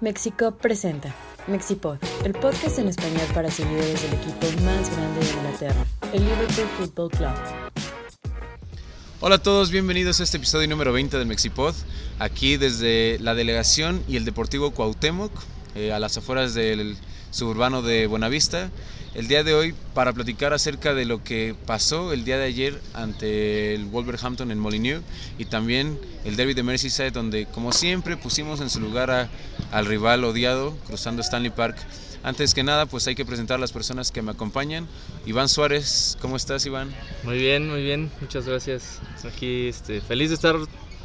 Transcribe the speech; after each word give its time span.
Mexico 0.00 0.52
presenta 0.56 1.14
Mexipod, 1.48 1.98
el 2.24 2.32
podcast 2.32 2.78
en 2.78 2.88
español 2.88 3.26
para 3.34 3.50
seguidores 3.50 4.02
del 4.02 4.14
equipo 4.14 4.46
más 4.62 4.90
grande 4.96 5.20
de 5.20 5.32
Inglaterra, 5.32 5.86
el 6.12 6.22
Liverpool 6.24 6.68
Football 6.78 7.10
Club. 7.10 7.30
Hola 9.20 9.36
a 9.36 9.42
todos, 9.42 9.70
bienvenidos 9.72 10.20
a 10.20 10.22
este 10.24 10.36
episodio 10.36 10.68
número 10.68 10.92
20 10.92 11.18
de 11.18 11.24
Mexipod, 11.24 11.74
aquí 12.20 12.56
desde 12.56 13.18
la 13.20 13.34
delegación 13.34 14.02
y 14.06 14.16
el 14.16 14.24
Deportivo 14.24 14.70
Cuauhtémoc, 14.70 15.32
eh, 15.74 15.92
a 15.92 15.98
las 15.98 16.16
afueras 16.16 16.54
del 16.54 16.96
suburbano 17.30 17.82
de 17.82 18.06
Buenavista. 18.06 18.70
El 19.14 19.26
día 19.26 19.42
de 19.42 19.54
hoy 19.54 19.74
para 19.94 20.12
platicar 20.12 20.52
acerca 20.52 20.94
de 20.94 21.04
lo 21.06 21.24
que 21.24 21.56
pasó 21.66 22.12
el 22.12 22.24
día 22.24 22.36
de 22.38 22.44
ayer 22.44 22.80
ante 22.94 23.74
el 23.74 23.86
Wolverhampton 23.86 24.50
en 24.52 24.58
Molineux 24.58 25.02
y 25.38 25.46
también 25.46 25.98
el 26.24 26.36
derby 26.36 26.54
de 26.54 26.62
Merseyside 26.62 27.10
donde 27.10 27.46
como 27.46 27.72
siempre 27.72 28.16
pusimos 28.16 28.60
en 28.60 28.70
su 28.70 28.80
lugar 28.80 29.10
a- 29.10 29.28
al 29.72 29.86
rival 29.86 30.24
odiado 30.24 30.76
cruzando 30.86 31.22
Stanley 31.22 31.50
Park. 31.50 31.76
Antes 32.22 32.52
que 32.52 32.62
nada 32.64 32.86
pues 32.86 33.06
hay 33.06 33.14
que 33.14 33.24
presentar 33.24 33.56
a 33.56 33.60
las 33.60 33.72
personas 33.72 34.10
que 34.10 34.22
me 34.22 34.32
acompañan. 34.32 34.88
Iván 35.26 35.48
Suárez, 35.48 36.18
¿cómo 36.20 36.36
estás 36.36 36.66
Iván? 36.66 36.92
Muy 37.22 37.38
bien, 37.38 37.68
muy 37.70 37.82
bien, 37.82 38.10
muchas 38.20 38.46
gracias. 38.46 39.00
Aquí 39.24 39.68
este, 39.68 40.00
feliz 40.00 40.30
de 40.30 40.34
estar 40.34 40.56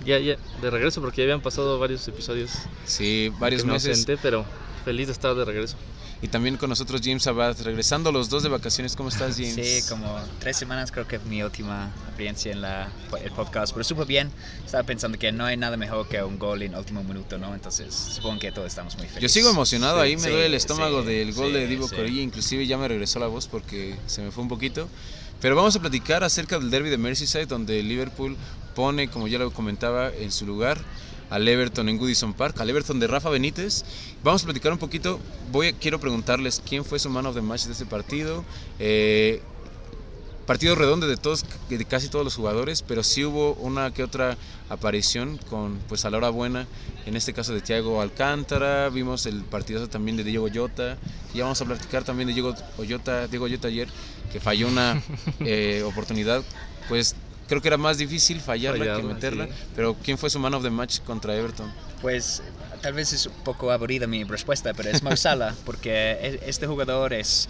ya, 0.05 0.17
ya 0.19 0.37
de 0.61 0.69
regreso 0.69 1.01
porque 1.01 1.17
ya 1.17 1.23
habían 1.25 1.41
pasado 1.41 1.79
varios 1.79 2.07
episodios 2.07 2.51
Sí, 2.85 3.31
varios 3.39 3.63
meses. 3.63 4.05
pero 4.21 4.43
feliz 4.83 5.07
de 5.07 5.13
estar 5.13 5.35
de 5.35 5.45
regreso. 5.45 5.77
Y 6.23 6.29
también 6.29 6.55
con 6.55 6.69
nosotros 6.69 7.01
James 7.03 7.27
Abad, 7.27 7.57
regresando 7.63 8.09
los 8.09 8.29
dos 8.29 8.43
de 8.43 8.49
vacaciones. 8.49 8.95
¿Cómo 8.95 9.09
estás, 9.09 9.35
James? 9.35 9.55
Sí, 9.55 9.89
como 9.89 10.17
tres 10.39 10.55
semanas 10.55 10.89
creo 10.89 11.05
que 11.05 11.17
es 11.17 11.25
mi 11.25 11.43
última 11.43 11.91
experiencia 12.07 12.53
en 12.53 12.61
la, 12.61 12.89
el 13.21 13.31
podcast, 13.31 13.73
pero 13.73 13.83
súper 13.83 14.07
bien. 14.07 14.31
Estaba 14.65 14.83
pensando 14.83 15.19
que 15.19 15.33
no 15.33 15.43
hay 15.43 15.57
nada 15.57 15.75
mejor 15.75 16.07
que 16.07 16.23
un 16.23 16.39
gol 16.39 16.61
en 16.61 16.75
último 16.75 17.03
minuto, 17.03 17.37
¿no? 17.37 17.53
Entonces 17.53 17.93
supongo 17.93 18.39
que 18.39 18.53
todos 18.53 18.69
estamos 18.69 18.95
muy 18.95 19.07
felices. 19.07 19.21
Yo 19.21 19.27
sigo 19.27 19.49
emocionado, 19.49 19.97
Sí, 19.97 20.01
ahí 20.01 20.15
me 20.15 20.21
sí, 20.21 20.29
duele 20.29 20.45
el 20.45 20.53
estómago 20.53 21.01
sí, 21.01 21.09
del 21.09 21.33
gol 21.33 21.51
de 21.51 21.67
Divo. 21.67 21.89
Corilla, 21.89 22.21
inclusive 22.21 22.65
ya 22.65 22.77
me 22.77 22.87
regresó 22.87 23.19
la 23.19 23.27
voz 23.27 23.49
porque 23.49 23.97
se 24.07 24.21
me 24.21 24.31
fue 24.31 24.43
un 24.43 24.49
poquito. 24.49 24.87
Pero 25.41 25.57
vamos 25.57 25.75
a 25.75 25.81
platicar 25.81 26.23
acerca 26.23 26.57
del 26.57 26.69
derby 26.69 26.89
de 26.89 26.97
Merseyside, 26.97 27.47
donde 27.47 27.83
Liverpool 27.83 28.37
pone, 28.75 29.09
como 29.09 29.27
ya 29.27 29.39
lo 29.39 29.51
comentaba, 29.51 30.09
en 30.09 30.31
su 30.31 30.45
lugar 30.45 30.77
al 31.33 31.47
Everton 31.47 31.89
en 31.89 31.97
Goodison 31.97 32.33
Park, 32.33 32.59
al 32.61 32.69
Everton 32.69 32.99
de 32.99 33.07
Rafa 33.07 33.29
Benítez. 33.31 33.83
Vamos 34.23 34.43
a 34.43 34.45
platicar 34.45 34.71
un 34.71 34.77
poquito, 34.77 35.19
voy 35.51 35.67
a- 35.69 35.73
quiero 35.73 35.99
preguntarles 35.99 36.61
quién 36.63 36.85
fue 36.85 36.99
su 36.99 37.09
man 37.09 37.25
of 37.25 37.33
the 37.33 37.41
match 37.41 37.63
de 37.65 37.71
este 37.71 37.87
partido. 37.87 38.45
Eh, 38.77 39.41
partido 40.45 40.75
redondo 40.75 41.07
de 41.07 41.17
todos 41.17 41.45
de 41.69 41.85
casi 41.85 42.09
todos 42.09 42.25
los 42.25 42.35
jugadores 42.35 42.81
pero 42.81 43.01
sí 43.01 43.23
hubo 43.23 43.53
una 43.53 43.93
que 43.93 44.03
otra 44.03 44.37
aparición 44.67 45.39
con 45.49 45.79
pues 45.87 46.03
a 46.03 46.09
la 46.09 46.17
hora 46.17 46.29
buena 46.29 46.67
en 47.05 47.15
este 47.15 47.31
caso 47.31 47.53
de 47.53 47.61
Thiago 47.61 48.01
Alcántara 48.01 48.89
vimos 48.89 49.25
el 49.25 49.43
partidazo 49.43 49.87
también 49.87 50.17
de 50.17 50.25
Diego 50.25 50.49
Llota 50.49 50.97
y 51.33 51.37
ya 51.37 51.43
vamos 51.45 51.61
a 51.61 51.65
platicar 51.65 52.03
también 52.03 52.27
de 52.27 52.33
Diego 52.33 52.53
Llota 52.85 53.27
Diego 53.27 53.47
Llota 53.47 53.69
ayer 53.69 53.87
que 54.33 54.41
falló 54.41 54.67
una 54.67 55.01
eh, 55.39 55.81
oportunidad 55.85 56.43
pues 56.89 57.15
creo 57.47 57.61
que 57.61 57.67
era 57.67 57.77
más 57.77 57.97
difícil 57.97 58.39
fallarla 58.41 58.95
que 58.95 59.03
meterla 59.03 59.47
sí. 59.47 59.53
pero 59.75 59.95
quién 59.95 60.17
fue 60.17 60.29
su 60.29 60.39
man 60.39 60.53
of 60.53 60.63
the 60.63 60.69
match 60.69 60.99
contra 61.01 61.35
Everton 61.35 61.71
Pues 62.01 62.41
tal 62.81 62.93
vez 62.93 63.13
es 63.13 63.25
un 63.27 63.33
poco 63.43 63.71
aburrida 63.71 64.07
mi 64.07 64.23
respuesta, 64.25 64.73
pero 64.73 64.89
es 64.89 65.01
Mo 65.03 65.15
Salah, 65.15 65.55
porque 65.65 66.17
e- 66.21 66.39
este 66.45 66.67
jugador 66.67 67.13
es 67.13 67.47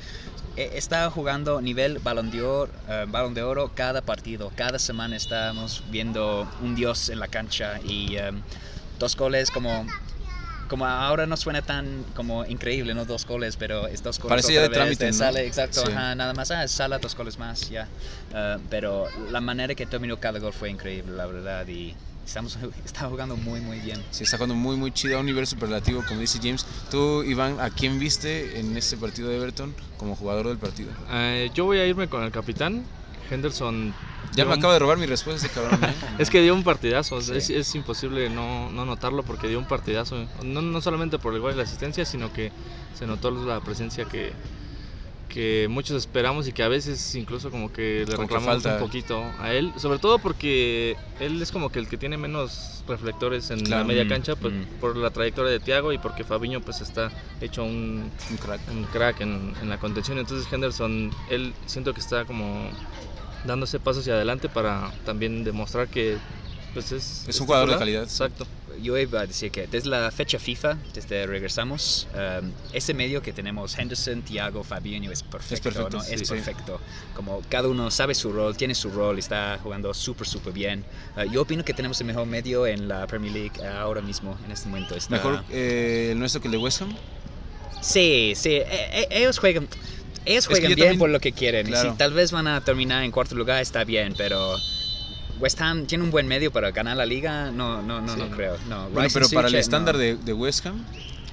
e- 0.56 0.72
está 0.76 1.10
jugando 1.10 1.60
nivel 1.62 1.98
balón 2.00 2.30
de, 2.30 2.42
oro, 2.44 2.72
eh, 2.88 3.06
balón 3.08 3.34
de 3.34 3.42
oro 3.42 3.72
cada 3.74 4.02
partido. 4.02 4.52
Cada 4.56 4.78
semana 4.78 5.16
estamos 5.16 5.82
viendo 5.90 6.48
un 6.60 6.76
dios 6.76 7.10
en 7.10 7.20
la 7.20 7.28
cancha 7.28 7.80
y 7.84 8.16
eh, 8.18 8.32
dos 9.00 9.16
goles 9.16 9.50
como 9.50 9.88
como 10.70 10.86
ahora 10.86 11.26
no 11.26 11.38
suena 11.38 11.62
tan 11.62 12.04
como 12.16 12.46
increíble, 12.46 12.94
no 12.94 13.06
dos 13.06 13.26
goles, 13.26 13.56
pero 13.58 13.88
es 13.88 14.02
dos 14.04 14.20
goles 14.20 14.30
Parece 14.30 14.54
ya 14.54 14.62
otra 14.66 14.84
de 14.84 14.90
vez 14.90 14.98
trámite, 14.98 15.18
¿no? 15.18 15.26
Salah, 15.26 15.42
exacto, 15.42 15.86
Sí. 15.86 15.92
ajá, 15.92 16.16
nada 16.16 16.34
más, 16.34 16.52
ah, 16.52 16.64
es 16.64 16.72
Salah, 16.72 17.00
dos 17.00 17.16
goles 17.16 17.38
más, 17.38 17.70
ya. 17.70 17.88
Eh, 18.34 18.58
pero 18.70 19.08
la 19.32 19.42
manera 19.42 19.76
que 19.76 19.86
terminó 19.86 20.18
cada 20.20 20.40
gol 20.40 20.54
fue 20.54 20.70
increíble, 20.70 21.14
la 21.16 21.26
verdad, 21.26 21.68
y 21.68 21.94
estamos 22.26 22.58
está 22.86 23.08
jugando 23.10 23.36
muy, 23.36 23.60
muy 23.60 23.80
bien. 23.80 24.04
Sí, 24.12 24.24
está 24.24 24.38
jugando 24.38 24.56
muy, 24.56 24.76
muy 24.76 24.92
chido 24.92 25.18
a 25.18 25.20
un 25.20 25.26
nivel 25.26 25.46
superlativo, 25.46 26.04
como 26.08 26.20
dice 26.22 26.40
James. 26.42 26.66
Tú, 26.90 27.24
Iván, 27.24 27.60
¿a 27.60 27.70
quién 27.70 28.00
viste 28.00 28.60
en 28.60 28.76
este 28.78 28.98
partido 28.98 29.30
de 29.30 29.38
Everton 29.38 29.76
como 29.98 30.16
jugador 30.16 30.48
del 30.48 30.58
partido? 30.58 30.92
Eh, 31.12 31.50
yo 31.54 31.66
voy 31.66 31.80
a 31.80 31.86
irme 31.86 32.08
con 32.08 32.24
el 32.24 32.32
capitán, 32.32 32.84
Henderson. 33.30 33.94
Ya 34.36 34.46
me 34.46 34.54
un- 34.54 34.60
acaba 34.60 34.74
de 34.74 34.80
robar 34.80 34.98
mi 34.98 35.06
respuesta 35.06 35.46
este 35.46 35.60
cabrón. 35.60 35.84
¿eh? 35.84 35.94
Es 36.20 36.30
que 36.30 36.42
dio 36.42 36.54
un 36.54 36.64
partidazo, 36.64 37.22
Sí. 37.22 37.34
es, 37.36 37.50
es 37.50 37.76
imposible 37.76 38.30
no, 38.30 38.70
no 38.72 38.86
notarlo 38.86 39.24
porque 39.24 39.48
dio 39.48 39.60
un 39.60 39.66
partidazo. 39.66 40.26
No, 40.44 40.62
no 40.62 40.82
solamente 40.82 41.20
por 41.20 41.34
el 41.34 41.40
gol 41.42 41.54
y 41.54 41.58
la 41.58 41.64
asistencia, 41.64 42.06
sino 42.06 42.32
que 42.34 42.52
se 42.98 43.06
notó 43.08 43.32
la 43.32 43.60
presencia 43.60 44.06
que, 44.06 44.32
que 45.30 45.68
muchos 45.70 45.98
esperamos 45.98 46.48
y 46.48 46.52
que 46.52 46.62
a 46.64 46.68
veces 46.68 47.16
incluso 47.16 47.50
como 47.50 47.72
que 47.74 48.06
le 48.08 48.16
Como 48.16 48.28
reclamamos 48.28 48.66
un 48.66 48.78
poquito 48.80 49.24
a 49.40 49.52
él. 49.54 49.74
Sobre 49.78 49.98
todo 50.00 50.20
porque 50.20 50.96
él 51.20 51.42
es 51.42 51.52
como 51.52 51.70
que 51.72 51.80
el 51.80 51.88
que 51.88 51.98
tiene 51.98 52.18
menos 52.18 52.84
reflectores 52.88 53.50
en 53.50 53.60
Claro. 53.66 53.82
la 53.84 53.88
media 53.88 54.06
Mm, 54.06 54.10
cancha 54.10 54.36
pues, 54.36 54.54
mm. 54.54 54.80
por 54.80 54.96
la 54.98 55.10
trayectoria 55.10 55.52
de 55.52 55.60
Thiago 55.60 55.92
y 55.94 55.98
porque 55.98 56.24
Fabiño 56.24 56.60
pues 56.62 56.82
está 56.82 57.12
hecho 57.42 57.64
un, 57.64 58.12
Un 58.30 58.38
crack. 58.38 58.62
un 58.72 58.84
crack 58.86 59.22
en, 59.22 59.54
en 59.62 59.70
la 59.70 59.78
contención. 59.80 60.20
Entonces 60.20 60.52
Henderson, 60.52 61.12
él 61.30 61.54
siento 61.66 61.94
que 61.94 62.00
está 62.02 62.26
como 62.26 62.70
dándose 63.46 63.80
pasos 63.80 64.02
hacia 64.02 64.14
adelante 64.14 64.50
para 64.50 64.92
también 65.06 65.44
demostrar 65.44 65.88
que 65.88 66.18
pues 66.74 66.92
es, 66.92 67.26
Es 67.28 67.40
un 67.40 67.46
jugador 67.46 67.70
de 67.70 67.78
calidad. 67.78 68.04
Exacto. 68.04 68.48
Yo 68.82 68.98
iba 68.98 69.22
a 69.22 69.28
decir 69.28 69.52
que 69.52 69.68
desde 69.68 69.90
la 69.90 70.10
fecha 70.10 70.40
FIFA, 70.40 70.78
desde 70.96 71.28
regresamos, 71.28 72.08
um, 72.16 72.50
ese 72.74 72.96
medio 72.96 73.22
que 73.22 73.32
tenemos, 73.32 73.78
Henderson, 73.78 74.24
Thiago, 74.24 74.64
Fabinho, 74.64 75.12
es 75.12 75.22
perfecto. 75.22 75.66
perfecto, 75.70 75.98
¿no? 75.98 76.04
sí, 76.04 76.16
es 76.16 76.22
sí. 76.22 76.34
perfecto. 76.34 76.82
Como 77.16 77.42
cada 77.50 77.68
uno 77.68 77.92
sabe 77.92 78.16
su 78.16 78.32
rol, 78.34 78.58
tiene 78.58 78.74
su 78.74 78.90
rol, 78.90 79.20
está 79.20 79.60
jugando 79.62 79.94
súper, 79.94 80.26
súper 80.26 80.54
bien. 80.54 80.84
Uh, 81.16 81.32
yo 81.32 81.44
opino 81.44 81.64
que 81.64 81.74
tenemos 81.76 82.02
el 82.02 82.08
mejor 82.08 82.26
medio 82.26 82.66
en 82.66 82.88
la 82.88 83.06
Premier 83.06 83.32
League 83.32 83.64
ahora 83.64 84.02
mismo, 84.02 84.36
en 84.44 84.52
este 84.52 84.68
momento. 84.68 84.96
Está... 84.96 85.12
Mejor 85.12 85.44
eh, 85.52 86.10
el 86.14 86.20
nuestro 86.20 86.42
que 86.42 86.48
el 86.48 86.54
de 86.54 86.58
West 86.58 86.82
Ham. 86.82 86.96
Sí, 87.82 88.34
sí, 88.36 88.54
e- 88.54 88.66
e- 88.66 89.08
ellos 89.12 89.38
juegan, 89.38 89.68
ellos 90.26 90.46
Es 90.50 90.60
que 90.60 90.68
bien 90.68 90.78
también- 90.80 91.00
por 91.00 91.10
lo 91.10 91.20
que 91.20 91.32
quieren. 91.32 91.68
Claro. 91.68 91.90
Y 91.90 91.92
si 91.92 91.98
tal 91.98 92.14
vez 92.14 92.32
van 92.32 92.48
a 92.48 92.62
terminar 92.62 93.04
en 93.04 93.12
cuarto 93.12 93.36
lugar, 93.36 93.62
está 93.62 93.84
bien, 93.84 94.14
pero 94.18 94.56
West 95.40 95.60
Ham 95.62 95.86
tiene 95.86 96.04
un 96.04 96.12
buen 96.12 96.28
medio 96.28 96.52
para 96.52 96.72
ganar 96.72 96.96
la 96.98 97.06
liga, 97.06 97.52
no, 97.52 97.82
no, 97.82 98.02
no, 98.02 98.14
Sí. 98.14 98.20
no 98.20 98.30
creo. 98.36 98.58
No. 98.70 98.90
Bueno, 98.90 99.10
pero 99.14 99.28
para 99.30 99.48
el 99.48 99.56
estándar 99.56 99.96
no. 99.96 100.02
de, 100.02 100.16
de 100.16 100.34
West 100.34 100.66
Ham, 100.66 100.84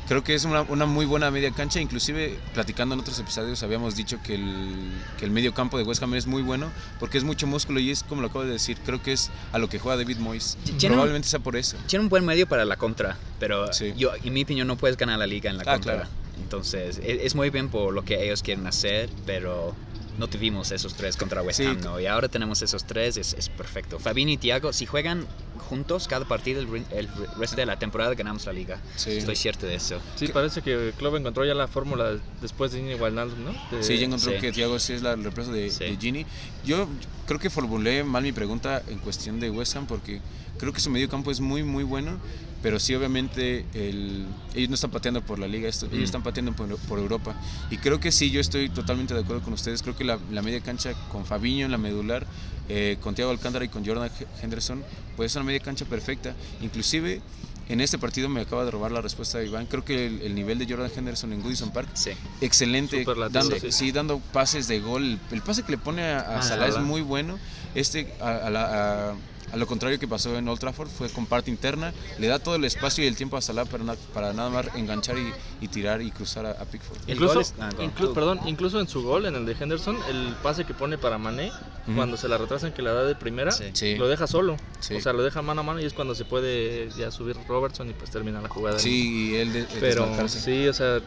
creo 0.09 0.25
que 0.25 0.35
es 0.35 0.45
una, 0.45 0.63
una 0.63 0.87
muy 0.87 1.07
buena 1.07 1.31
media 1.31 1.53
cancha. 1.53 1.81
Inclusive, 1.81 2.37
platicando 2.55 2.95
en 2.95 3.01
otros 3.01 3.17
episodios, 3.21 3.63
habíamos 3.63 3.95
dicho 3.95 4.19
que 4.25 4.35
el, 4.35 4.91
que 5.19 5.25
el 5.27 5.31
medio 5.31 5.55
campo 5.55 5.79
de 5.79 5.85
West 5.85 6.03
Ham 6.03 6.15
es 6.15 6.27
muy 6.27 6.43
bueno 6.43 6.73
porque 6.99 7.19
es 7.19 7.23
mucho 7.25 7.47
músculo 7.47 7.79
y 7.79 7.91
es 7.93 8.03
como 8.03 8.21
lo 8.23 8.29
acabo 8.29 8.45
de 8.45 8.51
decir. 8.53 8.79
Creo 8.85 9.01
que 9.01 9.13
es 9.13 9.31
a 9.53 9.59
lo 9.59 9.69
que 9.69 9.79
juega 9.79 9.97
David 9.99 10.17
Moyes. 10.19 10.57
Tiene 10.65 10.79
un- 10.87 10.93
Probablemente 10.93 11.29
sea 11.29 11.39
por 11.39 11.55
eso. 11.57 11.77
Tiene 11.87 12.03
un 12.05 12.09
buen 12.09 12.25
medio 12.25 12.49
para 12.49 12.65
la 12.65 12.77
contra, 12.77 13.17
pero 13.39 13.73
Sí. 13.73 13.93
yo, 13.97 14.11
en 14.25 14.33
mi 14.33 14.43
opinión, 14.43 14.67
no 14.67 14.77
puedes 14.77 14.97
ganar 14.97 15.19
la 15.21 15.27
liga 15.29 15.49
en 15.51 15.59
la 15.59 15.63
Ah, 15.67 15.73
contra. 15.75 15.95
claro. 15.95 16.09
Entonces, 16.43 16.99
e- 17.03 17.21
es, 17.25 17.35
muy 17.35 17.51
bien 17.51 17.69
por 17.69 17.93
lo 17.95 18.05
que 18.05 18.25
ellos 18.25 18.43
quieren 18.43 18.67
hacer, 18.67 19.09
pero 19.27 19.75
no 20.19 20.27
tuvimos 20.29 20.71
esos 20.73 20.95
tres 20.95 21.17
contra 21.17 21.41
West 21.43 21.59
Sí. 21.61 21.67
Ham, 21.67 21.81
¿no? 21.81 21.99
Y 22.01 22.07
ahora 22.07 22.29
tenemos 22.29 22.61
esos 22.63 22.85
tres, 22.85 23.17
es, 23.17 23.33
es 23.35 23.49
perfecto. 23.49 23.99
Fabinho 23.99 24.33
y 24.33 24.37
Thiago, 24.37 24.73
si 24.73 24.85
juegan 24.85 25.27
juntos 25.69 26.09
cada 26.09 26.27
partido 26.27 26.61
el, 26.61 26.85
el 26.91 27.09
resto 27.39 27.57
de 27.57 27.65
la 27.67 27.79
temporada, 27.79 28.15
ganamos 28.15 28.45
la 28.45 28.53
liga. 28.53 28.79
Sí. 28.97 29.13
Estoy 29.13 29.37
cierto 29.37 29.67
de 29.67 29.77
eso. 29.77 29.99
Sí, 30.17 30.29
parece 30.29 30.61
que 30.63 30.93
Klopp 30.99 31.17
encontró 31.17 31.45
ya 31.45 31.55
la 31.55 31.69
fórmula 31.69 32.19
después 32.43 32.73
de 32.73 32.79
Gini 32.81 32.95
Wijnaldum, 32.95 33.45
¿no? 33.45 33.53
De- 33.71 33.83
Sí, 33.83 33.97
ya 33.99 34.07
encontró 34.07 34.33
sí. 34.33 34.39
que 34.39 34.53
Thiago 34.53 34.79
sí 34.79 34.95
es 34.95 35.03
la 35.03 35.15
reemplazo 35.17 35.53
de, 35.53 35.71
Sí. 35.71 35.85
de 35.85 35.97
Gini. 35.97 36.27
Yo 36.65 36.87
creo 37.27 37.39
que 37.39 37.49
formulé 37.49 38.03
mal 38.05 38.23
mi 38.23 38.33
pregunta 38.33 38.83
en 38.89 38.99
cuestión 38.99 39.39
de 39.41 39.49
West 39.51 39.77
Ham 39.77 39.87
porque 39.87 40.21
creo 40.61 40.73
que 40.73 40.81
su 40.81 40.91
medio 40.91 41.09
campo 41.09 41.31
es 41.33 41.41
muy, 41.41 41.63
muy 41.65 41.83
bueno, 41.83 42.19
pero 42.63 42.79
sí 42.79 42.95
obviamente 42.95 43.65
el- 43.75 44.27
ellos 44.55 44.69
no 44.69 44.75
están 44.75 44.91
pateando 44.91 45.23
por 45.23 45.39
la 45.39 45.49
liga, 45.49 45.67
ellos 45.69 45.87
Mm. 45.91 46.03
están 46.03 46.23
pateando 46.23 46.53
por, 46.53 46.77
por 46.81 46.99
Europa. 46.99 47.35
Y 47.71 47.79
creo 47.79 47.99
que 47.99 48.13
sí, 48.13 48.31
yo 48.31 48.41
estoy 48.41 48.69
totalmente 48.69 49.15
de 49.15 49.21
acuerdo 49.21 49.43
con 49.43 49.55
ustedes. 49.55 49.83
Creo 49.83 49.97
que 49.97 50.05
la, 50.05 50.19
la 50.31 50.43
media 50.43 50.61
cancha 50.61 50.93
con 51.11 51.25
Fabiño 51.25 51.65
en 51.65 51.73
la 51.73 51.79
medular, 51.79 52.27
eh, 52.69 52.99
con 53.01 53.15
Thiago 53.15 53.31
Alcántara 53.33 53.65
y 53.65 53.69
con 53.69 53.85
Jordan 53.85 54.11
Henderson, 54.43 54.85
pues 55.17 55.33
es 55.33 55.37
una 55.37 55.45
media 55.47 55.61
cancha 55.61 55.85
perfecta. 55.87 56.35
Inclusive... 56.61 57.21
En 57.69 57.81
este 57.81 57.99
partido 57.99 58.29
me 58.29 58.41
acaba 58.41 58.65
de 58.65 58.73
robar 58.73 58.91
la 58.91 59.01
respuesta 59.01 59.39
de 59.39 59.47
Iván. 59.47 59.67
Creo 59.67 59.85
que 59.85 60.09
el, 60.09 60.23
el 60.23 60.35
nivel 60.35 60.59
de 60.59 60.67
Jordan 60.69 60.91
Henderson 60.93 61.33
en 61.33 61.41
Goodison 61.41 61.71
Park 61.73 61.89
Sí. 61.95 62.11
excelente, 62.41 63.05
dando, 63.31 63.61
sí. 63.61 63.71
sí, 63.71 63.93
dando 63.93 64.19
pases 64.19 64.67
de 64.67 64.81
gol. 64.81 65.21
El 65.31 65.41
pase 65.43 65.63
que 65.63 65.71
le 65.71 65.79
pone 65.79 66.03
a, 66.03 66.19
a 66.19 66.39
Ah, 66.41 66.43
Salah 66.43 66.67
es 66.67 66.79
muy 66.81 67.01
bueno. 67.01 67.39
Este 67.77 68.13
a, 68.21 68.29
a 68.47 68.51
la- 68.51 69.11
a- 69.11 69.15
a 69.53 69.57
lo 69.57 69.67
contrario 69.67 69.99
que 69.99 70.07
pasó 70.09 70.37
en 70.37 70.47
Old 70.49 70.61
Trafford, 70.61 70.89
fue 70.89 71.09
con 71.09 71.27
parte 71.27 71.51
interna, 71.51 71.93
le 72.19 72.27
da 72.29 72.39
todo 72.39 72.55
el 72.55 72.65
espacio 72.65 73.05
y 73.05 73.07
el 73.07 73.17
tiempo 73.17 73.37
a 73.37 73.41
Salah 73.41 73.65
para, 73.65 73.83
na- 73.85 73.97
para 74.15 74.33
nada 74.33 74.51
más 74.51 74.67
enganchar 74.77 75.19
y, 75.19 75.33
y 75.61 75.69
tirar 75.69 76.03
y 76.03 76.11
cruzar 76.11 76.47
a, 76.47 76.51
a 76.53 76.65
Pickford. 76.65 76.99
Incluso, 77.09 77.41
es- 77.41 77.55
ah, 77.61 77.71
inclu- 77.79 78.13
perdón, 78.15 78.41
incluso 78.47 78.81
en 78.81 78.89
su 78.89 79.03
gol, 79.03 79.27
en 79.27 79.35
el 79.35 79.47
de 79.47 79.57
Henderson, 79.59 79.97
el 80.09 80.35
pase 80.43 80.65
que 80.65 80.75
pone 80.75 80.99
para 80.99 81.19
Mané, 81.19 81.49
Ujú. 81.87 81.97
cuando 81.97 82.17
se 82.17 82.29
la 82.29 82.39
retrasan 82.39 82.73
que 82.73 82.83
la 82.83 82.93
da 82.93 83.05
de 83.05 83.15
primera, 83.15 83.51
Sí. 83.51 83.97
Lo 83.97 84.09
deja 84.09 84.27
solo. 84.27 84.57
Sí. 84.81 84.95
O 84.95 85.01
sea, 85.01 85.13
lo 85.13 85.23
deja 85.23 85.43
mano 85.43 85.61
a 85.61 85.65
mano 85.65 85.81
y 85.81 85.85
es 85.85 85.93
cuando 85.93 86.15
se 86.15 86.25
puede 86.25 86.89
ya 86.97 87.11
subir 87.11 87.37
Robertson 87.49 87.89
y 87.91 87.93
pues 87.93 88.11
termina 88.11 88.41
la 88.41 88.49
jugada. 88.49 88.79
Sí, 88.79 89.31
y 89.33 89.35
él 89.37 89.53
de, 89.53 89.67
Pero 89.81 90.07
sí, 90.29 90.69
o 90.69 90.73
sea, 90.73 91.01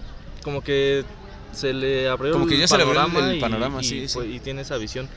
como 0.43 0.61
que 0.61 1.03
se 1.53 1.71
le 1.73 2.09
abrió 2.09 2.33
Como 2.33 2.47
que 2.47 2.55
el 2.55 2.61
ya 2.61 2.67
se 2.67 2.77
le 2.77 2.83
abrió 2.83 2.99
el- 2.99 3.05
panorama 3.07 3.29
el 3.31 3.37
y- 3.37 3.39
panorama, 3.41 3.81
y, 3.81 3.83
sí, 3.83 4.07
sí. 4.07 4.13
pues, 4.15 4.29
y 4.29 4.39
tiene 4.39 4.61
esa 4.63 4.77
visión. 4.77 5.07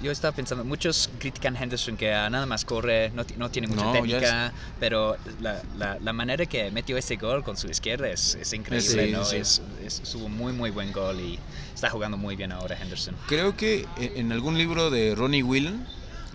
Yo 0.00 0.10
estaba 0.10 0.34
pensando, 0.34 0.64
muchos 0.64 1.10
critican 1.18 1.56
a 1.56 1.62
Henderson 1.62 1.96
que 1.96 2.12
ah, 2.14 2.30
nada 2.30 2.46
más 2.46 2.64
corre, 2.64 3.10
no, 3.10 3.24
no 3.36 3.50
tiene 3.50 3.68
mucha 3.68 3.84
No, 3.84 3.92
técnica, 3.92 4.52
pero 4.80 5.16
la, 5.40 5.62
la, 5.76 5.98
la 6.00 6.12
manera 6.12 6.46
que 6.46 6.70
metió 6.70 6.96
ese 6.96 7.16
gol 7.16 7.42
con 7.42 7.56
su 7.56 7.66
izquierda 7.68 8.08
es, 8.08 8.36
es 8.36 8.52
increíble, 8.52 9.06
Sí, 9.06 9.12
¿no? 9.12 9.24
sí. 9.24 9.36
Es, 9.36 9.60
es, 9.84 10.00
es 10.00 10.14
un 10.14 10.36
muy, 10.36 10.52
muy 10.52 10.70
buen 10.70 10.92
gol 10.92 11.20
y 11.20 11.38
está 11.74 11.90
jugando 11.90 12.16
muy 12.16 12.36
bien 12.36 12.52
ahora 12.52 12.76
Henderson. 12.80 13.14
Creo 13.26 13.56
que 13.56 13.86
en 13.96 14.26
en 14.26 14.32
algún 14.32 14.56
libro 14.58 14.90
de 14.90 15.14
Ronnie 15.14 15.42
Whelan, 15.42 15.86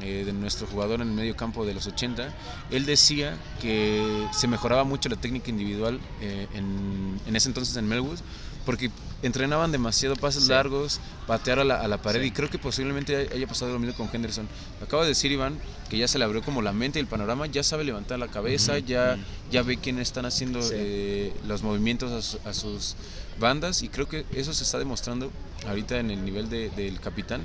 eh, 0.01 0.23
de 0.25 0.33
nuestro 0.33 0.65
jugador 0.67 1.01
en 1.01 1.09
el 1.09 1.13
medio 1.13 1.35
campo 1.35 1.65
de 1.65 1.73
los 1.73 1.85
80, 1.87 2.33
él 2.71 2.85
decía 2.85 3.35
que 3.61 4.27
se 4.33 4.47
mejoraba 4.47 4.83
mucho 4.83 5.09
la 5.09 5.15
técnica 5.15 5.49
individual 5.49 5.99
eh, 6.21 6.47
en, 6.53 7.19
en 7.27 7.35
ese 7.35 7.49
entonces 7.49 7.75
en 7.77 7.87
Melwood, 7.87 8.19
porque 8.65 8.91
entrenaban 9.23 9.71
demasiado 9.71 10.15
pases 10.15 10.43
Sí. 10.43 10.49
largos, 10.49 10.99
patear 11.27 11.59
a 11.59 11.63
la, 11.63 11.75
a 11.81 11.87
la 11.87 12.01
pared, 12.01 12.21
Sí. 12.21 12.27
y 12.27 12.31
creo 12.31 12.49
que 12.49 12.57
posiblemente 12.57 13.15
hay- 13.15 13.27
haya 13.37 13.47
pasado 13.47 13.71
lo 13.73 13.79
mismo 13.79 13.95
con 13.95 14.09
Henderson. 14.11 14.47
Acaba 14.81 15.03
de 15.03 15.09
decir 15.09 15.31
Iván 15.31 15.59
que 15.89 15.97
ya 15.97 16.07
se 16.07 16.17
le 16.17 16.25
abrió 16.25 16.41
como 16.41 16.61
la 16.61 16.73
mente 16.73 16.97
y 16.97 17.01
el 17.01 17.07
panorama, 17.07 17.45
ya 17.45 17.61
sabe 17.63 17.83
levantar 17.83 18.17
la 18.17 18.29
cabeza, 18.29 18.73
Ujú, 18.77 18.85
ya, 18.87 19.13
ujú. 19.17 19.23
ya 19.51 19.61
ve 19.63 19.77
quiénes 19.77 20.07
están 20.07 20.25
haciendo 20.25 20.61
Sí. 20.61 20.73
eh, 20.75 21.33
los 21.47 21.61
movimientos 21.61 22.11
a, 22.11 22.21
su- 22.21 22.39
a 22.49 22.53
sus 22.53 22.95
bandas 23.39 23.83
y 23.83 23.89
creo 23.89 24.07
que 24.07 24.25
eso 24.33 24.53
se 24.53 24.63
está 24.63 24.79
demostrando 24.79 25.31
ahorita 25.67 25.99
en 25.99 26.09
el 26.11 26.25
nivel 26.25 26.49
de- 26.49 26.69
del 26.71 26.99
capitán. 26.99 27.41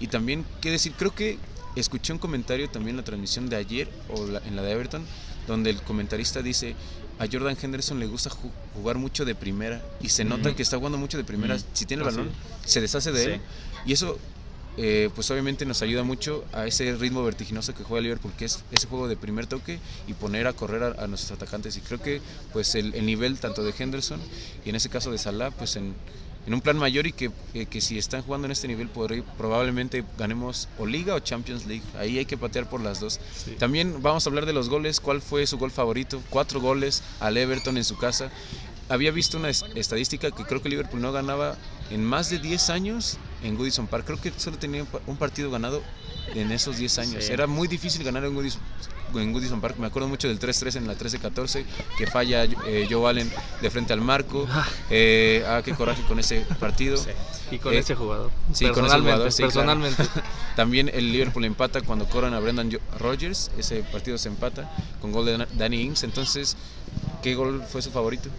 Y 0.00 0.08
también, 0.08 0.44
qué 0.60 0.70
decir, 0.70 0.92
creo 0.98 1.14
que 1.14 1.38
escuché 1.76 2.12
un 2.12 2.18
comentario 2.18 2.68
también 2.68 2.90
en 2.90 2.98
la 2.98 3.04
transmisión 3.04 3.48
de 3.48 3.56
ayer 3.56 3.88
o 4.10 4.26
la- 4.26 4.40
en 4.46 4.56
la 4.56 4.62
de 4.62 4.72
Everton, 4.72 5.04
donde 5.46 5.70
el 5.70 5.80
comentarista 5.82 6.42
dice, 6.42 6.74
a 7.18 7.26
Jordan 7.30 7.56
Henderson 7.60 7.98
le 8.00 8.06
gusta 8.06 8.30
ju- 8.30 8.50
jugar 8.74 8.96
mucho 8.98 9.24
de 9.24 9.34
primera 9.34 9.82
y 10.00 10.08
se 10.08 10.24
nota 10.24 10.54
que 10.54 10.62
está 10.62 10.76
jugando 10.78 10.98
mucho 10.98 11.16
de 11.16 11.24
primera. 11.24 11.56
Si 11.72 11.86
tiene 11.86 12.02
el 12.02 12.08
balón, 12.10 12.30
se 12.64 12.80
deshace 12.80 13.12
de 13.12 13.22
Sí. 13.24 13.30
él. 13.30 13.40
Y 13.86 13.92
eso, 13.92 14.18
eh, 14.76 15.10
pues 15.14 15.30
obviamente 15.30 15.64
nos 15.64 15.82
ayuda 15.82 16.02
mucho 16.02 16.44
a 16.52 16.66
ese 16.66 16.94
ritmo 16.96 17.22
vertiginoso 17.22 17.72
que 17.74 17.84
juega 17.84 18.02
Liverpool, 18.02 18.32
que 18.36 18.46
es 18.46 18.64
ese 18.72 18.88
juego 18.88 19.06
de 19.06 19.16
primer 19.16 19.46
toque 19.46 19.78
y 20.08 20.14
poner 20.14 20.46
a 20.48 20.52
correr 20.52 20.82
a, 20.82 21.04
a 21.04 21.06
nuestros 21.06 21.30
atacantes. 21.30 21.76
Y 21.76 21.80
creo 21.80 22.00
que 22.02 22.20
pues 22.52 22.74
el, 22.74 22.94
el 22.94 23.06
nivel 23.06 23.38
tanto 23.38 23.62
de 23.62 23.72
Henderson 23.78 24.20
y 24.64 24.70
en 24.70 24.74
ese 24.76 24.88
caso 24.88 25.12
de 25.12 25.18
Salah, 25.18 25.50
pues 25.52 25.76
en, 25.76 25.94
en 26.46 26.54
un 26.54 26.60
plan 26.60 26.76
mayor 26.76 27.06
y 27.06 27.12
que, 27.12 27.30
que 27.70 27.80
si 27.80 27.96
están 27.98 28.22
jugando 28.22 28.46
en 28.46 28.52
este 28.52 28.68
nivel 28.68 28.92
podré- 28.92 29.24
probablemente 29.38 30.04
ganemos 30.18 30.68
o 30.78 30.86
Liga 30.86 31.14
o 31.14 31.20
Champions 31.20 31.66
League. 31.66 31.82
Ahí 31.98 32.18
hay 32.18 32.26
que 32.26 32.36
patear 32.36 32.68
por 32.68 32.80
las 32.80 33.00
dos. 33.00 33.18
Sí. 33.34 33.52
También 33.58 34.02
vamos 34.02 34.26
a 34.26 34.30
hablar 34.30 34.44
de 34.46 34.52
los 34.52 34.68
goles. 34.68 35.00
¿Cuál 35.00 35.22
fue 35.22 35.46
su 35.46 35.56
gol 35.58 35.70
favorito? 35.70 36.22
Cuatro 36.30 36.60
goles 36.60 37.02
al 37.20 37.36
Everton 37.36 37.76
en 37.76 37.84
su 37.84 37.96
casa. 37.96 38.30
Había 38.88 39.10
visto 39.12 39.38
una 39.38 39.48
es- 39.48 39.64
estadística 39.74 40.30
que 40.30 40.44
creo 40.44 40.60
que 40.60 40.68
Liverpool 40.68 41.00
no 41.00 41.12
ganaba 41.12 41.56
en 41.90 42.04
más 42.04 42.28
de 42.28 42.38
10 42.38 42.68
años 42.70 43.16
en 43.42 43.56
Goodison 43.56 43.86
Park. 43.86 44.04
Creo 44.04 44.20
que 44.20 44.30
solo 44.36 44.58
tenía 44.58 44.84
un 45.06 45.16
partido 45.16 45.50
ganado 45.50 45.82
en 46.34 46.50
esos 46.52 46.76
10 46.78 46.98
años. 46.98 47.24
Sí. 47.24 47.32
Era 47.32 47.46
muy 47.46 47.68
difícil 47.68 48.02
ganar 48.04 48.24
en 48.24 48.34
Goodison, 48.34 48.60
en 49.14 49.32
Goodison 49.32 49.60
Park. 49.60 49.76
Me 49.78 49.86
acuerdo 49.86 50.08
mucho 50.08 50.28
del 50.28 50.38
3-3 50.38 50.76
en 50.76 50.86
la 50.86 50.94
13-14, 50.96 51.64
que 51.98 52.06
falla 52.06 52.44
eh, 52.44 52.86
Joe 52.90 53.08
Allen 53.08 53.30
de 53.60 53.70
frente 53.70 53.92
al 53.92 54.00
marco. 54.00 54.46
Eh, 54.90 55.44
ah, 55.46 55.62
qué 55.64 55.72
coraje 55.74 56.02
con 56.08 56.18
ese 56.18 56.40
partido. 56.58 56.96
Sí. 56.96 57.10
Y 57.50 57.58
con 57.58 57.74
Eh, 57.74 57.78
ese 57.78 57.94
jugador. 57.94 58.30
sí, 58.52 58.64
con 58.64 58.86
ese 58.86 58.96
personalmente, 58.96 59.12
jugador, 59.12 59.32
sí, 59.32 59.36
claro. 59.42 59.52
personalmente. 59.52 60.02
También 60.56 60.90
el 60.92 61.12
Liverpool 61.12 61.44
empata 61.44 61.80
cuando 61.82 62.06
corran 62.06 62.32
a 62.34 62.40
Brendan 62.40 62.70
Rodgers. 62.98 63.50
Ese 63.58 63.82
partido 63.82 64.16
se 64.18 64.28
empata 64.28 64.70
con 65.00 65.12
gol 65.12 65.26
de 65.26 65.46
Danny 65.54 65.82
Ings. 65.82 66.02
Entonces, 66.04 66.56
¿qué 67.22 67.34
gol 67.34 67.62
fue 67.68 67.82
su 67.82 67.90
favorito? 67.90 68.30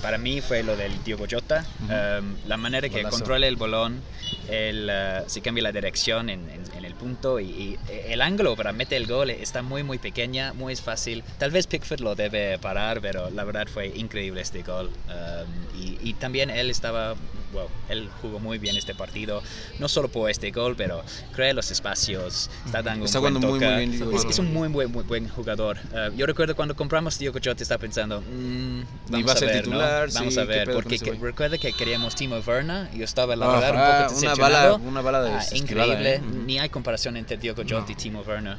Para 0.00 0.18
mí 0.18 0.40
fue 0.40 0.64
lo 0.64 0.76
del 0.76 0.92
Diogo 1.04 1.26
Jota, 1.30 1.64
Ujú. 1.84 1.92
um, 1.92 2.34
la 2.48 2.56
manera 2.56 2.88
que 2.88 3.02
controla 3.04 3.46
el 3.46 3.54
balón, 3.54 4.00
él 4.48 4.90
uh, 4.90 5.28
se 5.28 5.40
cambia 5.40 5.62
la 5.62 5.72
dirección 5.72 6.30
en, 6.30 6.42
el 6.82 6.94
punto 6.94 7.38
y, 7.38 7.44
y 7.44 7.78
el 8.08 8.20
ángulo 8.20 8.56
para 8.56 8.72
meter 8.72 9.00
el 9.00 9.06
gol 9.06 9.30
está 9.30 9.62
muy 9.62 9.82
muy 9.82 9.98
pequeña, 9.98 10.52
muy 10.52 10.74
fácil. 10.76 11.22
Tal 11.38 11.50
vez 11.50 11.66
Pickford 11.66 12.00
lo 12.00 12.14
debe 12.14 12.58
parar, 12.58 13.00
pero 13.00 13.30
la 13.30 13.44
verdad 13.44 13.68
fue 13.68 13.88
increíble 13.88 14.40
este 14.40 14.62
gol. 14.62 14.90
Um, 15.08 15.80
y, 15.80 15.98
y 16.02 16.14
también 16.14 16.50
él 16.50 16.70
estaba, 16.70 17.14
wow, 17.52 17.68
él 17.88 18.08
jugó 18.20 18.38
muy 18.40 18.58
bien 18.58 18.76
este 18.76 18.94
partido, 18.94 19.42
no 19.78 19.88
solo 19.88 20.08
por 20.08 20.30
este 20.30 20.50
gol, 20.50 20.74
pero 20.76 21.02
crea 21.34 21.52
los 21.52 21.70
espacios, 21.70 22.48
está 22.64 22.82
dando 22.82 23.04
Está 23.04 23.18
un 23.20 23.22
buen 23.34 23.34
muy, 23.34 23.60
muy 23.60 23.74
bien, 23.76 24.14
Es, 24.14 24.24
es 24.24 24.38
un 24.38 24.52
muy 24.52 24.68
buen, 24.68 24.90
muy 24.90 25.04
buen 25.04 25.28
jugador. 25.28 25.78
Uh, 25.92 26.14
yo 26.16 26.26
recuerdo 26.26 26.56
cuando 26.56 26.74
compramos 26.74 27.18
Diogo 27.18 27.38
Jota 27.42 27.62
estaba 27.62 27.78
pensando, 27.78 28.20
mm, 28.20 28.80
vamos 29.08 29.28
va 29.28 29.32
a 29.32 29.36
ser 29.36 29.48
ver, 29.48 29.56
¿no? 29.56 29.62
titular, 29.62 30.10
Vamos 30.12 30.34
sí, 30.34 30.40
a 30.40 30.42
¿qué 30.42 30.48
ver, 30.48 30.72
porque 30.72 30.98
que- 30.98 31.12
recuerda 31.12 31.58
que 31.58 31.72
queríamos 31.72 32.14
Timo 32.14 32.38
Werner 32.38 32.90
yo 32.94 33.04
estaba 33.04 33.36
la 33.36 33.46
verdad 33.48 33.74
un 33.74 34.08
poco 34.08 34.18
una 34.20 34.34
bala, 34.34 34.72
una 34.74 35.00
bala 35.02 35.22
de 35.22 35.30
Ah, 35.32 35.44
increíble, 35.54 36.14
¿eh? 36.16 36.20
Ni 36.46 36.58
hay 36.58 36.68
comparación 36.68 37.16
entre 37.16 37.36
Diogo 37.36 37.62
Jota 37.68 37.92
y 37.92 37.94
Timo 37.94 38.22
Werner. 38.22 38.56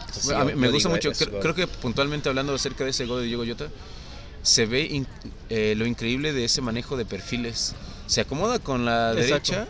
Entonces, 0.00 0.24
Bueno, 0.24 0.40
a 0.42 0.50
yo- 0.50 0.56
me 0.56 0.68
gusta 0.68 0.88
mucho, 0.88 1.10
ese 1.10 1.24
cre- 1.26 1.30
gol. 1.30 1.40
creo 1.40 1.54
que 1.54 1.66
puntualmente 1.66 2.28
hablando 2.28 2.54
acerca 2.54 2.84
de 2.84 2.90
ese 2.90 3.06
gol 3.06 3.20
de 3.20 3.26
Diego 3.26 3.44
Jota, 3.46 3.68
se 4.42 4.66
ve 4.66 4.82
in- 4.90 5.06
eh, 5.48 5.74
lo 5.76 5.86
increíble 5.86 6.32
de 6.32 6.44
ese 6.44 6.60
manejo 6.60 6.96
de 6.96 7.04
perfiles. 7.04 7.74
Se 8.06 8.20
acomoda 8.20 8.58
con 8.58 8.84
la 8.84 9.12
Exacto. 9.12 9.52
derecha 9.52 9.68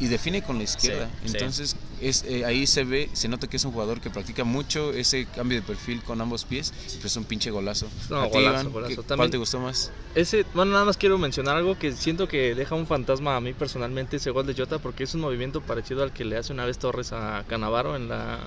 y 0.00 0.06
define 0.08 0.42
con 0.42 0.58
la 0.58 0.64
izquierda. 0.64 1.06
Sí, 1.22 1.28
sí. 1.28 1.32
Entonces 1.36 1.76
es, 2.00 2.24
eh, 2.26 2.44
ahí 2.44 2.66
se 2.66 2.84
ve, 2.84 3.08
se 3.12 3.28
nota 3.28 3.46
que 3.46 3.56
es 3.56 3.64
un 3.64 3.72
jugador 3.72 4.00
que 4.00 4.10
practica 4.10 4.44
mucho 4.44 4.92
ese 4.92 5.26
cambio 5.26 5.60
de 5.60 5.66
perfil 5.66 6.02
con 6.02 6.20
ambos 6.20 6.44
pies, 6.44 6.72
pero 6.96 7.06
es 7.06 7.16
un 7.16 7.24
pinche 7.24 7.50
golazo. 7.50 7.86
No, 8.10 8.20
¿A 8.22 8.24
ti, 8.26 8.32
golazo, 8.32 8.60
Iván, 8.62 8.72
golazo. 8.72 8.88
¿qué- 8.90 8.94
¿Cuál 8.96 9.06
También- 9.06 9.30
te 9.30 9.36
gustó 9.38 9.60
más? 9.60 9.90
Ese, 10.14 10.44
bueno, 10.54 10.72
nada 10.72 10.84
más 10.84 10.96
quiero 10.96 11.16
mencionar 11.18 11.56
algo 11.56 11.78
que 11.78 11.92
siento 11.92 12.26
que 12.28 12.54
deja 12.54 12.74
un 12.74 12.86
fantasma 12.86 13.36
a 13.36 13.40
mí 13.40 13.52
personalmente 13.52 14.16
ese 14.16 14.30
gol 14.30 14.46
de 14.46 14.54
Jota 14.54 14.78
porque 14.78 15.04
es 15.04 15.14
un 15.14 15.20
movimiento 15.20 15.60
parecido 15.60 16.02
al 16.02 16.12
que 16.12 16.24
le 16.24 16.36
hace 16.38 16.52
una 16.52 16.64
vez 16.64 16.78
Torres 16.78 17.12
a 17.12 17.44
Canavaro 17.48 17.96
en 17.96 18.08
la 18.08 18.40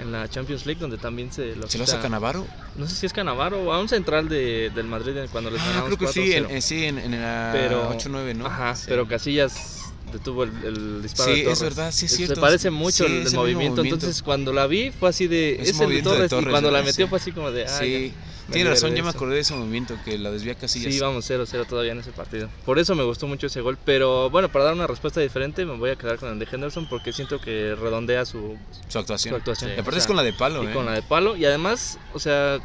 en 0.00 0.12
la 0.12 0.28
Champions 0.28 0.66
League 0.66 0.80
donde 0.80 0.98
también 0.98 1.32
se 1.32 1.54
lo 1.56 1.68
¿Se 1.68 1.78
lo 1.78 1.84
hace 1.84 1.98
Canavaro? 1.98 2.46
No 2.76 2.86
sé 2.88 2.94
si 2.96 3.06
es 3.06 3.12
Canavaro 3.12 3.62
o 3.62 3.72
a 3.72 3.80
un 3.80 3.88
central 3.88 4.28
de, 4.28 4.70
del 4.74 4.86
Madrid 4.86 5.14
cuando 5.30 5.50
les 5.50 5.60
Ah, 5.60 5.66
ganamos 5.68 5.86
creo 5.96 5.98
que 5.98 6.06
sí, 6.12 6.32
en, 6.32 6.44
4-0. 6.44 6.50
en- 6.50 6.62
sí, 6.62 6.84
en, 6.84 6.98
en 6.98 7.20
la 7.20 7.50
Pero- 7.52 7.90
8-9, 7.92 8.34
¿no? 8.34 8.46
Ajá, 8.46 8.74
Sí. 8.76 8.84
pero 8.88 9.06
Casillas 9.06 9.76
detuvo 10.12 10.42
el, 10.44 10.50
el 10.64 11.02
disparo 11.02 11.32
Sí, 11.34 11.42
de 11.42 11.52
es 11.52 11.58
Torres. 11.58 11.76
verdad, 11.76 11.92
sí 11.92 12.06
es 12.06 12.10
Se 12.10 12.16
cierto. 12.18 12.40
parece 12.40 12.70
mucho 12.70 13.04
Sí, 13.06 13.12
el, 13.12 13.22
es 13.22 13.32
el 13.32 13.34
movimiento. 13.38 13.76
movimiento. 13.76 13.82
Entonces, 14.06 14.22
cuando 14.22 14.52
la 14.52 14.66
vi, 14.66 14.90
fue 14.90 15.08
así 15.10 15.28
de. 15.28 15.54
Es 15.54 15.60
Es, 15.60 15.68
el 15.68 15.72
de 15.78 15.84
movimiento 15.84 16.10
de 16.10 16.16
Torres. 16.16 16.30
Torres, 16.30 16.46
y 16.46 16.50
cuando 16.50 16.70
la 16.72 16.82
metió, 16.82 17.06
fue 17.08 17.18
así 17.18 17.30
como 17.32 17.50
de. 17.52 17.66
Ah, 17.66 17.78
sí, 17.80 18.12
ya, 18.12 18.39
tiene 18.50 18.70
razón, 18.70 18.94
ya 18.94 19.02
me 19.02 19.08
acordé 19.10 19.34
de 19.34 19.40
ese 19.40 19.54
movimiento 19.54 19.96
que 20.04 20.18
la 20.18 20.30
desvía 20.30 20.54
Casillas. 20.54 20.92
Sí, 20.92 21.00
vamos 21.00 21.28
0-0 21.28 21.66
todavía 21.66 21.92
en 21.92 21.98
ese 21.98 22.12
partido. 22.12 22.48
Por 22.64 22.78
eso 22.78 22.94
me 22.94 23.04
gustó 23.04 23.26
mucho 23.26 23.46
ese 23.46 23.60
gol. 23.60 23.78
Pero 23.84 24.30
bueno, 24.30 24.50
para 24.50 24.64
dar 24.66 24.74
una 24.74 24.86
respuesta 24.86 25.20
diferente, 25.20 25.64
me 25.64 25.76
voy 25.76 25.90
a 25.90 25.96
quedar 25.96 26.18
con 26.18 26.30
el 26.30 26.38
de 26.38 26.48
Henderson 26.50 26.86
porque 26.88 27.12
siento 27.12 27.40
que 27.40 27.74
redondea 27.74 28.24
su, 28.24 28.56
Su 28.88 28.98
actuación. 28.98 29.32
su 29.32 29.36
actuación. 29.36 29.70
Aparte 29.72 29.88
O 29.88 29.92
sea, 29.92 29.98
es 30.00 30.06
con 30.06 30.16
la 30.16 30.22
de 30.22 30.32
palo, 30.32 30.62
y 30.64 30.66
¿eh? 30.66 30.72
con 30.72 30.86
la 30.86 30.92
de 30.92 31.02
palo. 31.02 31.36
Y 31.36 31.44
además, 31.44 31.98
o 32.14 32.18
sea, 32.18 32.58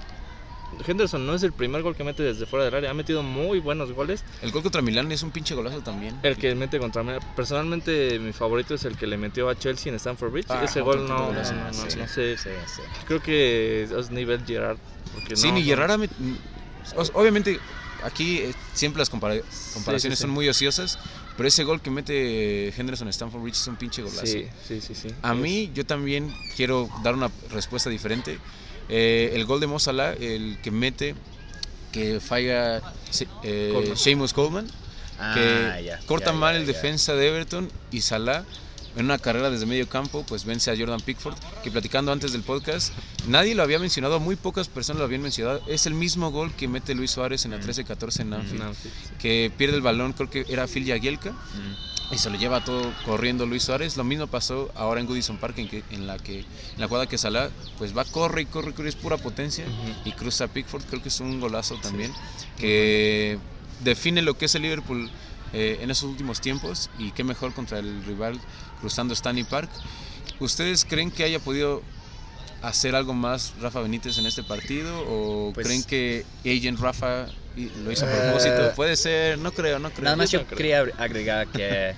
Henderson 0.85 1.25
no 1.25 1.33
es 1.35 1.43
el 1.43 1.53
primer 1.53 1.81
gol 1.81 1.95
que 1.95 2.03
mete 2.03 2.21
desde 2.23 2.45
fuera 2.45 2.65
del 2.65 2.75
área. 2.75 2.91
Ha 2.91 2.93
metido 2.93 3.23
muy 3.23 3.59
buenos 3.59 3.91
goles. 3.93 4.23
El 4.41 4.51
gol 4.51 4.61
contra 4.63 4.81
Milán 4.81 5.11
es 5.11 5.23
un 5.23 5.31
pinche 5.31 5.55
golazo 5.55 5.81
también. 5.81 6.19
El 6.23 6.37
que 6.37 6.53
mete 6.55 6.79
contra 6.79 7.01
mí. 7.03 7.13
Personalmente, 7.35 8.19
mi 8.19 8.33
favorito 8.33 8.73
es 8.75 8.85
el 8.85 8.97
que 8.97 9.07
le 9.07 9.17
metió 9.17 9.49
a 9.49 9.55
Chelsea 9.57 9.89
en 9.91 9.95
Stamford 9.95 10.31
Bridge. 10.31 10.47
Ah, 10.49 10.63
Ese 10.65 10.81
gol 10.81 11.07
no, 11.07 11.31
no, 11.31 11.33
no, 11.33 11.43
Sí, 11.43 11.97
no 11.97 12.07
sé. 12.07 12.37
Sí, 12.37 12.49
sí. 12.67 12.81
Creo 13.07 13.21
que 13.21 13.83
es 13.83 14.09
nivel 14.11 14.45
Gerard. 14.45 14.77
Sí, 15.33 15.51
ni 15.51 15.63
ha 15.71 15.97
met- 15.97 16.11
Obviamente, 17.13 17.59
aquí 18.03 18.39
eh, 18.39 18.53
siempre 18.73 18.99
las 18.99 19.09
compara- 19.09 19.41
comparaciones 19.73 20.19
sí. 20.19 20.23
son 20.23 20.29
muy 20.31 20.47
ociosas, 20.49 20.99
pero 21.37 21.47
ese 21.47 21.63
gol 21.63 21.81
que 21.81 21.89
mete 21.89 22.69
Henderson 22.77 23.07
en 23.07 23.11
Stanford 23.11 23.41
Bridge 23.41 23.55
es 23.57 23.67
un 23.67 23.75
pinche 23.77 24.01
golazo. 24.03 24.25
Sí, 24.25 24.45
sí, 24.67 24.81
sí. 24.81 24.93
sí. 24.93 25.07
A 25.21 25.33
mí, 25.33 25.71
yo 25.73 25.85
también 25.85 26.33
quiero 26.55 26.89
dar 27.03 27.15
una 27.15 27.31
respuesta 27.51 27.89
diferente. 27.89 28.37
Eh, 28.89 29.31
el 29.33 29.45
gol 29.45 29.59
de 29.59 29.67
Mo 29.67 29.79
Salah, 29.79 30.13
el 30.13 30.57
que 30.61 30.71
mete, 30.71 31.15
que 31.91 32.19
falla 32.19 32.81
eh, 33.43 33.71
Coleman. 33.73 33.97
Seamus 33.97 34.33
Coleman, 34.33 34.67
que 34.67 34.71
Ah, 35.19 35.79
ya, 35.81 35.99
corta 36.05 36.31
ya, 36.31 36.37
mal 36.37 36.55
ya, 36.55 36.59
el 36.61 36.65
defensa 36.67 37.15
de 37.15 37.27
Everton 37.27 37.69
y 37.91 38.01
Salah 38.01 38.43
en 38.95 39.05
una 39.05 39.17
carrera 39.17 39.49
desde 39.49 39.65
medio 39.65 39.87
campo, 39.89 40.23
pues 40.27 40.45
vence 40.45 40.71
a 40.71 40.77
Jordan 40.77 41.01
Pickford, 41.01 41.35
que 41.63 41.71
platicando 41.71 42.11
antes 42.11 42.31
del 42.31 42.43
podcast, 42.43 42.93
nadie 43.27 43.53
lo 43.55 43.63
había 43.63 43.79
mencionado, 43.79 44.19
muy 44.19 44.35
pocas 44.35 44.67
personas 44.67 44.99
lo 44.99 45.05
habían 45.05 45.21
mencionado. 45.21 45.61
Es 45.67 45.85
el 45.85 45.93
mismo 45.93 46.31
gol 46.31 46.53
que 46.53 46.67
mete 46.67 46.95
Luis 46.95 47.11
Suárez 47.11 47.45
en 47.45 47.51
la 47.51 47.59
13-14 47.59 48.21
en 48.21 48.33
Anfield, 48.33 48.61
En 48.61 48.67
Anfield. 48.67 48.93
que 49.19 49.51
pierde 49.57 49.75
el 49.75 49.81
balón, 49.81 50.13
creo 50.13 50.29
que 50.29 50.45
era 50.49 50.67
Phil 50.67 50.85
Jagielka, 50.87 51.31
Mm. 51.31 52.13
y 52.13 52.17
se 52.19 52.29
lo 52.29 52.37
lleva 52.37 52.63
todo 52.63 52.93
corriendo 53.03 53.45
Luis 53.47 53.63
Suárez. 53.63 53.97
Lo 53.97 54.03
mismo 54.03 54.27
pasó 54.27 54.71
ahora 54.75 55.01
en 55.01 55.07
Goodison 55.07 55.37
Park, 55.37 55.57
en, 55.57 55.67
que, 55.67 55.83
en 55.89 56.05
la 56.05 56.17
que 56.19 56.39
en 56.41 56.45
la 56.77 56.87
jugada 56.87 57.07
que 57.07 57.17
Salah 57.17 57.49
pues 57.79 57.97
va, 57.97 58.05
corre 58.05 58.43
y 58.43 58.45
corre, 58.45 58.73
corre, 58.73 58.89
es 58.89 58.95
pura 58.95 59.17
potencia 59.17 59.65
y 60.05 60.11
cruza 60.11 60.43
a 60.43 60.47
Pickford. 60.47 60.83
Creo 60.85 61.01
que 61.01 61.09
es 61.09 61.19
un 61.19 61.39
golazo 61.41 61.75
también 61.81 62.13
que 62.59 63.37
define 63.83 64.21
lo 64.21 64.37
que 64.37 64.45
es 64.45 64.55
el 64.55 64.61
Liverpool 64.61 65.09
eh, 65.53 65.79
en 65.81 65.91
esos 65.91 66.09
últimos 66.09 66.41
tiempos 66.41 66.89
y 66.97 67.11
qué 67.11 67.23
mejor 67.23 67.53
contra 67.53 67.79
el 67.79 68.03
rival 68.05 68.39
cruzando 68.81 69.13
Stanley 69.13 69.43
Park. 69.45 69.69
¿Ustedes 70.39 70.85
creen 70.85 71.11
que 71.11 71.23
haya 71.23 71.39
podido 71.39 71.81
hacer 72.61 72.95
algo 72.95 73.13
más 73.13 73.53
Rafa 73.61 73.79
Benítez 73.81 74.17
en 74.17 74.25
este 74.25 74.43
partido 74.43 75.03
o 75.07 75.51
Pues- 75.53 75.67
creen 75.67 75.83
que 75.83 76.25
Agent 76.43 76.79
Rafa 76.79 77.27
lo 77.83 77.91
hizo 77.91 78.05
a 78.05 78.11
Eh, 78.11 78.21
propósito? 78.21 78.73
Puede 78.75 78.95
ser, 78.97 79.37
no 79.39 79.51
creo, 79.51 79.79
no 79.79 79.91
creo. 79.91 80.03
Nada 80.03 80.15
más 80.17 80.31
Yo 80.31 80.39
yo 80.39 80.43
no 80.43 80.47
creo. 80.49 80.57
quería 80.57 80.79
agregar 81.03 81.47
que 81.47 81.93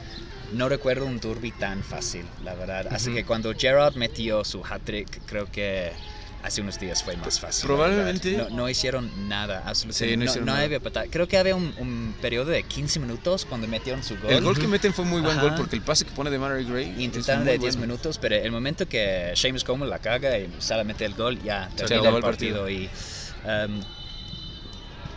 no 0.53 0.69
recuerdo 0.69 1.05
un 1.05 1.19
derby 1.19 1.51
tan 1.51 1.83
fácil, 1.83 2.25
la 2.43 2.53
verdad. 2.53 2.87
Así 2.91 3.13
que 3.13 3.25
cuando 3.25 3.53
Gerard 3.55 3.95
metió 3.95 4.43
su 4.43 4.63
hat-trick, 4.63 5.21
creo 5.25 5.49
que 5.51 5.91
hace 6.47 6.61
unos 6.61 6.79
días 6.79 7.03
fue 7.03 7.15
más 7.17 7.39
fácil. 7.39 7.67
Probablemente-. 7.67 8.37
No, 8.37 8.49
no 8.49 8.69
hicieron 8.69 9.11
nada, 9.27 9.63
absolutamente. 9.65 10.13
Sí, 10.13 10.17
no 10.17 10.23
hicieron 10.25 10.45
no 10.45 10.53
nada. 10.53 10.65
había 10.65 10.79
batalla. 10.79 11.11
Creo 11.11 11.27
que 11.27 11.37
había 11.37 11.55
un, 11.55 11.73
un 11.77 12.15
periodo 12.21 12.51
de 12.51 12.63
15 12.63 12.99
minutos 12.99 13.45
cuando 13.45 13.67
metieron 13.67 14.03
su 14.03 14.17
gol. 14.17 14.31
El 14.31 14.43
gol 14.43 14.57
que 14.57 14.67
meten 14.67 14.93
fue 14.93 15.05
muy 15.05 15.21
buen 15.21 15.37
Ajá. 15.37 15.47
gol 15.49 15.55
porque 15.57 15.75
el 15.75 15.81
pase 15.81 16.05
que 16.05 16.11
pone 16.11 16.29
de 16.29 16.39
Mary 16.39 16.63
Gray 16.65 16.95
Y 16.97 17.03
intentaron 17.03 17.45
de 17.45 17.57
10 17.57 17.75
bueno. 17.75 17.87
minutos, 17.93 18.17
pero 18.17 18.35
el 18.35 18.51
momento 18.51 18.87
que 18.87 19.33
James 19.35 19.63
Coleman 19.63 19.89
la 19.89 19.99
caga 19.99 20.37
y 20.39 20.49
Salah 20.59 20.83
mete 20.83 21.05
el 21.05 21.13
gol, 21.13 21.41
ya 21.43 21.69
termina 21.75 22.09
el 22.09 22.15
el 22.15 22.21
partido. 22.21 22.61
partido. 22.63 22.69
Y, 22.69 22.89
um, 23.45 23.81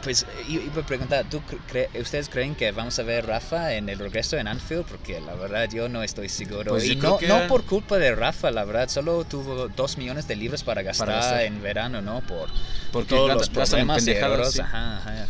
pues 0.03 0.27
i- 0.49 0.61
iba 0.61 0.83
a 0.83 0.87
preguntar, 0.87 1.27
¿tú 1.29 1.41
cre- 1.71 1.89
¿ustedes 2.01 2.29
creen 2.29 2.55
que 2.55 2.71
vamos 2.73 2.99
a 2.99 3.03
ver 3.03 3.27
Rafa 3.27 3.75
en 3.75 3.89
el 3.89 3.99
regreso 3.99 4.37
en 4.39 4.49
Anfield? 4.49 4.85
Porque 4.87 5.21
la 5.21 5.35
verdad 5.35 5.69
yo 5.71 5.89
no 5.89 6.03
estoy 6.03 6.29
seguro. 6.29 6.71
Pues 6.73 6.87
y 6.87 6.97
no, 6.97 7.19
que 7.19 7.29
no 7.29 7.37
eran- 7.37 7.49
por 7.49 7.65
culpa 7.65 7.99
de 7.99 8.15
Rafa, 8.15 8.51
la 8.51 8.65
verdad, 8.65 8.89
solo 8.89 9.25
tuvo 9.25 9.69
2 9.69 9.99
millones 9.99 10.27
de 10.29 10.37
libras 10.37 10.63
para 10.63 10.83
gastar, 10.83 11.09
gastar. 11.09 11.43
en 11.43 11.63
verano, 11.63 12.01
¿no? 12.03 12.21
Por 12.23 12.49
Porque 12.93 13.15
todos 13.15 13.35
los 13.35 13.49
problemas 13.51 13.97
pendejadas, 14.05 14.39
euros, 14.39 14.53
sí. 14.55 14.61
ajá, 14.61 14.97
ajá. 14.99 15.27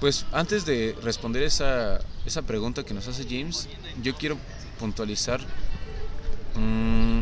Pues 0.00 0.26
antes 0.32 0.64
de 0.64 0.94
responder 1.02 1.42
esa, 1.42 1.98
esa 2.24 2.42
pregunta 2.42 2.84
que 2.84 2.94
nos 2.94 3.08
hace 3.08 3.24
James, 3.24 3.68
yo 4.00 4.14
quiero 4.14 4.38
puntualizar 4.78 5.40
mm, 6.54 7.20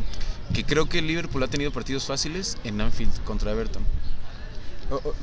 que 0.52 0.64
creo 0.64 0.87
que 0.88 1.00
Liverpool 1.02 1.42
ha 1.42 1.49
tenido 1.49 1.71
partidos 1.71 2.04
fáciles 2.04 2.56
en 2.64 2.80
Anfield 2.80 3.23
contra 3.25 3.50
Everton. 3.52 3.83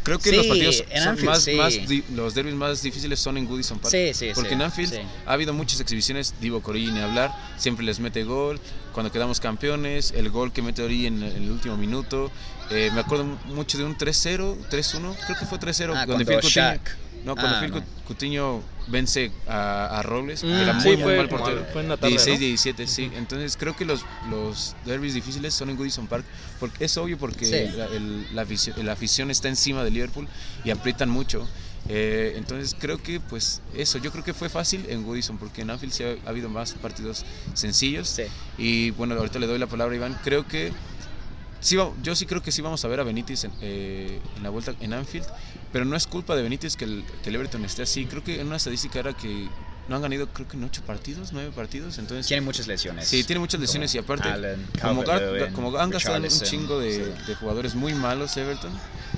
Creo 0.04 0.20
que 0.20 0.30
Sí, 0.30 0.36
los 0.36 0.48
partidos 0.48 0.84
Anfield, 1.06 1.26
más, 1.30 1.44
sí. 1.44 1.54
más 1.54 1.74
los 2.14 2.34
derbis 2.34 2.54
más 2.54 2.82
difíciles 2.82 3.20
son 3.20 3.38
en 3.38 3.46
Goodison 3.46 3.80
Park. 3.80 3.92
Sí, 3.92 4.14
sí, 4.14 4.30
Porque 4.36 4.54
en 4.54 4.62
Anfield 4.62 4.94
ha 5.26 5.32
habido 5.34 5.54
muchas 5.54 5.80
exhibiciones, 5.80 6.34
Divo 6.42 6.62
Corilla 6.62 6.92
ni 6.92 7.00
hablar, 7.00 7.32
siempre 7.58 7.86
les 7.86 8.00
mete 8.00 8.24
gol, 8.24 8.60
cuando 8.94 9.12
quedamos 9.12 9.40
campeones, 9.40 10.12
el 10.16 10.30
gol 10.30 10.52
que 10.52 10.62
mete 10.62 10.82
Orilla 10.84 11.08
en, 11.08 11.24
en 11.24 11.44
el 11.44 11.52
último 11.52 11.78
minuto, 11.78 12.32
eh, 12.72 12.90
me 12.94 13.02
acuerdo 13.02 13.26
mucho 13.48 13.78
de 13.78 13.86
un 13.86 13.98
3-0, 13.98 14.58
3-1, 14.70 15.16
creo 15.26 15.38
que 15.40 15.46
fue 15.46 15.60
3-0, 15.60 15.94
Ah, 15.96 16.06
donde 16.06 16.26
cuando 16.26 16.48
Shaq. 16.48 16.98
No, 17.26 17.36
cuando 17.36 17.56
Ah, 17.58 17.62
Phil 17.62 17.72
no. 17.72 17.84
Coutinho 18.06 18.64
vence 18.88 19.32
a, 19.48 20.00
a 20.00 20.04
Robles, 20.04 20.42
que 20.42 20.48
Mm, 20.48 20.62
era 20.62 20.74
sí, 20.74 20.88
muy, 20.88 20.98
muy 20.98 21.04
fue 21.04 21.18
mal 21.18 21.30
portero. 21.30 21.66
fue 21.72 21.82
en 21.82 21.88
la 21.90 21.98
tarde, 21.98 22.10
16, 22.12 22.40
¿no? 22.40 22.46
17, 22.46 22.88
sí. 22.88 23.10
Entonces 23.16 23.56
creo 23.58 23.74
que 23.76 23.86
los, 23.86 24.06
los 24.28 24.76
derbis 24.86 25.14
difíciles 25.14 25.54
son 25.54 25.70
en 25.70 25.78
Goodison 25.78 26.08
Park. 26.08 26.26
Porque 26.60 26.86
es 26.86 26.98
obvio 26.98 27.18
porque 27.18 27.46
Sí. 27.46 27.78
la, 27.78 27.86
el- 27.86 28.28
la 28.36 28.42
afición, 28.42 28.76
la 28.86 28.92
afición 28.94 29.32
está 29.32 29.48
encima 29.48 29.84
de 29.84 29.92
Liverpool 29.92 30.28
y 30.66 30.70
aprietan 30.70 31.10
mucho. 31.10 31.48
Eh, 31.90 32.34
entonces 32.38 32.76
creo 32.80 32.98
que 32.98 33.20
pues 33.20 33.62
eso, 33.76 33.98
yo 33.98 34.12
creo 34.12 34.24
que 34.24 34.34
fue 34.34 34.48
fácil 34.50 34.86
en 34.90 35.04
Goodison 35.04 35.38
porque 35.38 35.62
en 35.62 35.70
Anfield 35.70 35.94
sí 35.94 36.04
ha, 36.04 36.16
ha 36.26 36.30
habido 36.30 36.50
más 36.50 36.74
partidos 36.74 37.26
sencillos. 37.54 38.08
Sí. 38.10 38.24
Y 38.58 38.92
bueno, 38.92 39.16
ahorita 39.16 39.40
le 39.40 39.48
doy 39.48 39.60
la 39.60 39.68
palabra 39.68 39.94
a 39.94 39.98
Iván. 39.98 40.18
Creo 40.24 40.46
que 40.48 40.72
sí, 41.60 41.78
yo 42.02 42.16
sí 42.16 42.26
creo 42.26 42.42
que 42.42 42.52
sí 42.52 42.62
vamos 42.62 42.84
a 42.84 42.88
ver 42.88 43.00
a 43.00 43.04
Benítez 43.04 43.44
en, 43.46 43.52
eh, 43.62 44.20
en 44.36 44.44
la 44.44 44.50
vuelta 44.50 44.74
en 44.80 44.94
Anfield, 44.94 45.26
pero 45.74 45.84
no 45.84 45.96
es 45.96 46.08
culpa 46.08 46.36
de 46.36 46.44
Benítez 46.44 46.78
que 46.78 46.86
el, 46.86 47.04
que 47.24 47.30
el 47.30 47.36
Everton 47.36 47.66
esté 47.66 47.82
así. 47.82 48.06
Creo 48.06 48.24
que 48.24 48.40
en 48.40 48.48
una 48.48 48.58
estadística 48.58 49.00
era 49.00 49.14
que 49.14 49.50
no 49.90 49.96
han 49.98 50.02
ganado, 50.02 50.28
creo 50.30 50.48
que 50.48 50.56
en 50.56 50.64
ocho 50.64 50.82
partidos, 50.84 51.34
nueve 51.34 51.52
partidos. 51.54 51.98
Entonces, 51.98 52.28
Tiene 52.28 52.42
muchas 52.42 52.68
lesiones. 52.68 53.08
sí, 53.08 53.24
tiene 53.24 53.40
muchas 53.40 53.60
lesiones 53.60 53.94
y 53.96 53.98
aparte, 53.98 54.30
Allen, 54.30 54.66
como, 54.82 55.04
como 55.54 55.78
han 55.78 55.90
gastado 55.90 56.22
un 56.22 56.30
chingo 56.30 56.80
de, 56.80 56.94
sí. 56.94 57.24
de 57.28 57.36
jugadores 57.36 57.76
muy 57.76 57.94
malos 57.94 58.38
Everton, 58.38 58.72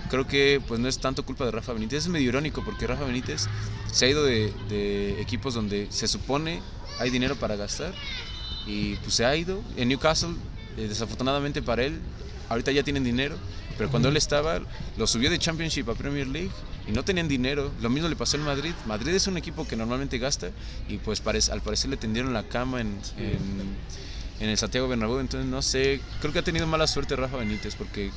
creo 0.10 0.26
que 0.26 0.62
pues 0.68 0.80
no 0.80 0.88
es 0.88 0.98
tanto 0.98 1.24
culpa 1.26 1.46
de 1.46 1.52
Rafa 1.52 1.74
Benítez. 1.74 2.06
Es 2.06 2.08
medio 2.08 2.30
irónico 2.30 2.64
porque 2.64 2.88
Rafa 2.88 3.04
Benítez 3.04 3.48
se 3.92 4.06
ha 4.06 4.10
ido 4.10 4.24
de, 4.24 4.52
de 4.70 5.22
equipos 5.22 5.54
donde 5.54 5.88
se 5.92 6.08
supone 6.08 6.62
hay 7.00 7.10
dinero 7.10 7.36
para 7.36 7.56
gastar 7.56 7.94
y 8.66 8.96
pues 8.96 9.14
se 9.16 9.26
ha 9.26 9.36
ido. 9.36 9.62
En 9.76 9.90
Newcastle, 9.90 10.34
eh, 10.78 10.88
desafortunadamente 10.88 11.62
para 11.62 11.84
él, 11.84 12.00
ahorita 12.50 12.72
ya 12.72 12.84
tienen 12.84 13.04
dinero, 13.04 13.36
pero 13.78 13.90
cuando 13.90 14.10
él 14.10 14.18
estaba, 14.18 14.60
lo 14.98 15.08
subió 15.08 15.30
de 15.30 15.40
Championship 15.40 15.90
a 15.90 15.96
Premier 15.96 16.28
League 16.28 16.52
y 16.88 16.92
no 16.92 17.04
tenían 17.04 17.28
dinero. 17.28 17.72
Lo 17.82 17.90
mismo 17.90 18.08
le 18.08 18.16
pasó 18.16 18.38
en 18.38 18.44
Madrid. 18.44 18.74
Madrid 18.86 19.14
es 19.14 19.28
un 19.28 19.38
equipo 19.38 19.68
que 19.68 19.76
normalmente 19.76 20.18
gasta 20.18 20.52
y 20.88 20.98
pues 20.98 21.22
al 21.50 21.62
parecer 21.62 21.90
le 21.90 21.98
tendieron 21.98 22.34
la 22.34 22.44
cama 22.44 22.82
en, 22.82 22.98
en, 23.18 23.76
en 24.40 24.50
el 24.50 24.58
Santiago 24.58 24.88
Bernabéu. 24.88 25.20
Entonces 25.20 25.50
no 25.50 25.62
sé, 25.62 26.02
creo 26.22 26.32
que 26.32 26.40
ha 26.40 26.44
tenido 26.44 26.68
mala 26.68 26.88
suerte 26.88 27.16
Rafa 27.16 27.38
Benítez 27.38 27.76
porque 27.76 28.12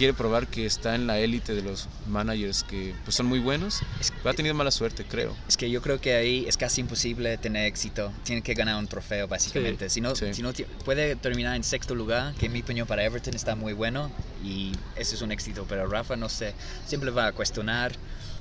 quiere 0.00 0.14
probar 0.14 0.46
que 0.48 0.64
está 0.64 0.94
en 0.94 1.06
la 1.06 1.18
élite 1.18 1.54
de 1.54 1.60
los 1.60 1.86
managers 2.06 2.62
que 2.64 2.94
pues 3.04 3.14
son 3.14 3.26
muy 3.26 3.38
buenos. 3.38 3.82
Es- 4.00 4.10
Pero 4.10 4.30
ha 4.30 4.32
tenido 4.32 4.54
mala 4.54 4.70
suerte, 4.70 5.04
creo. 5.04 5.36
Es 5.46 5.58
que 5.58 5.70
yo 5.70 5.82
creo 5.82 6.00
que 6.00 6.14
ahí 6.14 6.46
es 6.48 6.56
casi 6.56 6.80
imposible 6.80 7.36
tener 7.36 7.66
éxito. 7.66 8.10
Tiene 8.24 8.40
que 8.40 8.54
ganar 8.54 8.76
un 8.76 8.88
trofeo, 8.88 9.28
básicamente. 9.28 9.90
Si 9.90 10.00
no, 10.00 10.16
Sí. 10.16 10.32
si 10.32 10.40
no 10.40 10.54
puede 10.86 11.16
terminar 11.16 11.54
en 11.54 11.62
sexto 11.64 11.94
lugar, 11.94 12.34
que 12.36 12.46
en 12.46 12.52
mi 12.52 12.60
opinión 12.62 12.86
para 12.86 13.04
Everton 13.04 13.34
está 13.34 13.54
muy 13.56 13.74
bueno 13.74 14.10
y 14.42 14.72
ese 14.96 15.16
es 15.16 15.20
un 15.20 15.32
éxito. 15.32 15.66
Pero 15.68 15.86
Rafa, 15.86 16.16
no 16.16 16.30
sé, 16.30 16.54
siempre 16.86 17.10
va 17.10 17.26
a 17.26 17.32
cuestionar 17.32 17.92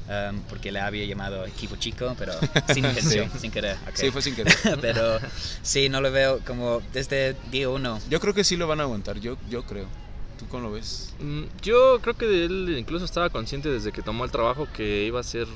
um, 0.07 0.41
porque 0.43 0.71
le 0.71 0.79
había 0.79 1.03
llamado 1.03 1.45
equipo 1.45 1.75
chico, 1.75 2.15
pero 2.17 2.31
sin 2.73 2.85
intención, 2.85 3.29
sin 3.37 3.51
querer. 3.51 3.75
ok. 3.85 3.95
Sí, 3.95 4.11
fue 4.11 4.21
sin 4.21 4.33
querer. 4.33 4.53
pero 4.81 5.19
sí, 5.61 5.89
no 5.89 5.99
lo 5.99 6.09
veo 6.09 6.39
como 6.45 6.81
desde 6.93 7.35
día 7.51 7.67
uno. 7.67 7.99
Yo 8.09 8.21
creo 8.21 8.33
que 8.33 8.45
sí 8.45 8.55
lo 8.55 8.65
van 8.65 8.79
a 8.79 8.83
aguantar, 8.83 9.19
yo, 9.19 9.37
yo 9.49 9.63
creo. 9.63 9.91
¿Tú 10.39 10.47
cómo 10.47 10.63
lo 10.63 10.71
ves? 10.71 11.13
Mm, 11.19 11.43
Yo 11.61 11.99
creo 12.01 12.15
que 12.15 12.45
él 12.45 12.75
incluso 12.79 13.05
estaba 13.05 13.29
consciente 13.29 13.69
desde 13.69 13.91
que 13.91 14.01
tomó 14.01 14.23
el 14.25 14.31
trabajo 14.31 14.67
que 14.73 15.05
iba 15.05 15.19
a 15.19 15.23
ser 15.23 15.47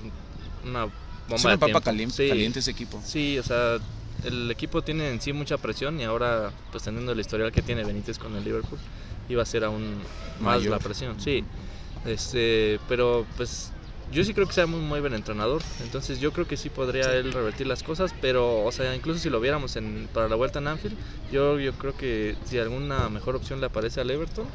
una 0.65 0.85
bomba 0.85 1.35
Es 1.35 1.43
una 1.45 1.53
de 1.53 1.57
papa 1.59 1.81
caliente, 1.81 2.15
Sí, 2.15 2.27
caliente 2.27 2.59
ese 2.59 2.71
equipo. 2.71 3.01
Sí, 3.05 3.37
o 3.39 3.43
sea, 3.43 3.77
el 4.25 4.51
equipo 4.51 4.81
tiene 4.81 5.09
en 5.09 5.21
sí 5.21 5.33
mucha 5.33 5.57
presión 5.57 5.99
y 5.99 6.03
ahora, 6.03 6.51
pues 6.71 6.83
teniendo 6.83 7.11
el 7.13 7.19
historial 7.19 7.51
que 7.51 7.61
tiene 7.61 7.83
Benítez 7.83 8.17
con 8.17 8.35
el 8.35 8.43
Liverpool, 8.43 8.79
iba 9.29 9.41
a 9.41 9.45
ser 9.45 9.63
aún 9.63 9.95
más 10.39 10.57
Mayor. 10.59 10.71
la 10.71 10.79
presión. 10.79 11.19
Sí, 11.19 11.43
este, 12.05 12.79
pero 12.87 13.25
pues 13.37 13.72
yo 14.13 14.23
sí 14.23 14.33
creo 14.33 14.47
que 14.47 14.53
sea 14.53 14.67
muy, 14.67 14.79
muy 14.79 14.99
buen 14.99 15.13
entrenador, 15.13 15.61
entonces 15.81 16.19
yo 16.19 16.31
creo 16.31 16.47
que 16.47 16.55
sí 16.55 16.69
podría 16.69 17.13
él 17.13 17.33
revertir 17.33 17.67
las 17.67 17.83
cosas, 17.83 18.13
pero, 18.21 18.63
o 18.63 18.71
sea, 18.71 18.95
incluso 18.95 19.19
si 19.19 19.29
lo 19.29 19.39
viéramos 19.39 19.75
en, 19.75 20.07
para 20.13 20.29
la 20.29 20.35
vuelta 20.35 20.59
en 20.59 20.67
Anfield, 20.67 20.95
yo, 21.31 21.59
yo 21.59 21.73
creo 21.73 21.97
que 21.97 22.35
si 22.45 22.59
alguna 22.59 23.09
mejor 23.09 23.35
opción 23.35 23.59
le 23.59 23.67
aparece 23.67 24.01
al 24.01 24.11
Everton, 24.11 24.45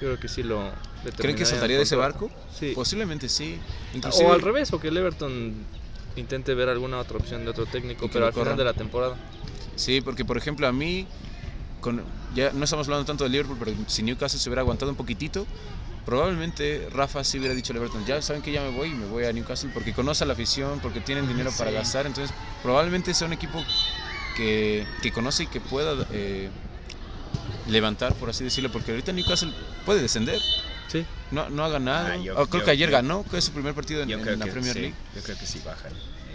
yo 0.00 0.08
creo 0.08 0.20
que 0.20 0.28
sí 0.28 0.42
lo... 0.42 0.70
¿Creen 1.16 1.36
que 1.36 1.44
saltaría 1.44 1.76
de 1.76 1.82
ese 1.82 1.96
barco? 1.96 2.30
Sí. 2.58 2.72
Posiblemente 2.74 3.28
sí. 3.28 3.58
Inclusive, 3.94 4.28
O 4.28 4.32
al 4.32 4.42
revés, 4.42 4.72
o 4.72 4.80
que 4.80 4.88
el 4.88 4.96
Everton 4.96 5.54
intente 6.16 6.54
ver 6.54 6.68
alguna 6.68 6.98
otra 6.98 7.16
opción 7.16 7.44
de 7.44 7.50
otro 7.50 7.66
técnico, 7.66 8.08
pero 8.12 8.26
al 8.26 8.32
final 8.32 8.56
de 8.56 8.64
la 8.64 8.74
temporada. 8.74 9.16
Sí, 9.76 10.00
porque 10.00 10.24
por 10.24 10.36
ejemplo 10.36 10.66
a 10.66 10.72
mí, 10.72 11.06
con, 11.80 12.02
ya 12.34 12.52
no 12.52 12.64
estamos 12.64 12.86
hablando 12.86 13.06
tanto 13.06 13.24
de 13.24 13.30
Liverpool, 13.30 13.56
pero 13.58 13.72
si 13.86 14.02
Newcastle 14.02 14.38
se 14.38 14.48
hubiera 14.48 14.62
aguantado 14.62 14.90
un 14.90 14.96
poquitito, 14.96 15.46
probablemente 16.04 16.88
Rafa 16.92 17.22
sí 17.24 17.38
hubiera 17.38 17.54
dicho 17.54 17.72
al 17.72 17.78
Everton, 17.78 18.04
ya 18.06 18.20
saben 18.22 18.42
que 18.42 18.52
ya 18.52 18.62
me 18.62 18.70
voy 18.70 18.90
y 18.90 18.94
me 18.94 19.06
voy 19.06 19.24
a 19.24 19.32
Newcastle 19.32 19.70
porque 19.72 19.92
conoce 19.92 20.24
a 20.24 20.26
la 20.26 20.32
afición, 20.32 20.80
porque 20.80 21.00
tienen 21.00 21.28
dinero 21.28 21.50
para 21.56 21.70
gastar, 21.70 22.06
entonces 22.06 22.34
probablemente 22.62 23.14
sea 23.14 23.26
un 23.26 23.32
equipo 23.32 23.64
que, 24.36 24.86
que 25.02 25.12
conoce 25.12 25.44
y 25.44 25.46
que 25.46 25.60
pueda 25.60 26.06
eh, 26.12 26.50
levantar, 27.68 28.14
por 28.14 28.30
así 28.30 28.44
decirlo, 28.44 28.70
porque 28.72 28.90
ahorita 28.92 29.12
Newcastle 29.12 29.52
puede 29.86 30.02
descender. 30.02 30.40
Sí. 30.88 31.04
No, 31.30 31.48
no 31.50 31.64
ha 31.64 31.68
ganado. 31.68 32.08
Ah, 32.08 32.16
yo- 32.16 32.34
creo 32.34 32.60
yo- 32.60 32.64
que 32.64 32.70
ayer 32.72 32.88
yo- 32.88 32.92
ganó, 32.96 33.24
que 33.24 33.38
es 33.38 33.44
su 33.44 33.52
primer 33.52 33.74
partido 33.74 34.02
en, 34.02 34.08
la 34.10 34.44
que 34.44 34.50
Premier 34.50 34.74
sí, 34.74 34.80
League. 34.80 34.94
yo 35.14 35.22
creo 35.22 35.38
que 35.38 35.46
sí 35.46 35.60
baja. 35.64 35.88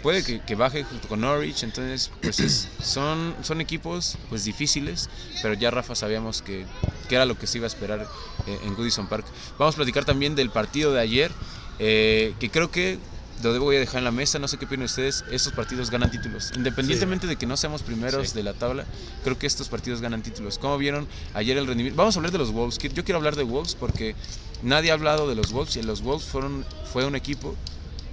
Puede 0.06 0.22
que, 0.22 0.38
que 0.38 0.54
baje 0.54 0.84
junto 0.84 1.08
con 1.08 1.20
Norwich, 1.22 1.64
entonces 1.64 2.12
pues 2.22 2.38
es- 2.38 2.68
son, 2.80 3.34
son 3.42 3.60
equipos 3.60 4.16
pues 4.28 4.44
difíciles, 4.44 5.10
pero 5.42 5.54
ya 5.54 5.72
Rafa 5.72 5.96
sabíamos 5.96 6.42
que, 6.42 6.64
que 7.08 7.16
era 7.16 7.24
lo 7.26 7.36
que 7.36 7.48
se 7.48 7.58
iba 7.58 7.64
a 7.64 7.66
esperar 7.66 8.06
eh, 8.46 8.56
en 8.62 8.76
Goodison 8.76 9.08
Park. 9.08 9.26
Vamos 9.58 9.74
a 9.74 9.78
platicar 9.78 10.04
también 10.04 10.36
del 10.36 10.50
partido 10.50 10.92
de 10.92 11.00
ayer, 11.00 11.32
eh, 11.80 12.34
que 12.38 12.50
creo 12.50 12.70
que 12.70 13.00
lo 13.42 13.52
debo 13.52 13.64
voy 13.64 13.74
a 13.76 13.80
dejar 13.80 13.98
en 13.98 14.04
la 14.04 14.12
mesa, 14.12 14.38
no 14.38 14.46
sé 14.46 14.58
qué 14.58 14.66
opinan 14.66 14.84
ustedes, 14.84 15.24
estos 15.32 15.52
partidos 15.52 15.90
ganan 15.90 16.08
títulos. 16.12 16.52
Independientemente 16.54 17.26
de 17.26 17.34
que 17.34 17.46
no 17.46 17.56
seamos 17.56 17.82
primeros 17.82 18.28
Sí. 18.28 18.36
de 18.36 18.44
la 18.44 18.54
tabla, 18.54 18.84
creo 19.24 19.36
que 19.36 19.48
estos 19.48 19.68
partidos 19.68 20.00
ganan 20.00 20.22
títulos. 20.22 20.56
¿Cómo 20.58 20.78
vieron 20.78 21.08
ayer 21.34 21.58
el 21.58 21.66
rendimiento? 21.66 21.96
Vamos 21.96 22.14
a 22.14 22.20
hablar 22.20 22.30
de 22.30 22.38
los 22.38 22.52
Wolves. 22.52 22.78
Yo 22.78 23.02
quiero 23.04 23.16
hablar 23.18 23.34
de 23.34 23.42
Wolves 23.42 23.74
porque 23.74 24.14
nadie 24.62 24.92
ha 24.92 24.94
hablado 24.94 25.28
de 25.28 25.34
los 25.34 25.50
Wolves 25.50 25.74
y 25.74 25.82
los 25.82 26.00
Wolves 26.02 26.26
fueron, 26.28 26.64
fue 26.92 27.04
un 27.04 27.16
equipo 27.16 27.56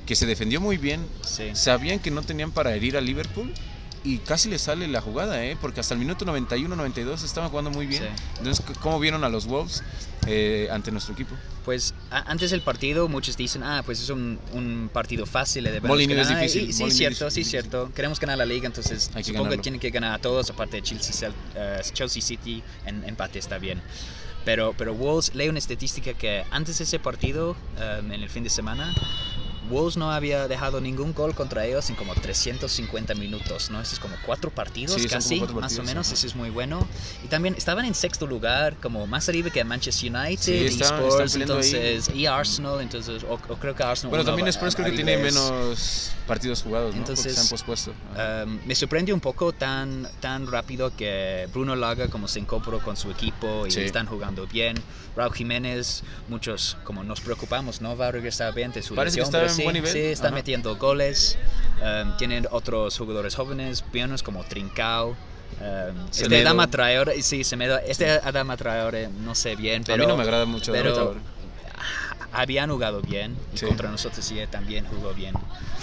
que 0.05 0.15
se 0.15 0.25
defendió 0.25 0.59
muy 0.61 0.77
bien, 0.77 1.05
Sí. 1.23 1.51
sabían 1.53 1.99
que 1.99 2.11
no 2.11 2.21
tenían 2.23 2.51
para 2.51 2.75
herir 2.75 2.97
a 2.97 3.01
Liverpool 3.01 3.51
y 4.05 4.17
casi 4.17 4.49
le 4.49 4.59
sale 4.59 4.87
la 4.89 4.99
jugada, 4.99 5.45
¿eh? 5.45 5.57
porque 5.61 5.79
hasta 5.79 5.93
el 5.93 5.99
minuto 6.01 6.25
91-92 6.25 7.23
estaban 7.23 7.49
jugando 7.49 7.71
muy 7.71 7.85
bien. 7.85 8.03
Sí. 8.03 8.23
Entonces, 8.39 8.65
¿cómo 8.81 8.99
vieron 8.99 9.23
a 9.23 9.29
los 9.29 9.45
Wolves 9.45 9.81
eh, 10.27 10.67
ante 10.71 10.91
nuestro 10.91 11.13
equipo? 11.13 11.33
Pues 11.63 11.93
antes 12.11 12.51
del 12.51 12.61
partido 12.61 13.07
muchos 13.07 13.37
dicen, 13.37 13.63
ah, 13.63 13.81
pues 13.85 14.01
es 14.01 14.09
un, 14.09 14.37
un 14.51 14.89
partido 14.91 15.25
fácil, 15.25 15.63
debemos 15.63 15.87
Molineux 15.87 16.19
es 16.19 16.27
difícil, 16.27 16.63
Y- 16.69 16.73
sí, 16.73 16.79
Molineux 16.83 16.97
cierto, 16.97 17.27
es 17.27 17.33
sí, 17.33 17.43
cierto. 17.45 17.91
Queremos 17.95 18.19
ganar 18.19 18.37
la 18.37 18.45
liga, 18.45 18.65
entonces 18.67 19.09
Hay 19.15 19.23
que 19.23 19.31
supongo 19.31 19.51
que 19.51 19.57
tienen 19.59 19.79
que 19.79 19.89
ganar 19.89 20.13
a 20.13 20.19
todos, 20.19 20.49
aparte 20.49 20.75
de 20.77 20.83
Chelsea, 20.83 21.31
eh, 21.55 21.81
Chelsea 21.93 22.21
City, 22.21 22.61
en 22.85 23.05
empate 23.05 23.39
está 23.39 23.57
bien. 23.57 23.81
Pero, 24.43 24.75
pero 24.77 24.93
Wolves, 24.93 25.33
leo 25.33 25.49
una 25.49 25.59
estadística 25.59 26.13
que 26.13 26.43
antes 26.51 26.77
de 26.79 26.83
ese 26.83 26.99
partido, 26.99 27.51
um, 28.01 28.11
en 28.11 28.21
el 28.21 28.29
fin 28.29 28.43
de 28.43 28.49
semana, 28.49 28.93
Wolves 29.69 29.97
no 29.97 30.11
había 30.11 30.47
dejado 30.47 30.81
ningún 30.81 31.13
gol 31.13 31.33
contra 31.35 31.65
ellos 31.65 31.89
en 31.89 31.95
como 31.95 32.13
350 32.15 33.15
minutos, 33.15 33.69
¿no? 33.69 33.81
Eso 33.81 33.93
es 33.93 33.99
como 33.99 34.15
cuatro 34.25 34.49
partidos 34.51 35.01
Sí, 35.01 35.07
casi, 35.07 35.37
cuatro 35.39 35.59
más 35.59 35.77
o 35.79 35.83
menos, 35.83 36.07
ajá. 36.07 36.13
eso 36.15 36.27
es 36.27 36.35
muy 36.35 36.49
bueno. 36.49 36.85
Y 37.23 37.27
también 37.27 37.55
estaban 37.55 37.85
en 37.85 37.93
sexto 37.95 38.27
lugar, 38.27 38.77
como 38.81 39.07
más 39.07 39.27
arriba 39.29 39.49
que 39.49 39.63
Manchester 39.63 40.13
United, 40.13 40.43
Sí, 40.43 40.51
y 40.53 40.81
Spurs, 40.81 41.31
peleando 41.33 41.57
ahí. 41.57 41.71
entonces, 41.73 42.09
y 42.15 42.25
Arsenal, 42.25 42.81
entonces, 42.81 43.23
o, 43.23 43.33
o 43.33 43.57
creo 43.57 43.75
que 43.75 43.83
Arsenal... 43.83 44.09
Bueno, 44.09 44.25
también 44.25 44.47
Spurs 44.49 44.75
creo 44.75 44.87
que 44.89 44.95
tiene 44.95 45.17
menos 45.17 46.11
partidos 46.27 46.61
jugados, 46.61 46.93
¿no? 46.93 46.99
Entonces, 47.01 47.33
se 47.35 47.41
han 47.41 47.47
pospuesto. 47.47 47.91
Um, 48.45 48.59
me 48.65 48.75
sorprende 48.75 49.13
un 49.13 49.19
poco 49.19 49.51
tan, 49.53 50.07
tan 50.19 50.47
rápido 50.47 50.95
que 50.95 51.47
Bruno 51.53 51.75
Laga 51.75 52.07
como 52.09 52.27
se 52.27 52.39
incorporó 52.39 52.79
con 52.79 52.95
su 52.97 53.09
equipo 53.11 53.65
y 53.67 53.71
Sí. 53.71 53.81
están 53.81 54.05
jugando 54.07 54.45
bien. 54.47 54.75
Raúl 55.15 55.33
Jiménez, 55.33 56.03
muchos 56.27 56.77
como 56.83 57.03
nos 57.03 57.21
preocupamos, 57.21 57.81
no 57.81 57.95
va 57.95 58.07
a 58.07 58.11
regresar 58.11 58.53
bien 58.53 58.71
de 58.71 58.81
su 58.81 58.95
Parece 58.95 59.17
lesión, 59.19 59.31
sí, 59.63 59.65
buen 59.65 59.73
nivel. 59.73 59.91
sí, 59.91 59.99
está 59.99 60.27
Ajá. 60.27 60.35
metiendo 60.35 60.75
goles. 60.77 61.37
Um, 61.81 62.15
tienen 62.17 62.47
otros 62.51 62.97
jugadores 62.97 63.35
jóvenes, 63.35 63.83
buenos 63.91 64.23
como 64.23 64.43
Trincao. 64.43 65.09
Um, 65.59 66.07
este. 66.11 66.41
Adama 66.41 66.67
Traore, 66.69 67.21
sí, 67.21 67.43
Semedo, 67.43 67.77
este 67.79 68.09
Adama 68.09 68.57
Traore 68.57 69.07
no 69.09 69.35
sé 69.35 69.55
bien, 69.55 69.83
pero 69.83 69.95
a 70.03 70.05
mí 70.05 70.11
no 70.11 70.17
me 70.17 70.23
agrada 70.23 70.45
mucho. 70.45 70.71
pero- 70.71 70.93
Traoré. 70.93 71.19
habían 72.31 72.69
jugado 72.71 73.01
bien 73.01 73.35
y 73.53 73.57
Sí. 73.57 73.65
contra 73.67 73.89
nosotros 73.89 74.25
sí 74.25 74.39
también 74.49 74.85
jugó 74.85 75.13
bien. 75.13 75.35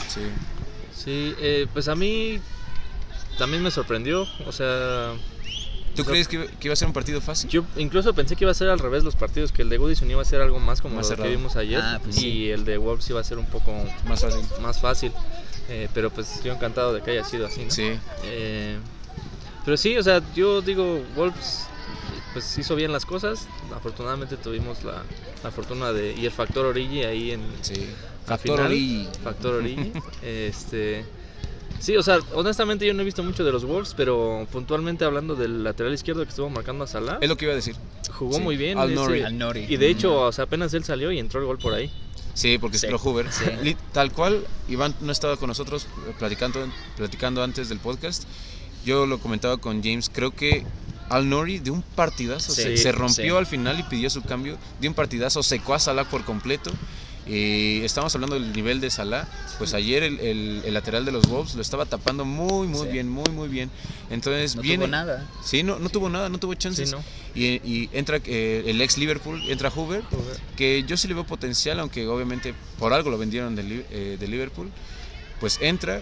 Sí. 0.09 0.21
Sí, 0.95 1.35
eh, 1.39 1.67
pues 1.73 1.87
a 1.89 1.95
mí 1.95 2.41
también 3.39 3.63
me 3.63 3.71
sorprendió. 3.71 4.27
O 4.47 4.53
sea, 4.53 5.13
¿Tú 5.95 6.03
O 6.03 6.05
sea, 6.05 6.13
crees 6.13 6.29
que, 6.29 6.47
que 6.47 6.69
iba 6.69 6.73
a 6.73 6.77
ser 6.77 6.87
un 6.89 6.95
partido 6.95 7.21
fácil? 7.21 7.51
yo 7.51 7.65
incluso 7.77 8.15
pensé 8.15 8.37
que 8.37 8.45
iba 8.45 8.51
a 8.53 8.55
ser 8.55 8.69
al 8.69 8.79
revés 8.79 9.03
los 9.05 9.17
partidos, 9.17 9.53
que 9.53 9.63
el 9.63 9.69
de 9.69 9.77
Goodison 9.79 10.11
iba 10.11 10.23
a 10.23 10.25
ser 10.25 10.41
algo 10.41 10.59
más 10.61 10.81
como 10.81 10.95
Más 10.97 11.05
lo 11.07 11.09
cerrado. 11.09 11.31
que 11.31 11.37
vimos 11.37 11.57
ayer 11.57 11.81
Ah, 11.83 12.01
pues 12.03 12.17
y 12.19 12.21
sí. 12.21 12.51
el 12.51 12.65
de 12.65 12.79
Wolves 12.79 13.09
iba 13.11 13.21
a 13.21 13.25
ser 13.25 13.39
un 13.39 13.47
poco 13.47 13.73
Más 14.07 14.21
fácil. 14.21 14.41
más 14.63 14.81
fácil. 14.81 15.13
Eh, 15.69 15.89
pero 15.95 16.11
pues 16.11 16.43
yo 16.43 16.53
encantado 16.53 16.93
de 16.95 17.01
que 17.03 17.11
haya 17.13 17.25
sido 17.25 17.47
así, 17.47 17.65
¿no? 17.65 17.71
Sí. 17.71 17.93
Eh, 18.25 18.77
pero 19.65 19.77
sí, 19.77 19.97
o 19.99 20.03
sea, 20.03 20.21
yo 20.35 20.63
digo, 20.63 21.01
Wolves 21.17 21.67
pues 22.33 22.57
hizo 22.59 22.77
bien 22.77 22.93
las 22.93 23.05
cosas. 23.05 23.47
Afortunadamente 23.75 24.37
tuvimos 24.37 24.83
la, 24.85 25.03
la 25.43 25.51
fortuna 25.51 25.93
de 25.93 26.13
y 26.15 26.25
el 26.27 26.33
factor 26.33 26.67
Origi 26.67 27.03
ahí 27.05 27.33
en 27.33 27.43
Sí. 27.63 27.89
Factor 28.27 28.57
final, 28.57 28.67
Origi. 28.67 29.09
Factor 29.25 29.55
Origi. 29.57 29.93
este 30.23 31.05
Sí, 31.81 31.97
o 31.97 32.03
sea, 32.03 32.19
honestamente 32.35 32.87
yo 32.87 32.95
no 32.95 33.01
he 33.03 33.05
visto 33.05 33.23
mucho 33.23 33.43
de 33.43 33.51
los 33.53 33.65
Wolves, 33.65 33.95
pero 33.97 34.47
puntualmente 34.53 35.05
hablando 35.05 35.35
del 35.35 35.65
lateral 35.65 35.93
izquierdo 35.95 36.23
que 36.23 36.29
estuvo 36.29 36.49
marcando 36.51 36.85
a 36.85 36.87
Salah, 36.87 37.19
Es 37.21 37.29
lo 37.29 37.37
que 37.37 37.47
iba 37.47 37.53
a 37.53 37.57
decir. 37.57 37.75
jugó 38.13 38.35
sí. 38.35 38.41
muy 38.43 38.57
bien. 38.57 38.79
Al 38.79 38.91
ese- 38.91 39.01
Nori. 39.01 39.23
Al 39.23 39.39
Nori. 39.39 39.67
y 39.69 39.77
de 39.77 39.89
hecho, 39.89 40.21
o 40.21 40.33
sea, 40.33 40.45
apenas 40.45 40.73
él 40.75 40.85
salió 40.85 41.11
y 41.11 41.19
entró 41.19 41.41
el 41.41 41.47
gol 41.47 41.59
por 41.59 41.73
ahí. 41.75 41.91
Sí, 42.35 42.59
porque 42.59 42.79
Sí, 42.79 42.87
es 42.87 42.91
Pro 42.91 42.99
Hoover. 42.99 43.27
sí. 43.33 43.77
Tal 43.93 44.13
cual, 44.13 44.45
Iván 44.69 44.95
no 45.01 45.11
estaba 45.11 45.37
con 45.37 45.49
nosotros 45.49 45.87
platicando, 46.19 46.61
platicando 46.97 47.43
antes 47.43 47.69
del 47.69 47.79
podcast. 47.79 48.25
Yo 48.85 49.07
lo 49.07 49.19
comentaba 49.19 49.57
con 49.57 49.83
James. 49.83 50.11
Creo 50.13 50.31
que 50.31 50.65
Al 51.09 51.29
Nori 51.29 51.59
de 51.59 51.71
un 51.71 51.83
partidazo 51.83 52.53
Sí, 52.53 52.63
se, 52.63 52.77
se 52.77 52.93
rompió 52.93 53.33
sí. 53.35 53.39
al 53.39 53.47
final 53.47 53.81
y 53.81 53.83
pidió 53.85 54.09
su 54.11 54.23
cambio. 54.23 54.59
De 54.81 54.87
un 54.89 54.95
partidazo 54.95 55.43
secó 55.43 55.75
a 55.75 55.79
Salah 55.81 56.05
por 56.05 56.25
completo. 56.25 56.71
Eh, 57.27 57.83
estamos 57.85 58.15
hablando 58.15 58.35
del 58.39 58.53
nivel 58.53 58.81
de 58.81 58.91
Salah. 58.91 59.29
Pues 59.59 59.75
ayer 59.75 60.03
el, 60.03 60.19
el- 60.21 60.63
el 60.65 60.75
lateral 60.75 61.05
de 61.05 61.13
los 61.13 61.27
Wolves 61.29 61.55
lo 61.55 61.63
estaba 61.63 61.85
tapando 61.87 62.25
muy, 62.25 62.67
muy 62.67 62.87
Sí. 62.87 62.93
bien, 62.93 63.09
muy, 63.09 63.29
muy 63.31 63.49
bien. 63.49 63.71
Entonces 64.11 64.57
No 64.57 64.63
viene. 64.63 64.79
tuvo 64.85 64.91
nada. 64.91 65.27
Sí, 65.45 65.63
no, 65.63 65.79
no 65.79 65.89
tuvo 65.91 66.09
nada, 66.09 66.29
no 66.29 66.39
tuvo 66.39 66.55
chances. 66.55 66.91
Sí, 66.91 66.97
¿no? 66.97 67.03
y, 67.35 67.45
y 67.65 67.89
entra 67.93 68.19
eh, 68.25 68.65
el 68.67 68.81
ex 68.81 68.99
Liverpool, 68.99 69.41
entra 69.49 69.71
Hoover 69.71 70.03
que 70.57 70.83
yo 70.87 70.97
sí 70.97 71.07
le 71.09 71.15
veo 71.15 71.25
potencial, 71.25 71.79
aunque 71.79 72.07
obviamente 72.09 72.55
por 72.79 72.93
algo 72.93 73.11
lo 73.11 73.19
vendieron 73.19 73.55
de, 73.55 73.85
eh, 73.91 74.17
de 74.19 74.29
Liverpool, 74.29 74.69
pues 75.39 75.59
entra, 75.61 76.01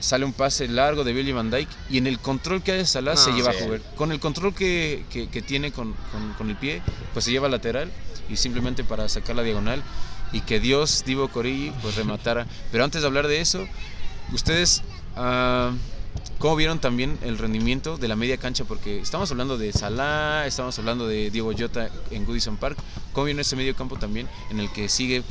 sale 0.00 0.24
un 0.26 0.32
pase 0.34 0.68
largo 0.68 1.02
de 1.04 1.12
Billy 1.14 1.32
Van 1.32 1.50
Dyke 1.50 1.70
y 1.88 1.96
en 1.98 2.06
el 2.06 2.18
control 2.18 2.62
que 2.62 2.72
hace 2.72 2.84
Salah 2.86 3.14
No, 3.14 3.16
se 3.20 3.32
lleva 3.32 3.52
sí. 3.52 3.58
a 3.62 3.66
Hoover. 3.66 3.80
Con 3.96 4.12
el 4.12 4.20
control 4.20 4.54
que, 4.54 5.04
que- 5.10 5.28
que 5.28 5.40
tiene 5.42 5.72
con, 5.72 5.94
con- 6.12 6.34
con 6.34 6.50
el 6.50 6.56
pie, 6.56 6.82
pues 7.14 7.24
se 7.24 7.30
lleva 7.30 7.46
al 7.46 7.52
lateral 7.52 7.90
y 8.28 8.36
simplemente 8.36 8.84
para 8.84 9.08
sacar 9.08 9.34
la 9.36 9.42
diagonal 9.44 9.82
y 10.32 10.40
que 10.40 10.60
Dios, 10.60 11.04
Divo 11.06 11.28
Corigi, 11.28 11.72
pues 11.82 11.96
rematara. 11.96 12.46
Pero 12.72 12.84
antes 12.84 13.02
de 13.02 13.06
hablar 13.06 13.28
de 13.28 13.40
eso, 13.40 13.66
ustedes... 14.32 14.82
ah, 15.16 15.72
¿Cómo 16.38 16.56
vieron 16.56 16.78
también 16.80 17.18
el 17.22 17.38
rendimiento 17.38 17.96
de 17.96 18.08
la 18.08 18.16
media 18.16 18.36
cancha? 18.36 18.64
Porque 18.64 19.00
estamos 19.00 19.30
hablando 19.30 19.56
de 19.56 19.72
Salah, 19.72 20.46
estamos 20.46 20.78
hablando 20.78 21.06
de 21.06 21.30
Diego 21.30 21.52
Jota 21.56 21.88
en 22.10 22.26
Goodison 22.26 22.58
Park. 22.58 22.76
¿Cómo 23.12 23.24
vieron 23.24 23.40
ese 23.40 23.56
medio 23.56 23.74
campo 23.74 23.96
también 23.96 24.28
en 24.50 24.60
el 24.60 24.70
que 24.70 24.90
sigue 24.90 25.22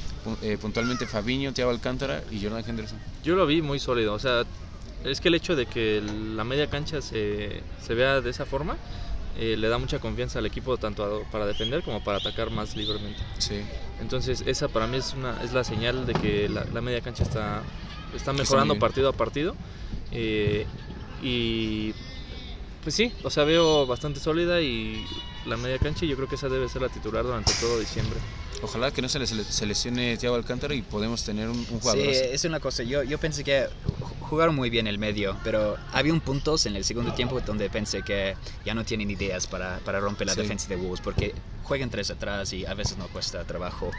eh, 0.41 0.57
puntualmente 0.59 1.05
Fabiño, 1.05 1.53
Thiago 1.53 1.69
Alcántara 1.69 2.23
y 2.31 2.41
Jordan 2.41 2.63
Henderson? 2.67 2.97
Yo 3.23 3.35
lo 3.35 3.45
vi 3.45 3.61
muy 3.61 3.77
sólido, 3.77 4.13
o 4.13 4.19
sea, 4.19 4.43
es 5.03 5.21
que 5.21 5.27
el 5.27 5.35
hecho 5.35 5.55
de 5.55 5.67
que 5.67 6.01
la 6.01 6.43
media 6.43 6.69
cancha 6.69 7.01
se, 7.01 7.61
se 7.85 7.93
vea 7.93 8.21
de 8.21 8.29
esa 8.31 8.45
forma 8.45 8.75
eh, 9.35 9.57
le 9.57 9.67
da 9.69 9.77
mucha 9.77 9.99
confianza 9.99 10.39
al 10.39 10.45
equipo 10.45 10.77
tanto 10.77 11.03
a- 11.03 11.25
para 11.25 11.45
defender 11.45 11.83
como 11.83 12.01
para 12.01 12.17
atacar 12.19 12.49
más 12.51 12.75
libremente. 12.75 13.23
Sí, 13.39 13.69
Entonces 13.99 14.43
esa 14.45 14.69
para 14.69 14.87
mí 14.87 14.97
es, 14.97 15.13
una, 15.13 15.37
es 15.41 15.53
la 15.53 15.63
señal 15.63 16.05
de 16.05 16.15
que 16.15 16.49
la, 16.49 16.65
la 16.71 16.81
media 16.81 17.01
cancha 17.01 17.23
está, 17.23 17.65
está 18.13 18.33
mejorando 18.33 18.77
partido 18.77 19.09
a 19.09 19.13
partido. 19.13 19.57
eh, 20.11 20.67
y 21.19 21.95
pues 22.81 22.95
sí, 22.95 23.13
o 23.23 23.29
sea, 23.29 23.43
veo 23.45 23.87
bastante 23.87 24.19
sólida 24.19 24.61
y 24.61 25.09
la 25.43 25.57
media 25.57 25.79
cancha 25.79 26.05
y 26.05 26.09
yo 26.09 26.15
creo 26.15 26.27
que 26.27 26.35
esa 26.35 26.49
debe 26.49 26.69
ser 26.69 26.81
la 26.83 26.89
titular 26.89 27.23
durante 27.25 27.55
todo 27.55 27.79
diciembre. 27.79 28.21
Ojalá 28.61 28.91
que 28.91 29.01
no 29.01 29.09
se 29.09 29.19
les 29.19 29.29
se 29.29 29.65
lesione 29.65 30.17
Thiago 30.17 30.35
Alcántara 30.35 30.73
y 30.75 30.81
podemos 30.81 31.23
tener 31.23 31.49
un, 31.49 31.57
un 31.57 31.79
jugador 31.79 32.03
Sí, 32.03 32.09
así. 32.09 32.19
es 32.31 32.43
una 32.45 32.59
cosa. 32.59 32.83
Yo, 32.83 33.03
yo 33.03 33.17
pensé 33.17 33.43
que 33.43 33.67
ju- 34.01 34.15
jugaron 34.19 34.55
muy 34.55 34.69
bien 34.69 34.87
el 34.87 34.97
medio, 34.97 35.37
pero 35.43 35.77
había 35.91 36.13
un 36.13 36.21
puntos 36.21 36.65
en 36.65 36.75
el 36.75 36.83
segundo 36.85 37.13
tiempo 37.13 37.39
donde 37.41 37.69
pensé 37.69 38.01
que 38.03 38.35
ya 38.65 38.73
no 38.73 38.83
tienen 38.83 39.09
ideas 39.11 39.47
para, 39.47 39.79
para 39.79 39.99
romper 39.99 40.27
la 40.27 40.33
Sí. 40.33 40.41
defensa 40.41 40.67
de 40.67 40.75
Wolves, 40.75 41.01
porque 41.01 41.33
juegan 41.63 41.89
tres 41.89 42.09
atrás 42.11 42.53
y 42.53 42.65
a 42.65 42.73
veces 42.73 42.97
no 42.97 43.07
cuesta 43.07 43.43
trabajo. 43.43 43.91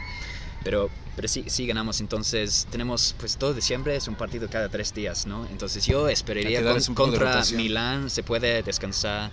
Pero, 0.63 0.89
pero 1.15 1.27
sí, 1.27 1.45
sí 1.47 1.65
ganamos, 1.65 2.01
entonces 2.01 2.67
tenemos, 2.69 3.15
pues 3.19 3.37
todo 3.37 3.53
diciembre 3.53 3.95
es 3.95 4.07
un 4.07 4.15
partido 4.15 4.47
cada 4.49 4.69
tres 4.69 4.93
días, 4.93 5.25
¿no? 5.25 5.45
Entonces 5.47 5.85
yo 5.85 6.09
esperaría 6.09 6.61
con- 6.63 6.95
contra. 6.95 7.43
Milán, 7.55 8.09
se 8.09 8.23
puede 8.23 8.63
descansar. 8.63 9.31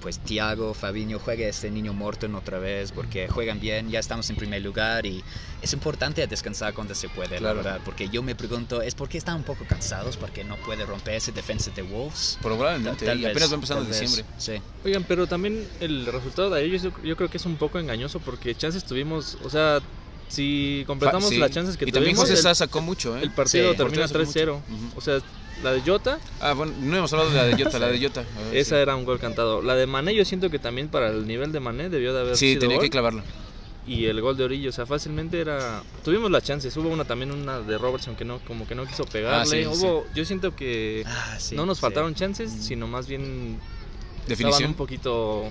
Pues 0.00 0.18
Thiago, 0.20 0.74
Fabiño, 0.74 1.18
juegue 1.18 1.48
este 1.48 1.70
niño 1.70 1.92
Morton 1.92 2.34
otra 2.36 2.58
vez 2.58 2.92
porque 2.92 3.26
juegan 3.28 3.58
bien, 3.58 3.90
ya 3.90 3.98
estamos 3.98 4.30
en 4.30 4.36
primer 4.36 4.62
lugar 4.62 5.04
y 5.06 5.24
es 5.60 5.72
importante 5.72 6.24
descansar 6.26 6.72
cuando 6.72 6.94
se 6.94 7.08
puede, 7.08 7.38
Claro. 7.38 7.44
la 7.46 7.52
verdad. 7.54 7.80
Porque 7.84 8.08
yo 8.08 8.22
me 8.22 8.34
pregunto, 8.36 8.80
¿es 8.80 8.94
porque 8.94 9.18
están 9.18 9.36
un 9.36 9.42
poco 9.42 9.64
cansados? 9.68 10.16
Porque 10.16 10.44
no 10.44 10.56
puede 10.58 10.86
romper 10.86 11.14
ese 11.14 11.32
defensa 11.32 11.70
de 11.74 11.82
Wolves. 11.82 12.38
Probablemente, 12.42 13.06
Tal 13.06 13.18
y 13.18 13.22
vez, 13.24 13.30
apenas 13.32 13.50
va 13.50 13.54
empezando 13.56 13.82
tal 13.82 13.90
vez, 13.92 14.00
diciembre. 14.00 14.34
Sí. 14.38 14.52
Oigan, 14.84 15.04
pero 15.04 15.26
también 15.26 15.66
el 15.80 16.06
resultado 16.06 16.50
de 16.50 16.64
ellos 16.64 16.82
yo, 17.02 17.16
creo 17.16 17.28
que 17.28 17.36
es 17.38 17.44
un 17.46 17.56
poco 17.56 17.78
engañoso 17.78 18.20
porque 18.20 18.54
chances 18.54 18.84
tuvimos, 18.84 19.36
o 19.44 19.50
sea, 19.50 19.80
si 20.28 20.84
completamos 20.86 21.24
Fa- 21.24 21.30
sí. 21.30 21.38
las 21.38 21.50
chances 21.50 21.76
que 21.76 21.86
y 21.86 21.92
también 21.92 22.14
tuvimos, 22.14 22.28
José 22.30 22.34
el, 22.34 22.42
Sá 22.42 22.54
sacó 22.54 22.80
mucho, 22.82 23.16
¿eh? 23.16 23.22
el 23.22 23.30
partido 23.32 23.72
Sí. 23.72 23.76
termina 23.78 24.02
Portero 24.06 24.24
sacó 24.26 24.32
3-0. 24.32 24.52
mucho. 24.68 24.84
Ujú. 24.86 24.98
O 24.98 25.00
sea, 25.00 25.18
la 25.62 25.72
de 25.72 25.80
Jota, 25.82 26.18
Ah, 26.40 26.52
bueno, 26.54 26.72
no 26.80 26.96
hemos 26.96 27.12
hablado 27.12 27.30
de 27.30 27.36
la 27.36 27.44
de 27.44 27.62
Jota, 27.64 27.78
la 27.78 27.88
de 27.88 28.00
Jota. 28.00 28.20
A 28.36 28.42
ver, 28.44 28.56
esa 28.56 28.76
sí. 28.76 28.80
era 28.82 28.94
un 28.96 29.04
gol 29.04 29.18
cantado. 29.18 29.60
La 29.62 29.74
de 29.74 29.86
Mané 29.86 30.14
yo 30.14 30.24
siento 30.24 30.50
que 30.50 30.58
también 30.58 30.88
para 30.88 31.08
el 31.08 31.26
nivel 31.26 31.52
de 31.52 31.60
Mané 31.60 31.88
debió 31.88 32.12
de 32.14 32.20
haber 32.20 32.36
Sí, 32.36 32.50
sido 32.50 32.60
tenía 32.60 32.76
gol. 32.76 32.84
que 32.84 32.90
clavarlo. 32.90 33.22
y 33.86 34.04
el 34.04 34.20
gol 34.20 34.36
de 34.36 34.44
Orillo, 34.44 34.68
o 34.68 34.72
sea, 34.72 34.84
fácilmente 34.84 35.40
era 35.40 35.82
tuvimos 36.04 36.30
las 36.30 36.42
chances. 36.42 36.76
Hubo 36.76 36.88
una 36.90 37.04
también 37.06 37.32
una 37.32 37.60
de 37.60 37.78
Robertson 37.78 38.14
que 38.16 38.24
no 38.24 38.38
como 38.40 38.66
que 38.68 38.74
no 38.74 38.84
quiso 38.86 39.04
pegarle. 39.06 39.40
Ah, 39.40 39.46
sí, 39.46 39.66
Hubo 39.66 40.04
yo 40.14 40.24
siento 40.26 40.54
que 40.54 41.04
Ah, 41.06 41.36
sí, 41.38 41.54
no 41.56 41.64
nos 41.64 41.78
sí. 41.78 41.82
faltaron 41.82 42.14
chances, 42.14 42.52
Mm. 42.52 42.60
sino 42.60 42.86
más 42.86 43.08
bien 43.08 43.22
estaban 43.22 44.26
Definición. 44.28 44.70
un 44.70 44.76
poquito 44.76 45.48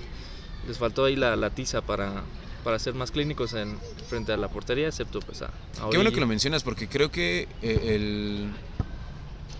les 0.68 0.78
faltó 0.78 1.04
ahí 1.06 1.16
la, 1.16 1.34
la 1.36 1.50
tiza 1.50 1.80
para 1.80 2.22
para 2.62 2.78
ser 2.78 2.92
más 2.94 3.10
clínicos 3.10 3.54
en 3.54 3.78
frente 4.08 4.32
a 4.32 4.36
la 4.36 4.48
portería, 4.48 4.88
excepto 4.88 5.20
pues 5.20 5.42
a, 5.42 5.46
a 5.46 5.90
Qué 5.90 5.96
bueno 5.96 6.12
que 6.12 6.20
lo 6.20 6.26
mencionas 6.26 6.62
porque 6.62 6.86
creo 6.86 7.10
que 7.10 7.48
eh, 7.62 7.80
el, 7.94 8.50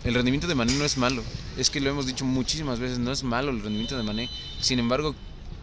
el 0.08 0.14
rendimiento 0.14 0.46
de 0.46 0.54
Mané 0.54 0.72
no 0.72 0.84
es 0.86 0.96
malo. 0.96 1.22
Es 1.58 1.68
que 1.68 1.80
lo 1.80 1.90
hemos 1.90 2.06
dicho 2.06 2.24
muchísimas 2.24 2.80
veces, 2.80 2.98
no 2.98 3.12
es 3.12 3.22
malo 3.22 3.50
el 3.50 3.60
rendimiento 3.60 3.94
de 3.94 4.02
Mané. 4.02 4.30
Sin 4.58 4.78
embargo, 4.78 5.14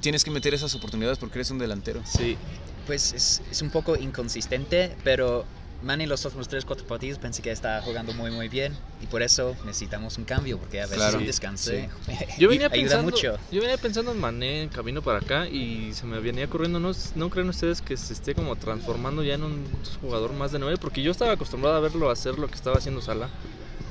tienes 0.01 0.23
que 0.23 0.29
meter 0.29 0.53
esas 0.53 0.75
oportunidades 0.75 1.17
porque 1.17 1.39
eres 1.39 1.49
un 1.49 1.58
delantero. 1.58 2.01
Sí, 2.05 2.38
Pues 2.86 3.12
es, 3.13 3.41
es 3.49 3.62
un 3.63 3.71
poco 3.71 3.95
inconsistente, 3.95 4.95
pero 5.03 5.45
Manny 5.81 6.05
los 6.05 6.23
últimos 6.25 6.47
3-4 6.47 6.84
partidos 6.84 7.17
pensé 7.17 7.41
que 7.41 7.49
está 7.51 7.81
jugando 7.81 8.13
muy 8.13 8.29
muy 8.29 8.47
bien 8.47 8.73
y 9.01 9.08
por 9.08 9.23
eso 9.23 9.55
necesitamos 9.65 10.17
un 10.19 10.25
cambio 10.25 10.58
porque 10.60 10.79
a 10.79 10.86
veces 10.86 10.97
Claro, 10.97 11.17
un 11.17 11.25
descanse 11.25 11.89
Yo 12.38 12.47
venía, 12.47 12.67
ayuda 12.67 12.69
pensando, 12.69 13.12
mucho. 13.12 13.38
yo 13.51 13.62
venía 13.62 13.77
pensando 13.77 14.12
en 14.12 14.19
Mané 14.19 14.63
en 14.63 14.69
camino 14.69 15.01
para 15.01 15.19
acá 15.19 15.47
y 15.47 15.91
se 15.93 16.05
me 16.05 16.19
venía 16.19 16.45
ocurriendo, 16.45 16.79
¿no, 16.79 16.91
¿no 17.15 17.29
creen 17.31 17.49
ustedes 17.49 17.81
que 17.81 17.97
se 17.97 18.13
esté 18.13 18.36
como 18.36 18.55
transformando 18.55 19.23
ya 19.23 19.34
en 19.34 19.43
un 19.43 19.65
jugador 20.01 20.34
más 20.34 20.51
de 20.51 20.60
9? 20.60 20.77
Porque 20.79 21.01
yo 21.01 21.12
estaba 21.12 21.34
acostumbrado 21.34 21.75
a 21.75 21.79
verlo 21.79 22.12
hacer 22.12 22.38
lo 22.39 22.47
que 22.47 22.55
estaba 22.55 22.77
haciendo 22.77 23.01
Sala, 23.01 23.29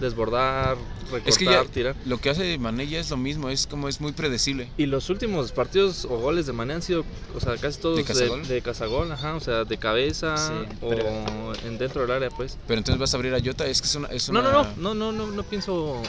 desbordar, 0.01 0.77
recortar, 1.05 1.29
Es 1.29 1.39
que 1.39 1.45
ya 1.45 1.65
tirar. 1.65 1.95
lo 2.05 2.19
que 2.19 2.31
hace 2.31 2.59
Mané 2.59 2.87
ya 2.87 2.99
es 3.01 3.11
lo 3.11 3.17
mismo, 3.17 3.49
es 3.49 3.67
como 3.67 3.89
es 3.89 4.01
muy 4.01 4.13
predecible. 4.13 4.69
Y 4.77 4.87
los 4.87 5.11
últimos 5.11 5.53
partidos 5.53 6.05
o 6.05 6.19
goles 6.19 6.47
de 6.47 6.53
Mané 6.53 6.75
han 6.75 6.83
sido, 6.83 7.05
o 7.35 7.41
sea, 7.41 7.57
casi 7.57 7.81
todos 7.81 7.97
¿De 7.97 8.03
de, 8.03 8.09
cazagol? 8.09 8.47
de 8.49 8.63
cazagol, 8.63 9.13
ajá, 9.13 9.35
o 9.35 9.41
sea, 9.41 9.65
de 9.65 9.79
cabeza 9.79 10.37
Sí, 10.37 10.53
o 10.81 10.89
pero- 10.89 11.53
en 11.65 11.79
dentro 11.79 12.03
del 12.03 12.11
área, 12.11 12.31
pues. 12.31 12.59
Pero 12.67 12.79
entonces 12.79 12.99
vas 13.01 13.15
a 13.15 13.17
abrir 13.17 13.35
a 13.35 13.39
Jota, 13.45 13.67
es 13.67 13.81
que 13.81 13.87
es 13.89 13.95
una... 13.95 14.09
Es 14.09 14.29
No, 14.31 14.41
una 14.41 14.51
no, 14.53 14.63
no, 14.77 14.95
no, 14.95 14.95
no, 14.95 15.13
no, 15.13 15.27
no 15.33 15.43
pienso 15.45 16.01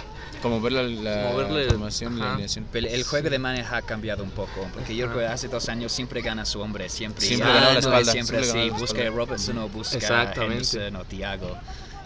Como 0.42 0.60
ver 0.62 0.74
la, 0.74 0.84
la 0.84 1.32
Moverle- 1.32 1.68
formación, 1.70 2.20
la 2.20 2.32
alineación. 2.34 2.66
Pero 2.72 2.88
el 2.88 3.04
juego 3.04 3.26
Sí. 3.28 3.32
de 3.32 3.40
Mane 3.40 3.62
ha 3.62 3.82
cambiado 3.82 4.24
un 4.24 4.32
poco, 4.32 4.68
porque 4.74 4.96
yo 4.96 5.08
creo 5.08 5.20
que 5.20 5.26
hace 5.26 5.48
dos 5.48 5.70
años 5.70 5.92
siempre 5.92 6.22
gana 6.22 6.46
su 6.46 6.60
hombre, 6.60 6.90
siempre. 6.90 7.26
Siempre 7.26 7.48
ganaba 7.48 7.68
la 7.68 7.74
no, 7.74 7.80
espalda, 7.80 8.12
Siempre 8.12 8.44
siempre 8.44 8.68
la 8.72 8.78
busca 8.78 9.02
a. 9.02 9.10
Robertson 9.10 9.58
o 9.60 9.70
busca 9.70 10.22
a. 10.22 10.34
Henderson 10.34 10.96
o 10.98 11.04
Thiago. 11.06 11.58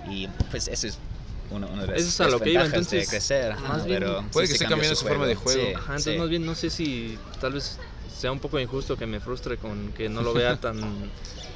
Y 0.09 0.27
pues 0.49 0.67
eso 0.69 0.87
es 0.87 0.97
uno, 1.51 1.67
una 1.67 1.81
de 1.83 1.87
las 1.87 1.97
Eso 2.01 2.09
es 2.09 2.21
a 2.21 2.27
lo 2.29 2.39
que 2.39 2.51
iba, 2.51 2.61
de 2.61 2.67
entonces, 2.67 3.09
crecer. 3.09 3.51
ajá, 3.53 3.67
más 3.67 3.85
bien, 3.85 3.99
pero 3.99 4.23
Puede 4.31 4.47
sí 4.47 4.53
que 4.53 4.57
se 4.59 4.63
esté 4.65 4.69
cambiando 4.73 4.95
su 4.95 5.05
forma 5.05 5.25
de 5.27 5.35
juego. 5.35 5.61
Sí, 5.61 5.73
Ajá, 5.73 5.83
entonces 5.85 6.13
sí. 6.13 6.19
más 6.19 6.29
bien 6.29 6.45
no 6.45 6.55
sé 6.55 6.69
si 6.69 7.17
tal 7.41 7.53
vez 7.53 7.77
sea 8.17 8.31
un 8.31 8.39
poco 8.39 8.59
injusto 8.59 8.97
que 8.97 9.05
me 9.05 9.19
frustre 9.19 9.57
con 9.57 9.91
que 9.93 10.09
no 10.09 10.21
lo 10.21 10.33
vea 10.33 10.57
tan 10.61 11.09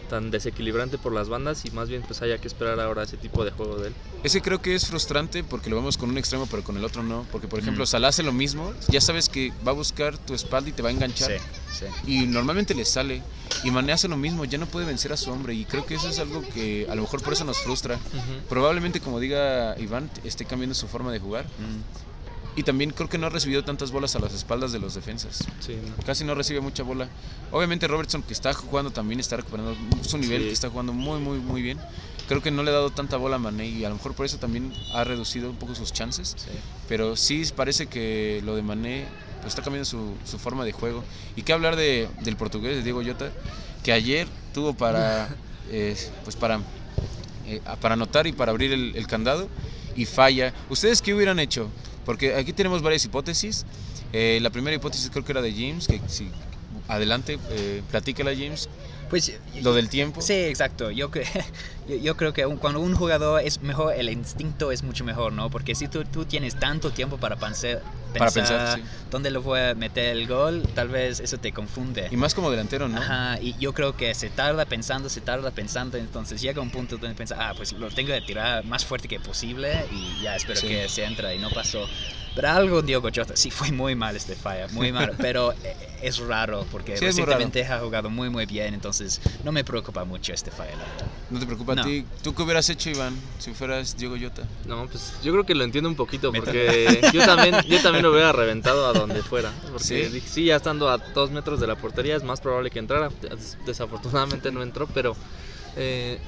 tan 0.09 0.29
desequilibrante 0.31 0.97
por 0.97 1.11
las 1.13 1.27
bandas 1.29 1.63
y 1.65 1.71
más 1.71 1.89
bien 1.89 2.03
pues 2.03 2.21
haya 2.21 2.37
que 2.37 2.47
esperar 2.47 2.79
ahora 2.79 3.03
ese 3.03 3.17
tipo 3.17 3.43
de 3.45 3.51
juego 3.51 3.77
de 3.77 3.87
él. 3.87 3.93
Ese 4.23 4.41
creo 4.41 4.61
que 4.61 4.75
es 4.75 4.85
frustrante 4.85 5.43
porque 5.43 5.69
lo 5.69 5.77
vemos 5.77 5.97
con 5.97 6.09
un 6.09 6.17
extremo 6.17 6.45
pero 6.51 6.63
con 6.63 6.77
el 6.77 6.83
otro 6.85 7.01
no. 7.03 7.25
Porque 7.31 7.47
por 7.47 7.59
ejemplo 7.59 7.83
Mm. 7.85 7.87
Salah 7.87 8.09
hace 8.09 8.21
lo 8.21 8.31
mismo, 8.33 8.73
ya 8.89 9.01
sabes 9.01 9.29
que 9.29 9.51
va 9.65 9.71
a 9.71 9.75
buscar 9.75 10.17
tu 10.17 10.33
espalda 10.35 10.69
y 10.69 10.73
te 10.73 10.81
va 10.83 10.89
a 10.89 10.91
enganchar. 10.91 11.31
Sí, 11.31 11.37
sí. 11.73 11.85
Y 12.07 12.25
normalmente 12.27 12.73
le 12.75 12.85
sale. 12.85 13.21
Y 13.63 13.71
Mané 13.71 13.93
hace 13.93 14.07
lo 14.07 14.17
mismo, 14.17 14.45
ya 14.45 14.57
no 14.57 14.65
puede 14.65 14.85
vencer 14.85 15.11
a 15.13 15.17
su 15.17 15.31
hombre. 15.31 15.53
Y 15.53 15.65
creo 15.65 15.85
que 15.85 15.95
eso 15.95 16.09
es 16.09 16.19
algo 16.19 16.41
que 16.53 16.87
a 16.89 16.95
lo 16.95 17.01
mejor 17.01 17.21
por 17.21 17.33
eso 17.33 17.43
nos 17.45 17.57
frustra. 17.59 17.99
Probablemente, 18.49 18.99
como 18.99 19.19
diga 19.19 19.75
Iván, 19.79 20.09
esté 20.23 20.45
cambiando 20.45 20.75
su 20.75 20.87
forma 20.87 21.11
de 21.11 21.19
jugar. 21.19 21.45
Mm. 21.45 22.13
Y 22.55 22.61
también 22.63 22.91
creo 22.91 23.09
que 23.09 23.17
no 23.17 23.25
ha 23.25 23.29
recibido 23.31 23.63
tantas 23.63 23.89
bolas 23.91 24.15
a 24.15 24.19
las 24.19 24.31
espaldas 24.33 24.71
de 24.71 24.77
los 24.79 24.93
defensas. 24.93 25.43
Sí, 25.59 25.75
no. 25.75 26.03
Casi 26.05 26.23
no 26.23 26.35
recibe 26.35 26.59
mucha 26.61 26.83
bola. 26.83 27.09
Obviamente 27.51 27.87
Robertson, 27.87 28.21
que 28.21 28.33
está 28.33 28.53
jugando 28.53 28.91
también, 28.91 29.19
está 29.19 29.37
recuperando 29.37 29.75
su 30.03 30.19
nivel, 30.19 30.41
Sí. 30.41 30.47
que 30.47 30.53
está 30.53 30.69
jugando 30.69 30.93
muy, 30.93 31.19
muy, 31.19 31.39
muy 31.39 31.63
bien. 31.63 31.79
Creo 32.27 32.43
que 32.43 32.51
no 32.51 32.61
le 32.61 32.69
ha 32.69 32.73
dado 32.73 32.91
tanta 32.91 33.17
bola 33.17 33.37
a 33.37 33.39
Mané 33.39 33.67
y 33.67 33.83
a 33.85 33.89
lo 33.89 33.95
mejor 33.95 34.13
por 34.13 34.25
eso 34.27 34.37
también 34.37 34.71
ha 34.93 35.03
reducido 35.03 35.49
un 35.49 35.55
poco 35.55 35.73
sus 35.73 35.91
chances. 35.93 36.35
Pero 36.87 37.15
sí 37.15 37.43
parece 37.55 37.87
que 37.87 38.41
lo 38.45 38.55
de 38.55 38.61
Mané 38.61 39.05
pues, 39.43 39.51
está 39.51 39.61
cambiando 39.61 39.85
su, 39.85 40.13
su 40.25 40.39
forma 40.39 40.65
de 40.65 40.71
juego. 40.71 41.03
Y 41.35 41.43
qué 41.43 41.53
hablar 41.53 41.75
de, 41.75 42.07
del 42.21 42.35
portugués, 42.35 42.75
de 42.77 42.83
Diego 42.83 43.01
Llota, 43.01 43.31
que 43.83 43.91
ayer 43.91 44.27
tuvo 44.53 44.73
para, 44.73 45.29
eh, 45.71 45.95
pues 46.23 46.35
para, 46.35 46.59
eh, 47.47 47.61
para 47.81 47.93
anotar 47.93 48.25
y 48.25 48.31
para 48.31 48.51
abrir 48.51 48.71
el, 48.71 48.95
el 48.95 49.07
candado 49.07 49.49
y 49.95 50.05
falla. 50.05 50.53
¿Ustedes 50.69 51.01
qué 51.01 51.13
hubieran 51.13 51.39
hecho? 51.39 51.69
Porque 52.05 52.35
aquí 52.35 52.53
tenemos 52.53 52.81
varias 52.81 53.05
hipótesis. 53.05 53.65
Eh, 54.11 54.39
la 54.41 54.49
primera 54.49 54.75
hipótesis 54.75 55.09
creo 55.09 55.25
que 55.25 55.31
era 55.31 55.41
de 55.41 55.51
James, 55.51 55.87
que 55.87 55.99
si 56.07 56.29
adelante, 56.87 57.39
eh, 57.51 57.81
platícala 57.89 58.31
James, 58.31 58.69
Pues 59.09 59.33
lo 59.61 59.73
del 59.73 59.89
tiempo. 59.89 60.21
Sí, 60.21 60.33
exacto. 60.33 60.91
Yo, 60.91 61.09
yo, 61.87 61.95
yo 61.95 62.15
creo 62.17 62.33
que 62.33 62.45
un- 62.45 62.57
cuando 62.57 62.79
un 62.79 62.95
jugador 62.95 63.41
es 63.41 63.61
mejor, 63.61 63.93
el 63.95 64.09
instinto 64.09 64.71
es 64.71 64.83
mucho 64.83 65.03
mejor, 65.03 65.33
¿no? 65.33 65.49
Porque 65.49 65.75
si 65.75 65.87
tú, 65.87 66.03
tú 66.05 66.25
tienes 66.25 66.55
tanto 66.59 66.91
tiempo 66.91 67.17
para 67.17 67.35
pensar, 67.35 67.81
Para 68.17 68.29
pensar, 68.31 68.77
sí. 68.77 68.83
dónde 69.09 69.31
lo 69.31 69.41
voy 69.41 69.59
a 69.59 69.73
meter 69.75 70.15
el 70.15 70.27
gol, 70.27 70.61
tal 70.75 70.87
vez 70.89 71.19
eso 71.19 71.37
te 71.39 71.51
confunde. 71.51 72.09
Y 72.11 72.15
más 72.17 72.35
como 72.35 72.51
delantero, 72.51 72.87
¿no? 72.87 73.01
Ajá, 73.01 73.39
y 73.41 73.55
yo 73.57 73.73
creo 73.73 73.97
que 73.97 74.13
se 74.13 74.29
tarda 74.29 74.65
pensando, 74.65 75.09
se 75.09 75.19
tarda 75.21 75.49
pensando, 75.51 75.97
entonces 75.97 76.39
llega 76.39 76.61
un 76.61 76.69
punto 76.69 76.97
donde 76.97 77.15
piensa, 77.15 77.35
ah, 77.39 77.53
pues 77.57 77.73
lo 77.73 77.89
tengo 77.89 78.13
que 78.13 78.21
tirar 78.21 78.63
más 78.65 78.85
fuerte 78.85 79.07
que 79.07 79.19
posible 79.19 79.85
y 79.91 80.21
ya 80.23 80.35
espero 80.35 80.59
Sí. 80.59 80.67
que 80.67 80.87
se 80.89 81.03
entra 81.05 81.33
y 81.33 81.39
no 81.39 81.49
pasó. 81.49 81.87
Pero 82.35 82.49
algo 82.49 82.81
Diogo 82.81 83.09
Jota, 83.13 83.35
sí 83.35 83.51
fue 83.51 83.71
muy 83.71 83.93
mal 83.95 84.15
este 84.15 84.35
falla, 84.35 84.67
muy 84.71 84.91
mal, 84.91 85.13
pero 85.19 85.51
eh, 85.63 85.75
es 86.01 86.17
raro 86.19 86.65
porque 86.71 86.97
Sí, 86.97 87.05
muy 87.05 87.11
raro. 87.13 87.25
recientemente 87.37 87.65
ha 87.65 87.79
jugado 87.79 88.09
muy 88.09 88.29
muy 88.29 88.45
bien, 88.47 88.73
entonces 88.73 89.21
no 89.43 89.51
me 89.51 89.63
preocupa 89.63 90.03
mucho 90.03 90.33
este 90.33 90.49
falla, 90.51 90.71
la. 90.75 90.85
No 91.29 91.39
te 91.39 91.45
preocupa 91.45 91.72
No. 91.75 91.81
a 91.81 91.85
ti. 91.85 92.05
¿Tú 92.23 92.33
qué 92.33 92.41
hubieras 92.43 92.69
hecho, 92.69 92.89
Iván, 92.89 93.15
si 93.39 93.53
fueras 93.53 93.97
Diego 93.97 94.15
Llota? 94.15 94.43
No, 94.65 94.87
pues 94.87 95.13
yo 95.23 95.31
creo 95.31 95.45
que 95.45 95.55
lo 95.55 95.63
entiendo 95.63 95.89
un 95.89 95.95
poquito 95.95 96.31
porque 96.31 97.01
yo 97.13 97.25
también, 97.25 97.55
yo 97.67 97.81
también 97.81 98.03
lo 98.03 98.11
hubiera 98.11 98.31
reventado 98.31 98.85
a 98.87 98.93
donde 98.93 99.21
fuera. 99.23 99.51
Porque 99.71 100.09
¿Sí? 100.09 100.21
sí, 100.25 100.45
ya 100.45 100.55
estando 100.55 100.89
a 100.89 100.97
dos 100.97 101.31
metros 101.31 101.59
de 101.59 101.67
la 101.67 101.75
portería 101.75 102.15
es 102.15 102.23
más 102.23 102.41
probable 102.41 102.69
que 102.71 102.79
entrara. 102.79 103.09
Des- 103.21 103.57
Desafortunadamente 103.65 104.51
no 104.51 104.61
entró, 104.63 104.87
pero 104.87 105.15
eh, 105.75 106.19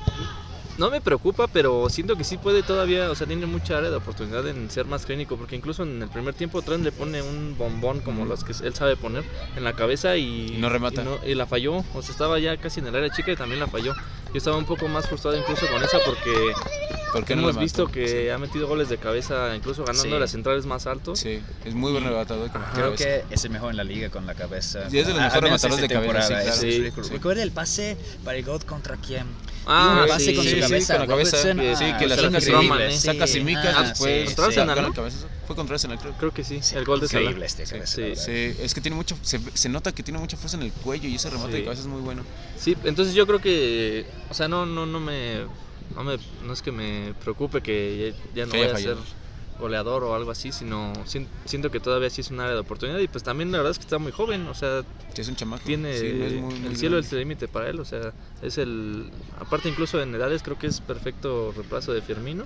no 0.77 0.89
me 0.89 0.99
preocupa, 1.01 1.47
pero 1.47 1.89
siento 1.89 2.15
que 2.17 2.23
sí 2.23 2.37
puede 2.37 2.63
todavía, 2.63 3.09
o 3.09 3.15
sea, 3.15 3.25
tiene 3.27 3.45
mucha 3.45 3.77
área 3.77 3.89
de 3.89 3.95
oportunidad 3.95 4.45
en 4.47 4.69
ser 4.69 4.85
más 4.85 5.05
clínico, 5.05 5.37
porque 5.37 5.55
incluso 5.55 5.83
en 5.83 6.01
el 6.01 6.09
primer 6.09 6.33
tiempo 6.33 6.61
Trent 6.61 6.83
le 6.83 6.91
pone 6.91 7.21
un 7.21 7.55
bombón 7.57 8.01
como 8.01 8.25
los 8.25 8.43
que 8.43 8.53
él 8.63 8.73
sabe 8.73 8.97
poner 8.97 9.23
en 9.55 9.63
la 9.63 9.73
cabeza 9.73 10.17
y, 10.17 10.55
Y 10.55 10.57
no 10.57 10.69
remata. 10.69 11.01
Y, 11.01 11.05
no- 11.05 11.19
y 11.25 11.35
la 11.35 11.45
falló, 11.45 11.77
o 11.93 12.01
sea, 12.01 12.11
estaba 12.11 12.39
ya 12.39 12.57
casi 12.57 12.79
en 12.81 12.87
el 12.87 12.95
área 12.95 13.09
chica 13.09 13.31
y 13.31 13.35
también 13.35 13.59
la 13.59 13.67
falló. 13.67 13.93
Yo 14.33 14.37
estaba 14.37 14.57
un 14.57 14.65
poco 14.65 14.87
más 14.89 15.07
frustrado 15.07 15.37
incluso 15.37 15.65
con 15.67 15.81
esa 15.81 15.97
porque 16.05 16.53
¿Por 17.13 17.23
qué 17.23 17.35
no 17.37 17.43
hemos 17.43 17.57
visto 17.57 17.87
que 17.87 18.29
ha 18.33 18.37
metido 18.37 18.67
goles 18.67 18.89
de 18.89 18.97
cabeza, 18.97 19.55
incluso 19.55 19.85
ganando 19.85 20.03
Sí. 20.15 20.19
las 20.19 20.31
centrales 20.31 20.65
más 20.65 20.85
altos. 20.85 21.17
Sí, 21.19 21.39
es 21.63 21.73
muy 21.73 21.93
buen 21.93 22.03
rematador. 22.03 22.49
Creo 22.73 22.93
que 22.95 23.23
es 23.29 23.45
el 23.45 23.51
mejor 23.51 23.71
en 23.71 23.77
la 23.77 23.85
liga 23.85 24.09
con 24.09 24.25
la 24.25 24.35
cabeza. 24.35 24.89
Sí, 24.89 24.99
es 24.99 25.07
de 25.07 25.13
los 25.13 25.21
Al 25.21 25.27
mejores 25.29 25.43
menos 25.43 25.61
rematadores 25.61 25.83
esta 25.85 25.87
de 25.87 26.07
cabeza, 26.07 26.27
sí, 26.27 26.67
temporada, 26.67 26.91
claro. 26.91 27.03
Sí. 27.07 27.13
Recuerda 27.13 27.43
el 27.43 27.51
pase 27.51 27.97
para 28.25 28.37
el 28.37 28.43
gol 28.43 28.65
contra 28.65 28.97
quién. 28.97 29.25
Ah, 29.67 30.05
Y 30.07 30.11
un 30.11 30.19
sí, 30.19 30.35
con 30.35 30.43
sí, 30.43 30.49
su 30.51 30.55
sí, 30.55 30.61
cabeza. 30.61 30.93
con 30.93 31.01
la 31.01 31.07
cabeza, 31.07 31.37
que- 31.55 31.75
sí, 31.75 31.83
ah, 31.85 31.97
que 31.97 32.07
la 32.07 32.15
se 32.15 32.21
saca 32.21 32.31
la 32.33 32.41
sin 32.41 32.53
Roma, 32.53 32.75
Simicas, 32.77 32.93
sí. 32.95 33.07
saca 33.07 33.27
Simicas, 33.27 33.75
Ah, 33.77 33.83
después 33.83 34.19
sí, 34.29 34.35
Contra 34.35 34.43
sí. 34.53 34.59
Arsenal, 34.59 34.81
¿no? 34.95 35.09
Fue 35.47 35.55
contra 35.55 35.73
Arsenal, 35.75 35.99
creo. 35.99 36.13
Creo 36.13 36.31
que 36.33 36.43
sí, 36.43 36.59
Sí. 36.61 36.75
el 36.75 36.85
gol 36.85 36.99
de 36.99 37.07
Salah. 37.07 37.21
Increíble 37.21 37.45
este 37.47 37.65
Sí, 37.65 37.71
cabeza. 37.73 38.31
es 38.31 38.73
que 38.73 38.81
tiene 38.81 38.95
mucho, 38.95 39.17
se, 39.21 39.39
se 39.53 39.69
nota 39.69 39.91
que 39.91 40.03
tiene 40.03 40.19
mucha 40.19 40.37
fuerza 40.37 40.57
en 40.57 40.63
el 40.63 40.71
cuello 40.71 41.09
y 41.09 41.15
ese 41.15 41.29
remate 41.29 41.51
Sí. 41.53 41.57
de 41.59 41.63
cabeza 41.63 41.81
es 41.81 41.87
muy 41.87 42.01
bueno. 42.01 42.23
Sí, 42.57 42.75
entonces 42.83 43.13
yo 43.15 43.25
creo 43.25 43.39
que, 43.41 44.05
o 44.29 44.33
sea, 44.33 44.47
no, 44.47 44.65
no, 44.65 44.85
no 44.85 44.99
me, 44.99 45.39
no 45.95 46.03
me, 46.03 46.17
no 46.43 46.53
es 46.53 46.61
que 46.61 46.71
me 46.71 47.13
preocupe 47.23 47.61
que 47.61 48.13
ya, 48.35 48.41
ya 48.41 48.45
no 48.45 48.51
Que 48.51 48.59
vaya 48.61 48.73
a 48.73 48.77
ser. 48.77 48.97
Goleador 49.59 50.03
o 50.03 50.15
algo 50.15 50.31
así, 50.31 50.51
sino 50.51 50.93
sien- 51.05 51.27
siento 51.45 51.71
que 51.71 51.79
todavía 51.79 52.09
sí 52.09 52.21
es 52.21 52.29
un 52.31 52.39
área 52.39 52.53
de 52.53 52.59
oportunidad 52.59 52.99
y 52.99 53.07
pues 53.07 53.23
también 53.23 53.51
la 53.51 53.57
verdad 53.59 53.71
es 53.71 53.77
que 53.77 53.83
está 53.83 53.97
muy 53.97 54.11
joven, 54.11 54.47
o 54.47 54.53
sea, 54.53 54.83
Sí, 55.13 55.21
es 55.21 55.27
un 55.29 55.35
chamaco. 55.35 55.63
tiene 55.63 55.97
Sí, 55.97 56.11
no 56.13 56.25
es 56.25 56.33
muy- 56.33 56.57
muy 56.59 56.67
el 56.69 56.77
cielo 56.77 56.97
es 56.99 57.11
el 57.13 57.19
límite 57.19 57.47
para 57.47 57.69
él, 57.69 57.79
o 57.79 57.85
sea, 57.85 58.13
es 58.41 58.57
el, 58.57 59.11
aparte 59.37 59.69
incluso 59.69 60.01
en 60.01 60.13
edades 60.13 60.43
creo 60.43 60.57
que 60.57 60.67
es 60.67 60.81
perfecto 60.81 61.51
reemplazo 61.55 61.93
de 61.93 62.01
Firmino 62.01 62.45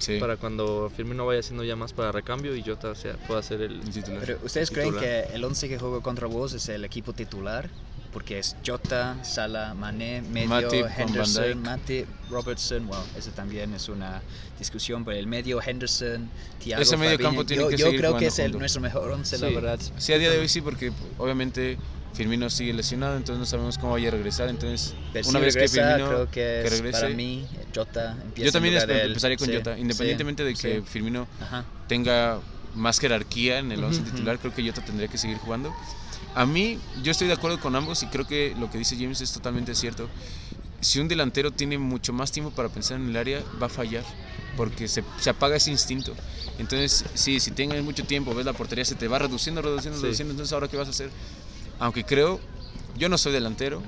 Sí, 0.00 0.18
para 0.20 0.36
cuando 0.36 0.90
Firmino 0.94 1.26
vaya 1.26 1.42
siendo 1.42 1.64
ya 1.64 1.74
más 1.74 1.92
para 1.92 2.12
recambio 2.12 2.54
y 2.54 2.62
Jota 2.64 2.90
o 2.90 2.94
sea, 2.94 3.14
pueda 3.14 3.42
ser 3.42 3.60
el, 3.62 3.80
el 3.80 3.92
titular. 3.92 4.20
Pero 4.20 4.38
¿ustedes 4.44 4.70
creen 4.70 4.90
Titular. 4.94 5.04
que 5.28 5.34
el 5.34 5.44
11 5.44 5.68
que 5.68 5.76
jugó 5.78 6.00
contra 6.02 6.28
vos 6.28 6.52
es 6.52 6.68
el 6.68 6.84
equipo 6.84 7.12
titular? 7.12 7.70
Porque 8.18 8.40
es 8.40 8.56
Jota, 8.66 9.16
Salah, 9.22 9.74
Mané, 9.74 10.20
medio, 10.22 10.48
Matip 10.48 10.86
Henderson. 10.98 11.62
Matip, 11.62 12.08
Robertson. 12.28 12.84
Bueno, 12.88 13.06
eso 13.16 13.30
también 13.30 13.72
es 13.72 13.88
una 13.88 14.24
discusión, 14.58 15.04
pero 15.04 15.16
el 15.16 15.28
medio 15.28 15.60
Henderson, 15.64 16.28
Thiago, 16.58 16.82
Ese 16.82 16.96
medio 16.96 17.12
Fabinho, 17.12 17.30
campo 17.30 17.44
tiene 17.44 17.62
yo, 17.62 17.70
que 17.70 17.76
yo 17.76 17.84
seguir 17.86 18.00
creo 18.00 18.18
que 18.18 18.26
es 18.26 18.40
el, 18.40 18.58
nuestro 18.58 18.80
mejor 18.80 19.12
11, 19.12 19.38
la 19.38 19.46
Sí. 19.46 19.54
verdad. 19.54 19.78
Sí, 19.98 20.12
a 20.14 20.18
día 20.18 20.32
de 20.32 20.38
hoy 20.40 20.48
sí, 20.48 20.60
porque 20.60 20.90
obviamente 21.16 21.78
Firmino 22.12 22.50
sigue 22.50 22.72
lesionado, 22.72 23.16
entonces 23.16 23.38
no 23.38 23.46
sabemos 23.46 23.78
cómo 23.78 23.92
vaya 23.92 24.08
a 24.08 24.10
regresar. 24.10 24.48
Entonces, 24.48 24.96
Pero 25.12 25.28
una 25.28 25.38
si 25.38 25.44
vez 25.44 25.54
regresa, 25.54 25.76
que 25.76 25.80
Firmino 25.80 26.08
creo 26.08 26.26
que, 26.32 26.60
es 26.62 26.70
regrese, 26.72 27.00
para 27.00 27.14
mí 27.14 27.46
Jota 27.72 28.18
empieza 28.24 28.46
yo 28.46 28.52
también 28.52 28.74
en 28.74 28.80
lugar 28.80 29.06
empezaría 29.06 29.36
con 29.36 29.46
Sí, 29.48 29.54
Jota, 29.54 29.74
sí, 29.76 29.80
independientemente 29.80 30.42
de 30.42 30.54
que 30.56 30.80
sí. 30.82 30.88
Firmino 30.90 31.28
Ajá. 31.40 31.64
tenga 31.86 32.40
más 32.74 32.98
jerarquía 32.98 33.58
en 33.60 33.70
el 33.70 33.84
11 33.84 34.02
Ujú, 34.02 34.10
titular, 34.10 34.38
creo 34.40 34.52
que 34.52 34.66
Jota 34.66 34.80
tendría 34.82 35.06
que 35.06 35.18
seguir 35.18 35.38
jugando. 35.38 35.72
A 36.34 36.46
mí, 36.46 36.78
yo 37.02 37.10
estoy 37.10 37.26
de 37.26 37.32
acuerdo 37.34 37.58
con 37.60 37.74
ambos 37.74 38.02
y 38.02 38.06
creo 38.06 38.26
que 38.26 38.54
lo 38.58 38.70
que 38.70 38.78
dice 38.78 38.96
James 38.96 39.20
es 39.20 39.32
totalmente 39.32 39.74
cierto. 39.74 40.08
Si 40.80 41.00
un 41.00 41.08
delantero 41.08 41.50
tiene 41.50 41.78
mucho 41.78 42.12
más 42.12 42.30
tiempo 42.30 42.52
para 42.52 42.68
pensar 42.68 43.00
en 43.00 43.08
el 43.08 43.16
área, 43.16 43.42
va 43.60 43.66
a 43.66 43.70
fallar, 43.70 44.04
porque 44.56 44.86
se, 44.86 45.02
se 45.18 45.30
apaga 45.30 45.56
ese 45.56 45.72
instinto. 45.72 46.14
Entonces, 46.58 47.04
sí, 47.14 47.40
si 47.40 47.50
tienes 47.50 47.82
mucho 47.82 48.04
tiempo, 48.04 48.34
ves 48.34 48.46
la 48.46 48.52
portería, 48.52 48.84
se 48.84 48.94
te 48.94 49.08
va 49.08 49.18
reduciendo, 49.18 49.60
reduciendo, 49.62 49.98
Sí. 49.98 50.04
reduciendo, 50.04 50.32
entonces 50.32 50.52
ahora 50.52 50.68
qué 50.68 50.76
vas 50.76 50.86
a 50.86 50.90
hacer? 50.90 51.10
Aunque 51.80 52.04
creo, 52.04 52.38
yo 52.96 53.08
no 53.08 53.18
soy 53.18 53.32
delantero, 53.32 53.82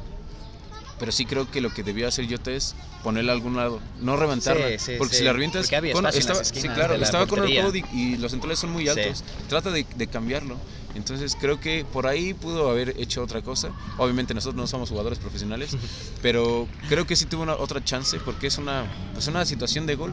pero 1.01 1.11
sí 1.11 1.25
creo 1.25 1.51
que 1.51 1.61
lo 1.63 1.73
que 1.75 1.83
debía 1.83 2.07
hacer 2.09 2.31
Jota 2.31 2.53
es 2.53 2.77
ponerla 3.03 3.33
a 3.33 3.35
algún 3.35 3.57
lado, 3.57 3.81
no 4.01 4.17
reventarla, 4.17 4.69
Sí, 4.69 4.79
sí, 4.79 4.93
porque 4.99 5.15
sí. 5.15 5.21
si 5.21 5.25
la 5.25 5.33
revientas, 5.33 5.69
con- 5.69 6.07
estaba, 6.07 6.45
sí, 6.45 6.69
claro, 6.69 6.95
estaba 6.95 7.27
con 7.27 7.43
el. 7.43 7.61
Cody 7.65 7.83
y 7.93 8.17
los 8.19 8.31
centrales 8.31 8.59
son 8.59 8.71
muy 8.71 8.87
altos, 8.89 9.25
trata 9.49 9.71
de, 9.71 9.87
de 9.97 10.07
cambiarlo, 10.07 10.57
entonces 10.95 11.37
creo 11.41 11.59
que 11.59 11.85
por 11.91 12.07
ahí 12.07 12.35
pudo 12.35 12.69
haber 12.71 12.95
hecho 13.01 13.23
otra 13.23 13.41
cosa, 13.41 13.71
obviamente 13.97 14.35
nosotros 14.35 14.57
no 14.61 14.67
somos 14.67 14.91
jugadores 14.91 15.19
profesionales, 15.19 15.71
pero 16.23 16.69
creo 16.89 17.07
que 17.07 17.17
sí 17.17 17.25
tuvo 17.25 17.43
una, 17.43 17.55
otra 17.55 17.83
chance 17.83 18.21
porque 18.21 18.47
es 18.49 18.59
una, 18.59 18.85
pues 19.15 19.27
una 19.27 19.45
situación 19.47 19.87
de 19.87 19.95
gol, 19.97 20.13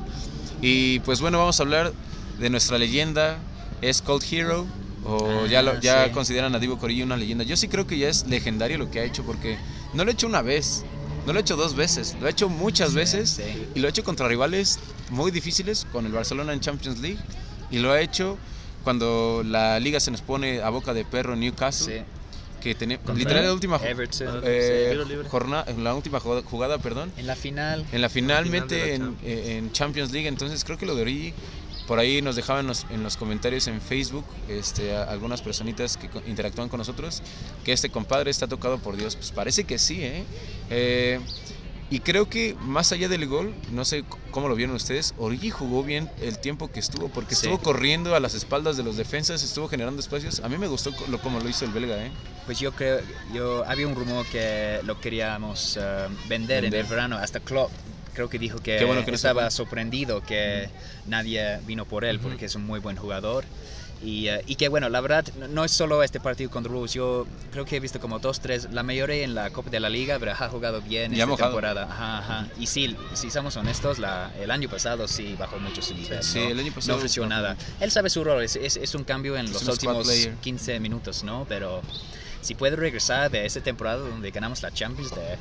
y 0.61 0.99
pues 1.01 1.19
bueno, 1.19 1.37
vamos 1.37 1.59
a 1.59 1.63
hablar 1.63 1.91
de 2.39 2.49
nuestra 2.49 2.77
leyenda, 2.77 3.39
es 3.81 4.01
Cold 4.01 4.23
Hero, 4.31 4.65
o 5.07 5.43
Ah, 5.43 5.47
ya, 5.47 5.61
lo, 5.61 5.79
ya 5.79 6.05
sí. 6.05 6.11
consideran 6.11 6.53
a 6.55 6.59
Divo 6.59 6.77
Corillo 6.77 7.05
una 7.05 7.17
leyenda. 7.17 7.43
Yo 7.43 7.55
sí 7.57 7.67
creo 7.67 7.87
que 7.87 7.97
ya 7.97 8.09
es 8.09 8.27
legendario 8.27 8.77
lo 8.77 8.91
que 8.91 8.99
ha 8.99 9.03
hecho 9.03 9.23
porque 9.23 9.57
no 9.93 10.03
lo 10.03 10.11
ha 10.11 10.13
hecho 10.13 10.27
una 10.27 10.41
vez, 10.41 10.83
no 11.25 11.33
lo 11.33 11.39
ha 11.39 11.41
hecho 11.41 11.55
dos 11.55 11.75
veces, 11.75 12.15
lo 12.19 12.27
ha 12.27 12.29
hecho 12.29 12.49
muchas 12.49 12.93
veces 12.93 13.29
Sí. 13.31 13.67
y 13.75 13.79
lo 13.79 13.87
ha 13.87 13.89
hecho 13.89 14.03
contra 14.03 14.27
rivales 14.27 14.79
muy 15.09 15.31
difíciles, 15.31 15.85
con 15.91 16.05
el 16.05 16.11
Barcelona 16.11 16.53
en 16.53 16.59
Champions 16.59 16.99
League 16.99 17.19
y 17.71 17.79
lo 17.79 17.91
ha 17.91 18.01
hecho 18.01 18.37
cuando 18.83 19.43
la 19.45 19.79
liga 19.79 19.99
se 19.99 20.11
nos 20.11 20.21
pone 20.21 20.61
a 20.61 20.69
boca 20.69 20.93
de 20.93 21.03
perro 21.05 21.33
en 21.33 21.41
Newcastle, 21.41 21.99
Sí. 21.99 22.03
que 22.61 22.73
tenía 22.75 22.99
literal 23.15 23.45
la 23.45 23.53
última 23.53 23.77
Everton. 23.77 24.41
eh, 24.43 24.97
jornada, 25.29 25.65
la 25.77 25.93
última 25.93 26.19
jugada, 26.19 26.77
perdón, 26.79 27.11
En 27.17 27.27
la 27.27 27.35
final. 27.35 27.85
en 27.91 28.01
la 28.01 28.09
final 28.09 28.45
final 28.45 28.61
mete 28.61 28.77
la 28.87 28.93
en, 28.95 29.01
Champions. 29.01 29.23
eh, 29.25 29.57
en 29.57 29.71
Champions 29.73 30.11
League, 30.11 30.27
entonces 30.27 30.63
creo 30.63 30.77
que 30.77 30.85
lo 30.85 30.95
de 30.95 31.01
Origi, 31.01 31.33
por 31.87 31.99
ahí 31.99 32.21
nos 32.21 32.35
dejaban 32.35 32.61
en 32.65 32.67
los, 32.67 32.85
en 32.89 33.01
los 33.03 33.15
comentarios 33.17 33.67
en 33.67 33.79
Facebook 33.81 34.25
este, 34.49 34.95
algunas 34.95 35.41
personitas 35.41 35.97
que 35.97 36.09
interactúan 36.27 36.67
con 36.69 36.79
nosotros, 36.79 37.21
que 37.63 37.71
este 37.71 37.89
compadre 37.89 38.29
está 38.29 38.47
tocado 38.47 38.77
por 38.79 38.97
Dios. 38.97 39.15
Pues 39.15 39.31
parece 39.31 39.63
que 39.63 39.77
sí, 39.79 40.03
¿eh? 40.03 40.23
Eh, 40.69 41.19
y 41.89 42.01
creo 42.01 42.29
que 42.29 42.53
más 42.59 42.91
allá 42.91 43.07
del 43.07 43.25
gol, 43.27 43.55
no 43.71 43.85
sé 43.85 44.03
cómo 44.31 44.49
lo 44.49 44.55
vieron 44.55 44.75
ustedes, 44.75 45.13
Origi 45.17 45.51
jugó 45.51 45.83
bien 45.83 46.11
el 46.21 46.37
tiempo 46.37 46.69
que 46.69 46.81
estuvo, 46.81 47.07
porque 47.07 47.33
Sí. 47.33 47.45
estuvo 47.47 47.63
corriendo 47.63 48.13
a 48.13 48.19
las 48.19 48.33
espaldas 48.33 48.75
de 48.75 48.83
los 48.83 48.97
defensas, 48.97 49.41
estuvo 49.41 49.69
generando 49.69 50.01
espacios. 50.01 50.41
A 50.41 50.49
mí 50.49 50.57
me 50.57 50.67
gustó 50.67 50.91
lo, 51.07 51.21
como 51.21 51.39
lo 51.39 51.47
hizo 51.47 51.63
el 51.63 51.71
belga, 51.71 52.05
¿eh? 52.05 52.11
Pues 52.45 52.59
yo 52.59 52.73
creo, 52.73 52.99
yo 53.33 53.63
había 53.65 53.87
un 53.87 53.95
rumor 53.95 54.25
que 54.25 54.81
lo 54.83 54.99
queríamos 54.99 55.77
eh, 55.79 56.07
vender, 56.27 56.65
en 56.65 56.71
Vender. 56.71 56.81
el 56.81 56.87
verano. 56.87 57.17
Hasta 57.17 57.39
Klopp 57.39 57.71
creo 58.17 58.29
que 58.29 58.39
dijo 58.39 58.57
que, 58.59 58.83
bueno 58.83 59.05
que 59.05 59.11
no 59.11 59.17
se 59.17 59.27
estaba 59.27 59.43
fue. 59.43 59.51
sorprendido 59.51 60.21
que 60.21 60.69
nadie 61.05 61.59
vino 61.67 61.85
por 61.85 62.03
él 62.03 62.17
Ujú. 62.17 62.29
porque 62.29 62.45
es 62.45 62.55
un 62.55 62.65
muy 62.65 62.79
buen 62.79 62.95
jugador. 62.97 63.45
Y, 64.01 64.27
eh, 64.27 64.41
y 64.47 64.55
que 64.55 64.69
bueno, 64.69 64.89
la 64.89 65.01
verdad, 65.01 65.25
no- 65.35 65.47
no 65.47 65.65
es 65.65 65.71
solo 65.71 66.01
este 66.03 66.19
partido 66.19 66.49
contra 66.51 66.71
Wolves. 66.71 66.93
Yo 66.93 67.25
creo 67.51 67.65
que 67.65 67.75
he 67.77 67.79
visto 67.79 67.99
como 67.99 68.19
dos, 68.19 68.39
tres, 68.39 68.67
la 68.71 68.83
mayoría 68.83 69.23
en 69.23 69.33
la 69.35 69.49
Copa 69.51 69.69
de 69.71 69.79
la 69.79 69.89
Liga, 69.89 70.17
pero 70.19 70.31
ha 70.33 70.49
jugado 70.49 70.81
bien 70.81 71.13
esta 71.13 71.25
mojado. 71.27 71.49
temporada. 71.51 71.83
Ajá, 71.89 72.17
ajá. 72.19 72.47
Y 72.57 72.65
sí, 72.67 72.95
si 73.13 73.29
somos 73.31 73.55
honestos, 73.57 73.97
la, 73.99 74.31
el 74.39 74.49
año 74.51 74.67
pasado 74.69 75.07
sí 75.07 75.35
bajó 75.37 75.57
mucho 75.59 75.81
su 75.81 75.95
nivel. 75.95 76.21
Sí, 76.23 76.39
¿no? 76.39 76.49
el 76.49 76.59
año 76.59 76.71
pasado 76.73 76.93
No 76.93 76.97
ofreció 76.97 77.23
bajó 77.23 77.29
nada. 77.29 77.57
Él 77.79 77.89
sabe 77.91 78.09
su 78.11 78.23
rol, 78.23 78.43
es, 78.43 78.55
es, 78.55 78.77
es 78.77 78.93
un 78.95 79.03
cambio 79.03 79.35
en 79.37 79.45
Es 79.45 79.51
los 79.53 79.67
últimos 79.67 80.05
player. 80.05 80.35
15 80.41 80.79
minutos, 80.79 81.23
¿no? 81.23 81.45
Pero 81.49 81.83
si 82.41 82.53
puede 82.55 82.75
regresar 82.75 83.31
de 83.31 83.45
esa 83.47 83.61
temporada 83.61 83.97
donde 83.97 84.29
ganamos 84.31 84.61
la 84.61 84.71
Champions, 84.71 85.09
de, 85.15 85.37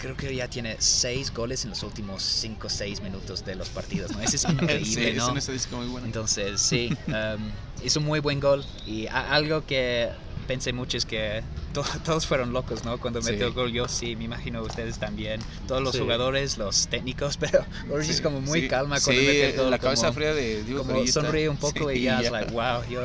creo 0.00 0.16
que 0.16 0.34
ya 0.34 0.48
tiene 0.48 0.76
6 0.78 1.32
goles 1.32 1.64
en 1.64 1.70
los 1.70 1.82
últimos 1.82 2.22
5 2.22 2.66
o 2.66 2.70
6 2.70 3.02
minutos 3.02 3.44
de 3.44 3.54
los 3.54 3.68
partidos, 3.68 4.10
¿no? 4.12 4.20
Ese 4.20 4.36
es 4.36 4.44
increíble, 4.48 4.84
sí, 4.84 5.04
es 5.04 5.16
¿no? 5.16 5.30
una 5.30 5.38
estadística 5.38 5.76
muy 5.76 5.86
buena. 5.86 6.06
Entonces, 6.06 6.60
sí, 6.60 6.90
um, 7.06 7.50
es 7.82 7.96
un 7.96 8.04
muy 8.04 8.20
buen 8.20 8.40
gol 8.40 8.64
y 8.86 9.06
algo 9.08 9.64
que 9.66 10.10
pensé 10.50 10.72
mucho 10.72 10.96
es 10.98 11.04
que 11.06 11.44
to- 11.72 11.84
todos 12.04 12.26
fueron 12.26 12.52
locos, 12.52 12.84
¿no? 12.84 12.98
Cuando 12.98 13.22
Sí. 13.22 13.30
metió 13.30 13.46
el 13.46 13.52
gol, 13.52 13.70
yo 13.70 13.86
sí, 13.86 14.16
me 14.16 14.24
imagino 14.24 14.60
ustedes 14.64 14.98
también, 14.98 15.40
todos 15.68 15.80
los 15.80 15.92
Sí. 15.92 16.00
jugadores, 16.00 16.58
los 16.58 16.88
técnicos, 16.88 17.36
pero 17.38 17.64
Origi 17.88 18.10
es 18.10 18.16
Sí, 18.16 18.22
como 18.24 18.40
muy 18.40 18.62
sí, 18.62 18.68
calma 18.68 18.98
cuando 19.00 19.20
sí, 19.20 19.26
mete 19.28 19.50
el 19.50 19.56
gol. 19.56 19.70
la 19.70 19.78
cabeza 19.78 20.02
como- 20.08 20.14
fría 20.14 20.34
de 20.34 20.64
Diego 20.64 20.84
como 20.84 21.06
sonríe 21.06 21.48
un 21.48 21.56
poco 21.56 21.88
Sí, 21.90 21.98
y 21.98 22.02
ya, 22.02 22.20
es 22.20 22.32
like, 22.32 22.50
wow, 22.52 22.82
yo, 22.90 23.02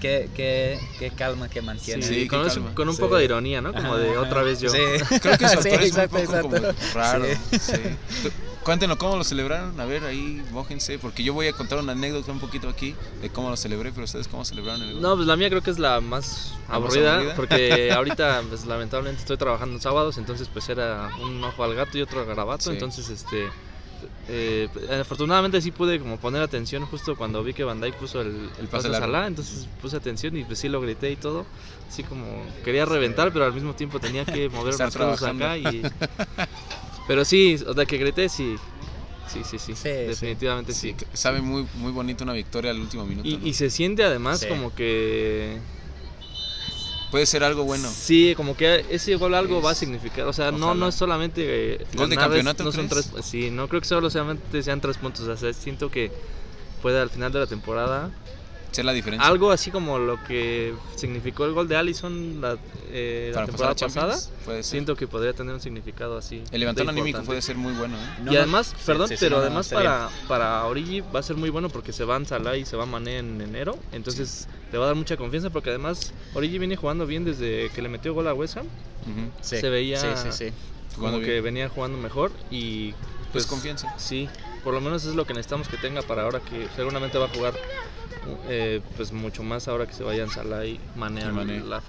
qué, 0.00 0.30
qué, 0.32 0.78
qué 0.96 1.10
calma 1.10 1.48
que 1.48 1.60
mantiene. 1.60 2.02
Sí, 2.06 2.14
Sí, 2.22 2.28
con, 2.28 2.46
calma. 2.48 2.72
con 2.72 2.88
un 2.88 2.94
Sí. 2.94 3.00
poco 3.02 3.16
de 3.16 3.24
ironía, 3.24 3.60
¿no? 3.60 3.72
Como 3.72 3.96
de 3.96 4.16
otra 4.16 4.42
vez 4.44 4.60
yo. 4.60 4.70
Sí. 4.70 4.78
Creo 5.20 5.36
que 5.36 5.48
su 5.48 5.60
Sí, 5.62 5.68
actor 5.70 5.82
es 5.82 5.96
un 5.96 6.06
poco 6.08 6.42
como 6.42 6.72
raro. 6.94 7.26
Cuéntenos 8.64 8.96
cómo 8.96 9.16
lo 9.16 9.24
celebraron. 9.24 9.78
A 9.78 9.84
ver, 9.84 10.04
ahí, 10.04 10.42
mójense. 10.50 10.98
Porque 10.98 11.22
yo 11.22 11.34
voy 11.34 11.48
a 11.48 11.52
contar 11.52 11.78
una 11.78 11.92
anécdota 11.92 12.32
un 12.32 12.40
poquito 12.40 12.68
aquí 12.68 12.94
de 13.20 13.28
cómo 13.28 13.50
lo 13.50 13.56
celebré, 13.58 13.92
pero 13.92 14.04
ustedes 14.04 14.26
cómo 14.26 14.44
celebraron 14.44 14.82
el 14.82 14.94
gol. 14.94 15.02
No, 15.02 15.14
pues 15.16 15.26
la 15.26 15.36
mía 15.36 15.50
creo 15.50 15.62
que 15.62 15.70
es 15.70 15.78
la 15.78 16.00
más 16.00 16.54
¿La 16.68 16.78
más 16.78 16.96
aburrida, 16.96 17.32
porque 17.36 17.92
ahorita 17.92 18.42
pues 18.48 18.64
lamentablemente 18.64 19.20
estoy 19.20 19.36
trabajando 19.36 19.74
en 19.74 19.82
sábados, 19.82 20.16
entonces 20.16 20.48
pues 20.50 20.66
era 20.70 21.10
un 21.20 21.44
ojo 21.44 21.62
al 21.62 21.74
gato 21.74 21.98
y 21.98 22.02
otro 22.02 22.20
al 22.20 22.26
garabato, 22.26 22.64
Sí. 22.64 22.70
entonces 22.70 23.10
este 23.10 23.50
eh, 24.28 24.68
afortunadamente 25.00 25.60
sí 25.60 25.70
pude 25.70 25.98
como 25.98 26.18
poner 26.18 26.42
atención 26.42 26.86
justo 26.86 27.16
cuando 27.16 27.42
vi 27.44 27.52
que 27.52 27.64
Dijk 27.64 27.96
puso 27.96 28.20
el, 28.20 28.50
el 28.58 28.68
pase 28.68 28.88
a. 28.88 28.92
Salah, 28.98 29.26
entonces 29.26 29.68
puse 29.80 29.96
atención 29.96 30.36
y 30.36 30.44
pues 30.44 30.58
sí 30.58 30.68
lo 30.68 30.80
grité 30.80 31.10
y 31.12 31.16
todo, 31.16 31.46
así 31.88 32.02
como 32.02 32.26
quería 32.64 32.86
reventar, 32.86 33.32
pero 33.32 33.44
al 33.44 33.52
mismo 33.52 33.74
tiempo 33.74 34.00
tenía 34.00 34.24
que 34.24 34.48
mover 34.50 34.74
unas 34.74 34.96
cosas 34.96 35.22
acá 35.22 35.58
y 35.58 35.82
pero 37.06 37.24
sí, 37.24 37.56
o 37.66 37.74
sea 37.74 37.86
que 37.86 37.98
grité 37.98 38.28
sí. 38.28 38.56
Sí, 39.26 39.42
sí, 39.42 39.58
sí, 39.58 39.74
Sí, 39.74 39.88
definitivamente 39.88 40.72
Sí, 40.74 40.94
sabe 41.14 41.40
muy, 41.40 41.66
muy 41.74 41.90
bonito 41.92 42.24
una 42.24 42.34
victoria 42.34 42.70
al 42.70 42.78
último 42.78 43.04
minuto. 43.06 43.26
Y, 43.28 43.38
¿no? 43.38 43.46
y 43.46 43.54
se 43.54 43.70
siente 43.70 44.04
además 44.04 44.40
Sí. 44.40 44.46
como 44.48 44.74
que 44.74 45.58
Puede 47.10 47.26
ser 47.26 47.44
algo 47.44 47.62
bueno. 47.64 47.88
Sí, 47.88 48.34
como 48.36 48.56
que 48.56 48.84
ese 48.90 49.14
gol 49.14 49.34
algo 49.34 49.62
va 49.62 49.70
a 49.70 49.74
significar. 49.76 50.26
O 50.26 50.32
sea, 50.32 50.50
no, 50.50 50.66
ojalá. 50.66 50.74
no 50.80 50.88
es 50.88 50.94
solamente. 50.96 51.42
eh, 51.74 51.86
¿Gol 51.94 52.08
de 52.10 52.16
es- 52.16 52.20
campeonato, 52.20 52.64
no 52.64 52.72
son 52.72 52.88
crees? 52.88 53.06
tres, 53.12 53.24
sí, 53.24 53.50
no 53.52 53.68
creo 53.68 53.80
que 53.80 53.86
solo 53.86 54.10
solamente 54.10 54.62
sean 54.64 54.80
tres 54.80 54.96
puntos. 54.98 55.26
O 55.28 55.36
sea, 55.36 55.52
siento 55.52 55.90
que 55.90 56.10
puede 56.82 56.98
al 57.00 57.10
final 57.10 57.30
de 57.32 57.38
la 57.38 57.46
temporada. 57.46 58.10
Ser 58.74 58.84
la 58.84 58.92
diferencia. 58.92 59.28
Algo 59.28 59.52
así 59.52 59.70
como 59.70 59.98
lo 60.00 60.20
que 60.24 60.74
significó 60.96 61.44
el 61.44 61.52
gol 61.52 61.68
de 61.68 61.76
Allison 61.76 62.40
la, 62.40 62.58
eh, 62.88 63.30
la 63.32 63.46
temporada 63.46 63.70
a 63.72 63.74
pasada. 63.76 64.12
Champions, 64.14 64.30
Puede 64.44 64.62
ser. 64.64 64.70
Siento 64.72 64.96
que 64.96 65.06
podría 65.06 65.32
tener 65.32 65.54
un 65.54 65.60
significado 65.60 66.18
así. 66.18 66.42
El 66.50 66.58
levantón 66.60 66.88
anímico 66.88 67.22
puede 67.22 67.40
ser 67.40 67.54
muy 67.56 67.72
bueno. 67.74 67.96
¿eh? 67.96 68.06
No, 68.24 68.32
y 68.32 68.36
además, 68.36 68.68
sí, 68.76 68.82
perdón, 68.84 69.08
sí, 69.08 69.16
sí, 69.16 69.24
pero 69.24 69.36
no, 69.36 69.42
además 69.42 69.68
para, 69.68 70.10
para 70.26 70.64
Origi 70.66 71.00
va 71.02 71.20
a 71.20 71.22
ser 71.22 71.36
muy 71.36 71.50
bueno 71.50 71.68
porque 71.68 71.92
se 71.92 72.02
van 72.02 72.26
Salah 72.26 72.56
y 72.56 72.64
se 72.64 72.76
va 72.76 72.84
Mané 72.84 73.18
en 73.18 73.40
enero. 73.40 73.78
Entonces 73.92 74.48
le 74.72 74.78
va 74.78 74.84
a 74.84 74.88
dar 74.88 74.96
mucha 74.96 75.16
confianza 75.16 75.50
porque 75.50 75.70
además 75.70 76.12
Origi 76.34 76.58
viene 76.58 76.74
jugando 76.74 77.06
bien 77.06 77.24
desde 77.24 77.70
que 77.70 77.80
le 77.80 77.88
metió 77.88 78.12
gol 78.12 78.26
a 78.26 78.34
West 78.34 78.56
Ham. 78.56 78.66
Sí, 79.40 79.58
se 79.58 79.68
veía- 79.70 80.00
Sí, 80.00 80.08
sí, 80.32 80.32
sí. 80.32 80.52
Como 80.96 81.20
que 81.20 81.30
bien. 81.32 81.44
venía 81.44 81.68
jugando 81.68 81.96
mejor 81.98 82.32
y 82.50 82.92
Pues 83.32 83.46
confianza. 83.46 83.94
Sí, 83.98 84.28
por 84.64 84.74
lo 84.74 84.80
menos 84.80 85.04
es 85.04 85.14
lo 85.14 85.26
que 85.26 85.32
necesitamos 85.34 85.68
que 85.68 85.76
tenga 85.76 86.02
para 86.02 86.22
ahora 86.22 86.40
que 86.40 86.66
seguramente 86.74 87.18
va 87.18 87.26
a 87.26 87.28
jugar 87.28 87.54
eh, 88.48 88.80
pues 88.96 89.12
mucho 89.12 89.42
más 89.42 89.68
ahora 89.68 89.86
que 89.86 89.92
se 89.94 90.02
vayan 90.04 90.30
Salah 90.30 90.64
y 90.66 90.80
Mané 90.94 91.20
Y 91.20 91.24
al 91.24 91.32
Mané. 91.32 91.56
Arsenal. 91.58 91.82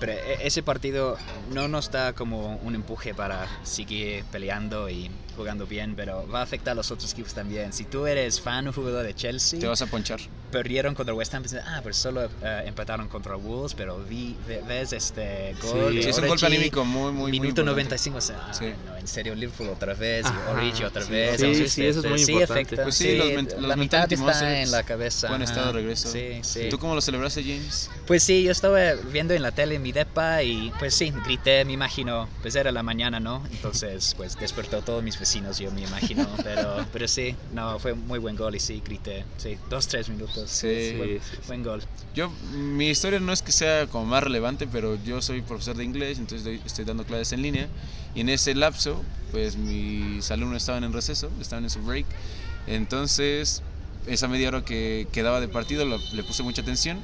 Pero 0.00 0.12
e- 0.12 0.46
ese 0.46 0.62
partido 0.62 1.16
no 1.50 1.66
nos 1.68 1.90
da 1.90 2.12
como 2.12 2.56
un 2.56 2.74
empuje 2.74 3.14
para 3.14 3.46
seguir 3.64 4.24
peleando 4.30 4.88
y 4.88 5.10
jugando 5.36 5.66
bien, 5.66 5.94
pero 5.96 6.26
va 6.28 6.40
a 6.40 6.42
afectar 6.42 6.72
a 6.72 6.74
los 6.76 6.90
otros 6.90 7.12
equipos 7.12 7.34
también. 7.34 7.72
Si 7.72 7.84
tú 7.84 8.06
eres 8.06 8.40
fan 8.40 8.68
o 8.68 8.72
jugador 8.72 9.04
de 9.04 9.14
Chelsea, 9.14 9.58
Te 9.60 9.66
vas 9.66 9.82
a 9.82 9.86
ponchar. 9.86 10.20
Perdieron 10.50 10.94
contra 10.94 11.14
West 11.14 11.34
Ham, 11.34 11.42
piensas, 11.42 11.62
ah, 11.66 11.80
pero 11.82 11.94
solo 11.94 12.24
eh, 12.42 12.62
empataron 12.66 13.08
contra 13.08 13.36
Wolves, 13.36 13.74
pero 13.74 13.98
vi, 13.98 14.36
ve- 14.46 14.62
ves 14.66 14.92
este 14.92 15.54
gol. 15.62 15.92
Sí, 15.94 16.02
Sí, 16.02 16.08
es 16.10 16.18
un 16.18 16.26
golpe 16.28 16.46
anímico 16.46 16.84
muy, 16.84 17.12
muy, 17.12 17.12
muy 17.12 17.30
Minuto 17.32 17.60
importante. 17.62 17.70
95, 17.70 18.18
o 18.18 18.20
sea, 18.20 18.52
Sí. 18.54 18.66
no, 18.86 18.96
en 18.96 19.06
serio, 19.06 19.34
Liverpool 19.34 19.68
otra 19.68 19.94
vez, 19.94 20.26
y 20.26 20.50
Origi 20.50 20.84
otra 20.84 21.02
sí, 21.02 21.10
vez. 21.12 21.40
sí, 21.40 21.54
sí, 21.68 21.84
eso 21.86 21.90
es 21.90 21.96
este, 21.96 22.08
muy 22.08 22.18
sí 22.18 22.32
importante. 22.32 22.52
afecta, 22.62 22.82
Pues 22.82 22.94
sí, 22.94 23.16
los 23.16 23.28
ment- 23.28 23.56
la 23.58 23.68
los 23.68 23.76
mitad 23.76 24.12
está 24.12 24.62
en 24.62 24.70
la 24.70 24.82
cabeza. 24.82 25.28
Buen 25.28 25.42
estado 25.42 25.66
de 25.68 25.72
regreso. 25.74 26.10
Sí, 26.10 26.40
sí. 26.42 26.68
¿Tú 26.70 26.78
cómo 26.78 26.94
lo 26.94 27.00
celebraste, 27.00 27.42
James? 27.42 27.90
Pues 28.06 28.22
sí, 28.22 28.42
yo 28.42 28.50
estaba 28.52 28.78
viendo 29.12 29.34
en 29.34 29.42
la 29.42 29.52
tele 29.52 29.74
en 29.76 29.82
mi 29.82 29.92
depa 29.92 30.42
y 30.42 30.72
pues 30.78 30.94
sí, 30.94 31.12
grité, 31.24 31.64
me 31.64 31.72
imagino, 31.72 32.28
pues 32.42 32.54
era 32.54 32.72
la 32.72 32.82
mañana, 32.82 33.20
¿no? 33.20 33.44
Entonces 33.50 34.14
pues 34.16 34.36
despertó 34.38 34.78
a 34.78 34.82
todos 34.82 35.02
mis 35.02 35.18
vecinos, 35.18 35.58
yo 35.58 35.70
me 35.70 35.82
imagino, 35.82 36.28
pero, 36.42 36.86
pero 36.92 37.06
sí, 37.08 37.36
no, 37.52 37.78
fue 37.78 37.94
muy 37.94 38.18
buen 38.18 38.36
gol 38.36 38.54
y 38.54 38.60
sí, 38.60 38.82
grité, 38.84 39.24
sí, 39.36 39.58
dos, 39.68 39.86
tres 39.88 40.08
minutos. 40.08 40.37
Sí. 40.46 40.94
buen, 40.96 41.20
Sí, 41.20 41.36
buen 41.46 41.62
gol. 41.62 41.82
Yo, 42.14 42.30
mi 42.52 42.88
historia 42.88 43.20
no 43.20 43.32
es 43.32 43.42
que 43.42 43.52
sea 43.52 43.86
como 43.86 44.06
más 44.06 44.22
relevante, 44.22 44.66
pero 44.66 44.96
yo 45.04 45.20
soy 45.22 45.40
profesor 45.42 45.76
de 45.76 45.84
inglés, 45.84 46.18
entonces 46.18 46.44
doy- 46.44 46.60
estoy 46.64 46.84
dando 46.84 47.04
clases 47.04 47.32
en 47.32 47.42
línea. 47.42 47.68
Y 48.14 48.20
en 48.22 48.28
ese 48.30 48.54
lapso, 48.54 49.02
pues 49.30 49.56
mis 49.56 50.30
alumnos 50.30 50.58
estaban 50.62 50.82
en 50.84 50.92
receso, 50.92 51.30
estaban 51.40 51.64
en 51.64 51.70
su 51.70 51.80
break. 51.82 52.06
Entonces, 52.66 53.62
esa 54.06 54.28
media 54.28 54.48
hora 54.48 54.64
que 54.64 55.06
quedaba 55.12 55.40
de 55.40 55.48
partido 55.48 55.84
lo- 55.84 55.98
le 56.12 56.22
puse 56.24 56.42
mucha 56.42 56.62
atención. 56.62 56.98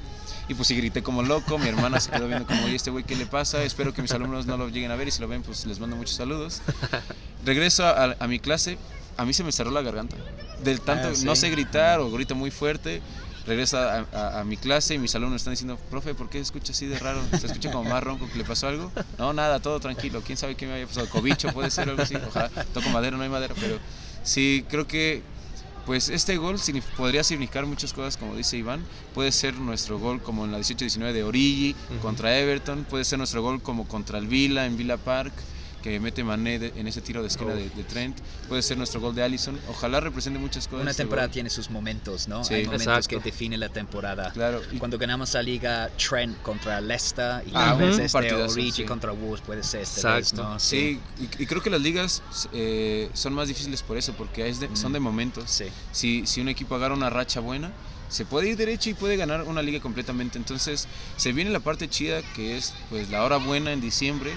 Y 0.49 0.55
pues 0.55 0.69
sí 0.69 0.77
grité 0.77 1.03
como 1.03 1.23
loco, 1.23 1.59
mi 1.59 1.69
hermana 1.69 2.01
se 2.01 2.11
quedó 2.11 2.27
viendo 2.29 2.47
como, 2.47 2.65
oye, 2.67 2.75
este 2.77 2.91
güey, 2.91 3.03
¿qué 3.05 3.17
le 3.17 3.25
pasa? 3.25 3.63
Espero 3.65 3.95
que 3.95 4.03
mis 4.03 4.13
alumnos 4.13 4.45
no 4.45 4.59
lo 4.59 4.69
lleguen 4.69 4.91
a 4.91 4.97
ver 4.97 5.09
y 5.09 5.11
si 5.11 5.21
lo 5.23 5.29
ven, 5.29 5.43
pues 5.43 5.65
les 5.65 5.79
mando 5.81 5.97
muchos 5.97 6.17
saludos. 6.17 6.61
Regreso 7.47 7.87
a, 7.87 8.15
a 8.19 8.27
mi 8.27 8.39
clase, 8.41 8.77
a 9.17 9.25
mí 9.25 9.33
se 9.33 9.43
me 9.43 9.53
cerró 9.53 9.71
la 9.71 9.81
garganta. 9.81 10.17
Del 10.63 10.81
tanto, 10.83 11.09
Ah, 11.09 11.15
sí. 11.15 11.25
no 11.25 11.35
sé 11.35 11.49
gritar 11.51 12.01
o 12.01 12.11
grito 12.11 12.35
muy 12.35 12.51
fuerte. 12.51 13.01
Regresa 13.47 13.99
a, 14.01 14.07
a- 14.13 14.41
a 14.41 14.45
mi 14.45 14.57
clase 14.57 14.95
y 14.95 14.99
mis 14.99 15.15
alumnos 15.15 15.41
están 15.43 15.53
diciendo, 15.53 15.79
profe, 15.91 16.15
¿por 16.15 16.29
qué 16.31 16.39
escucha 16.41 16.73
así 16.73 16.87
de 16.87 16.99
raro? 16.99 17.21
¿Se 17.39 17.47
escucha 17.47 17.71
como 17.71 17.89
más 17.89 18.03
ronco 18.03 18.29
que 18.31 18.39
le 18.39 18.45
pasó 18.45 18.69
algo? 18.69 18.91
No, 19.19 19.33
nada, 19.33 19.61
todo 19.61 19.81
tranquilo. 19.81 20.23
¿Quién 20.25 20.39
sabe 20.39 20.55
qué 20.55 20.67
me 20.67 20.73
había 20.75 20.87
pasado? 20.87 21.09
Cobicho 21.09 21.49
puede 21.53 21.71
ser 21.71 21.89
algo 21.89 22.03
así. 22.03 22.15
Ojalá, 22.17 22.49
toco 22.73 22.89
madera, 22.91 23.17
no 23.17 23.23
hay 23.23 23.29
madera, 23.29 23.55
pero 23.61 23.79
sí, 24.23 24.65
creo 24.69 24.87
que 24.87 25.23
pues 25.87 26.09
este 26.09 26.39
gol 26.39 26.57
signif- 26.57 26.83
podría 26.97 27.23
significar 27.23 27.67
muchas 27.67 27.93
cosas, 27.93 28.17
como 28.17 28.35
dice 28.35 28.57
Iván. 28.57 28.83
Puede 29.13 29.31
ser 29.33 29.55
nuestro 29.57 29.99
gol 29.99 30.23
como 30.23 30.47
en 30.47 30.53
la 30.53 30.59
18-19 30.59 31.13
de 31.13 31.25
Origi 31.25 31.77
contra 32.01 32.39
Everton. 32.39 32.85
Puede 32.85 33.05
ser 33.05 33.19
nuestro 33.19 33.43
gol 33.43 33.61
como 33.63 33.87
contra 33.87 34.19
el 34.19 34.27
Villa 34.27 34.65
en 34.65 34.79
Villa 34.79 34.97
Park, 34.97 35.35
que 35.85 36.01
mete 36.01 36.25
Mané 36.25 36.59
de- 36.59 36.73
en 36.77 36.89
ese 36.89 37.03
tiro 37.03 37.21
de 37.21 37.29
esquina 37.29 37.53
de, 37.53 37.69
de 37.69 37.85
Trent. 37.85 38.17
Puede 38.49 38.63
ser 38.63 38.79
nuestro 38.79 39.03
gol 39.03 39.15
de 39.15 39.23
Allison. 39.23 39.61
Ojalá 39.69 40.01
represente 40.01 40.39
muchas 40.39 40.67
cosas. 40.67 40.81
Una 40.81 40.93
este 40.93 41.03
temporada 41.03 41.29
tiene 41.29 41.51
sus 41.51 41.69
momentos, 41.69 42.27
¿no? 42.27 42.43
Sí. 42.43 42.55
Hay 42.55 42.65
momentos 42.65 42.87
Exacto. 42.87 43.19
que 43.19 43.21
definen 43.31 43.61
la 43.61 43.69
temporada. 43.69 44.33
Claro. 44.33 44.63
y- 44.73 44.79
Cuando 44.79 44.97
ganamos 44.97 45.35
la 45.35 45.43
liga, 45.43 45.91
Trent 45.99 46.41
contra 46.41 46.81
Leicester 46.81 47.43
y 47.47 47.51
Ah, 47.55 47.77
tal 47.77 47.79
vez 47.87 47.97
un 47.97 48.01
este 48.01 48.13
partidazo, 48.19 48.53
Origi 48.55 48.73
sí. 48.73 48.85
contra 48.85 49.13
Wolves 49.13 49.43
puede 49.43 49.63
ser 49.63 49.83
esta 49.83 50.15
vez, 50.15 50.31
Exacto. 50.33 50.49
¿no? 50.55 50.59
Sí, 50.59 50.99
y, 51.21 51.43
y 51.43 51.47
creo 51.47 51.63
que 51.63 51.69
las 51.69 51.83
ligas 51.83 52.23
eh, 52.55 53.11
son 53.13 53.35
más 53.35 53.49
difíciles 53.49 53.83
por 53.83 53.99
eso, 53.99 54.15
porque 54.15 54.49
es 54.49 54.61
de- 54.61 54.75
son 54.75 54.95
de 54.95 55.01
momentos. 55.01 55.51
Sí. 55.51 55.67
Si, 55.93 56.27
si 56.27 56.41
un 56.41 56.49
equipo 56.49 56.77
agarra 56.77 56.95
una 56.95 57.11
racha 57.11 57.41
buena, 57.41 57.71
se 58.09 58.25
puede 58.25 58.49
ir 58.49 58.57
derecho 58.57 58.89
y 58.89 58.95
puede 58.95 59.17
ganar 59.19 59.43
una 59.43 59.61
liga 59.61 59.81
completamente. 59.81 60.39
Entonces, 60.39 60.89
se 61.19 61.33
viene 61.33 61.51
la 61.51 61.61
parte 61.61 61.91
chida, 61.91 62.23
que 62.35 62.57
es 62.57 62.73
pues 62.89 63.11
la 63.11 63.23
hora 63.23 63.37
buena 63.37 63.71
en 63.75 63.83
diciembre. 63.83 64.33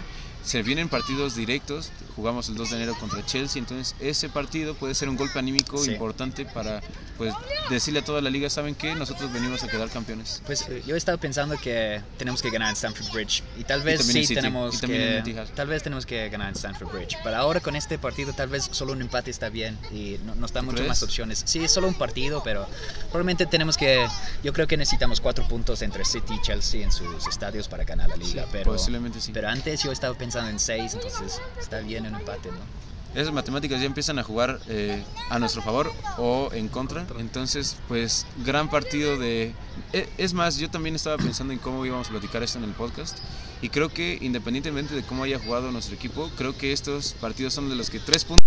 Se 0.48 0.64
vienen 0.64 0.88
partidos 0.88 1.36
directos, 1.36 1.92
jugamos 2.18 2.50
el 2.50 2.56
2 2.56 2.72
de 2.72 2.76
enero 2.76 2.96
contra 3.00 3.26
Chelsea, 3.26 3.60
entonces 3.62 3.96
ese 4.02 4.28
partido 4.28 4.74
puede 4.76 4.94
ser 4.96 5.08
un 5.08 5.16
golpe 5.16 5.40
anímico 5.40 5.78
Sí. 5.78 5.92
importante 5.92 6.44
para 6.46 6.82
pues 7.18 7.34
decirle 7.70 8.00
a 8.02 8.06
toda 8.06 8.22
la 8.22 8.30
liga, 8.30 8.50
¿saben 8.50 8.76
qué? 8.76 8.94
Nosotros 8.96 9.32
venimos 9.32 9.64
a 9.64 9.68
quedar 9.68 9.90
campeones. 9.90 10.42
Pues 10.46 10.66
yo 10.86 10.94
he 10.94 10.98
estado 10.98 11.18
pensando 11.18 11.58
que 11.58 12.02
tenemos 12.18 12.42
que 12.42 12.50
ganar 12.52 12.70
en 12.70 12.76
Stamford 12.76 13.12
Bridge 13.14 13.44
y 13.58 13.64
tal 13.64 13.82
vez 13.82 14.02
en 14.02 14.06
sí 14.08 14.22
City, 14.26 14.36
tenemos 14.36 14.76
y 14.84 14.88
que 14.88 15.46
tal 15.56 15.68
vez 15.68 15.82
tenemos 15.84 16.06
que 16.06 16.28
ganar 16.30 16.50
en 16.50 16.56
Stamford 16.56 16.92
Bridge. 16.92 17.18
Pero 17.24 17.36
ahora 17.38 17.60
con 17.60 17.76
este 17.76 17.98
partido 17.98 18.34
tal 18.34 18.50
vez 18.50 18.68
solo 18.72 18.94
un 18.94 19.02
empate 19.02 19.32
está 19.32 19.50
bien 19.50 19.78
y 19.92 20.18
no- 20.26 20.36
nos 20.36 20.52
da 20.54 20.62
muchas 20.62 20.88
más 20.88 21.02
opciones. 21.04 21.44
Sí, 21.46 21.64
es 21.64 21.72
solo 21.72 21.88
un 21.88 21.96
partido, 21.96 22.42
pero 22.44 22.68
probablemente 23.10 23.46
tenemos 23.46 23.78
que 23.78 24.06
yo 24.44 24.54
creo 24.54 24.68
que 24.68 24.78
necesitamos 24.78 25.22
cuatro 25.22 25.48
puntos 25.48 25.82
entre 25.84 26.04
City 26.06 26.34
y 26.36 26.42
Chelsea 26.42 26.84
en 26.84 26.92
sus 26.92 27.28
estadios 27.28 27.68
para 27.68 27.84
ganar 27.84 28.10
la 28.10 28.16
liga, 28.16 28.44
Sí, 28.44 28.50
pero 28.52 28.72
posiblemente 28.74 29.22
sí. 29.22 29.32
pero 29.34 29.50
antes 29.50 29.84
yo 29.84 29.92
estaba 29.92 30.18
pensando 30.18 30.50
en 30.50 30.60
seis, 30.60 30.94
entonces 30.94 31.40
está 31.60 31.80
bien 31.80 32.06
un 32.10 32.16
empate, 32.16 32.50
¿no? 32.52 32.78
esas 33.16 33.34
matemáticas 33.34 33.80
ya 33.80 33.88
empiezan 33.88 34.20
a 34.20 34.24
jugar 34.24 34.60
eh, 34.68 35.04
a 35.32 35.40
nuestro 35.40 35.64
favor 35.64 35.92
o 36.18 36.50
en 36.54 36.68
contra. 36.68 37.04
Entonces, 37.18 37.78
pues, 37.88 38.28
gran 38.46 38.70
partido 38.70 39.18
de... 39.18 39.54
e- 39.92 40.08
Es 40.20 40.34
más, 40.34 40.58
yo 40.58 40.70
también 40.70 40.96
estaba 40.96 41.18
pensando 41.18 41.52
en 41.52 41.58
cómo 41.58 41.84
íbamos 41.84 42.08
a 42.08 42.12
platicar 42.12 42.44
esto 42.44 42.60
en 42.60 42.66
el 42.66 42.72
podcast. 42.72 43.18
Y 43.62 43.70
creo 43.70 43.90
que 43.90 44.20
independientemente 44.22 44.94
de 44.94 45.02
cómo 45.02 45.24
haya 45.24 45.40
jugado 45.40 45.72
nuestro 45.72 45.96
equipo, 45.96 46.30
creo 46.38 46.56
que 46.56 46.72
estos 46.74 47.14
partidos 47.14 47.54
son 47.56 47.70
de 47.70 47.76
los 47.76 47.90
que 47.90 48.00
tres 48.00 48.24
puntos... 48.24 48.46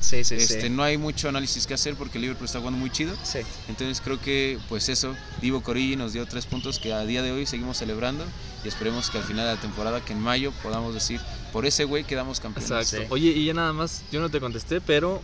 Sí, 0.00 0.22
sí, 0.22 0.34
Este, 0.36 0.60
sí. 0.60 0.68
No 0.68 0.84
hay 0.84 0.96
mucho 0.98 1.28
análisis 1.28 1.66
que 1.66 1.74
hacer 1.74 1.96
porque 1.96 2.18
Liverpool 2.20 2.44
está 2.44 2.58
jugando 2.60 2.78
muy 2.78 2.90
chido. 2.90 3.16
Sí. 3.24 3.40
Entonces 3.68 4.00
creo 4.04 4.20
que 4.20 4.58
pues 4.68 4.88
eso, 4.88 5.16
Divo 5.40 5.62
Corigi 5.62 5.96
nos 5.96 6.12
dio 6.12 6.26
tres 6.26 6.46
puntos 6.46 6.78
que 6.78 6.92
a 6.92 7.04
día 7.06 7.22
de 7.22 7.32
hoy 7.32 7.46
seguimos 7.46 7.78
celebrando 7.78 8.24
y 8.64 8.68
esperemos 8.68 9.10
que 9.10 9.18
al 9.18 9.24
final 9.24 9.46
de 9.46 9.54
la 9.54 9.60
temporada, 9.60 10.04
que 10.04 10.12
en 10.12 10.20
mayo 10.20 10.52
podamos 10.62 10.94
decir, 10.94 11.20
por 11.54 11.64
ese 11.66 11.84
güey 11.84 12.02
quedamos 12.02 12.40
campeones. 12.40 12.68
Exacto. 12.68 12.96
Sí. 12.96 13.06
Oye, 13.10 13.30
y 13.30 13.44
ya 13.46 13.54
nada 13.54 13.72
más, 13.72 14.02
yo 14.10 14.18
no 14.20 14.28
te 14.28 14.40
contesté, 14.40 14.80
pero 14.80 15.22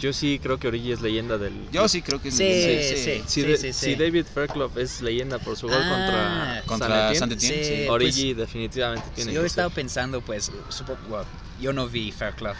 yo 0.00 0.14
sí 0.14 0.40
creo 0.42 0.56
que 0.58 0.68
Origi 0.68 0.90
es 0.92 1.02
leyenda 1.02 1.36
del. 1.36 1.52
Yo 1.70 1.86
sí 1.86 2.00
creo 2.00 2.20
que 2.20 2.28
es 2.28 2.34
Sí, 2.36 2.44
leyenda. 2.44 2.82
sí. 2.96 3.22
Si, 3.26 3.42
Sí, 3.42 3.42
de- 3.46 3.56
sí, 3.58 3.72
si 3.74 3.84
sí. 3.90 3.94
David 3.94 4.24
Fairclough 4.24 4.76
es 4.78 5.02
leyenda 5.02 5.38
por 5.38 5.54
su 5.58 5.68
gol 5.68 5.76
Ah, 5.78 5.90
contra, 5.90 6.62
Contra 6.66 7.08
San 7.14 7.28
Saint 7.28 7.32
Etienne, 7.32 7.56
Etienne, 7.60 7.76
Sí, 7.76 7.82
sí. 7.84 7.88
Origi 7.90 8.32
definitivamente 8.34 9.06
tiene 9.14 9.34
yo 9.34 9.42
he 9.42 9.46
estado 9.46 9.68
pensando, 9.68 10.22
pues, 10.22 10.50
supo- 10.70 10.96
well, 11.10 11.26
yo 11.60 11.74
no 11.74 11.86
vi 11.90 12.10
Fairclough 12.10 12.56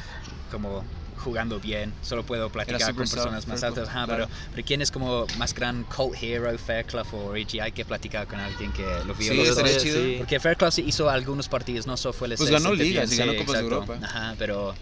como 0.51 0.85
jugando 1.17 1.59
bien, 1.61 1.93
solo 2.03 2.25
puedo 2.25 2.51
platicar 2.51 2.95
con 2.95 3.09
personas 3.09 3.47
más 3.47 3.63
altas, 3.63 3.89
ajá, 3.89 4.05
claro. 4.07 4.27
pero, 4.29 4.39
pero 4.55 4.67
¿quién 4.67 4.83
es 4.83 4.91
como 4.91 5.27
más 5.39 5.55
gran 5.55 5.85
cult 5.85 6.17
hero, 6.23 6.57
Fairclough 6.59 7.07
o 7.15 7.25
Origi? 7.27 7.61
Hay 7.61 7.73
que 7.73 7.85
platicar 7.85 8.27
con 8.27 8.39
alguien 8.39 8.73
que 8.73 8.83
lo 9.07 9.15
vio. 9.15 9.33
Sí, 9.33 9.37
los 9.45 9.79
chido. 9.83 9.97
sí. 10.03 10.15
Porque 10.19 10.39
Fairclough 10.41 10.73
sí 10.73 10.85
hizo 10.87 11.09
algunos 11.11 11.49
partidos, 11.49 11.87
no 11.87 11.97
solo 11.97 12.13
fue 12.13 12.29
el 12.29 12.37
Pues 12.37 12.51
ganó 12.51 12.73
ligas 12.75 13.13
y 13.13 13.17
ganó 13.17 13.35
Copas 13.37 13.55
de. 13.55 13.61
Europa. 13.61 13.99
Ajá, 14.03 14.35
pero 14.39 14.75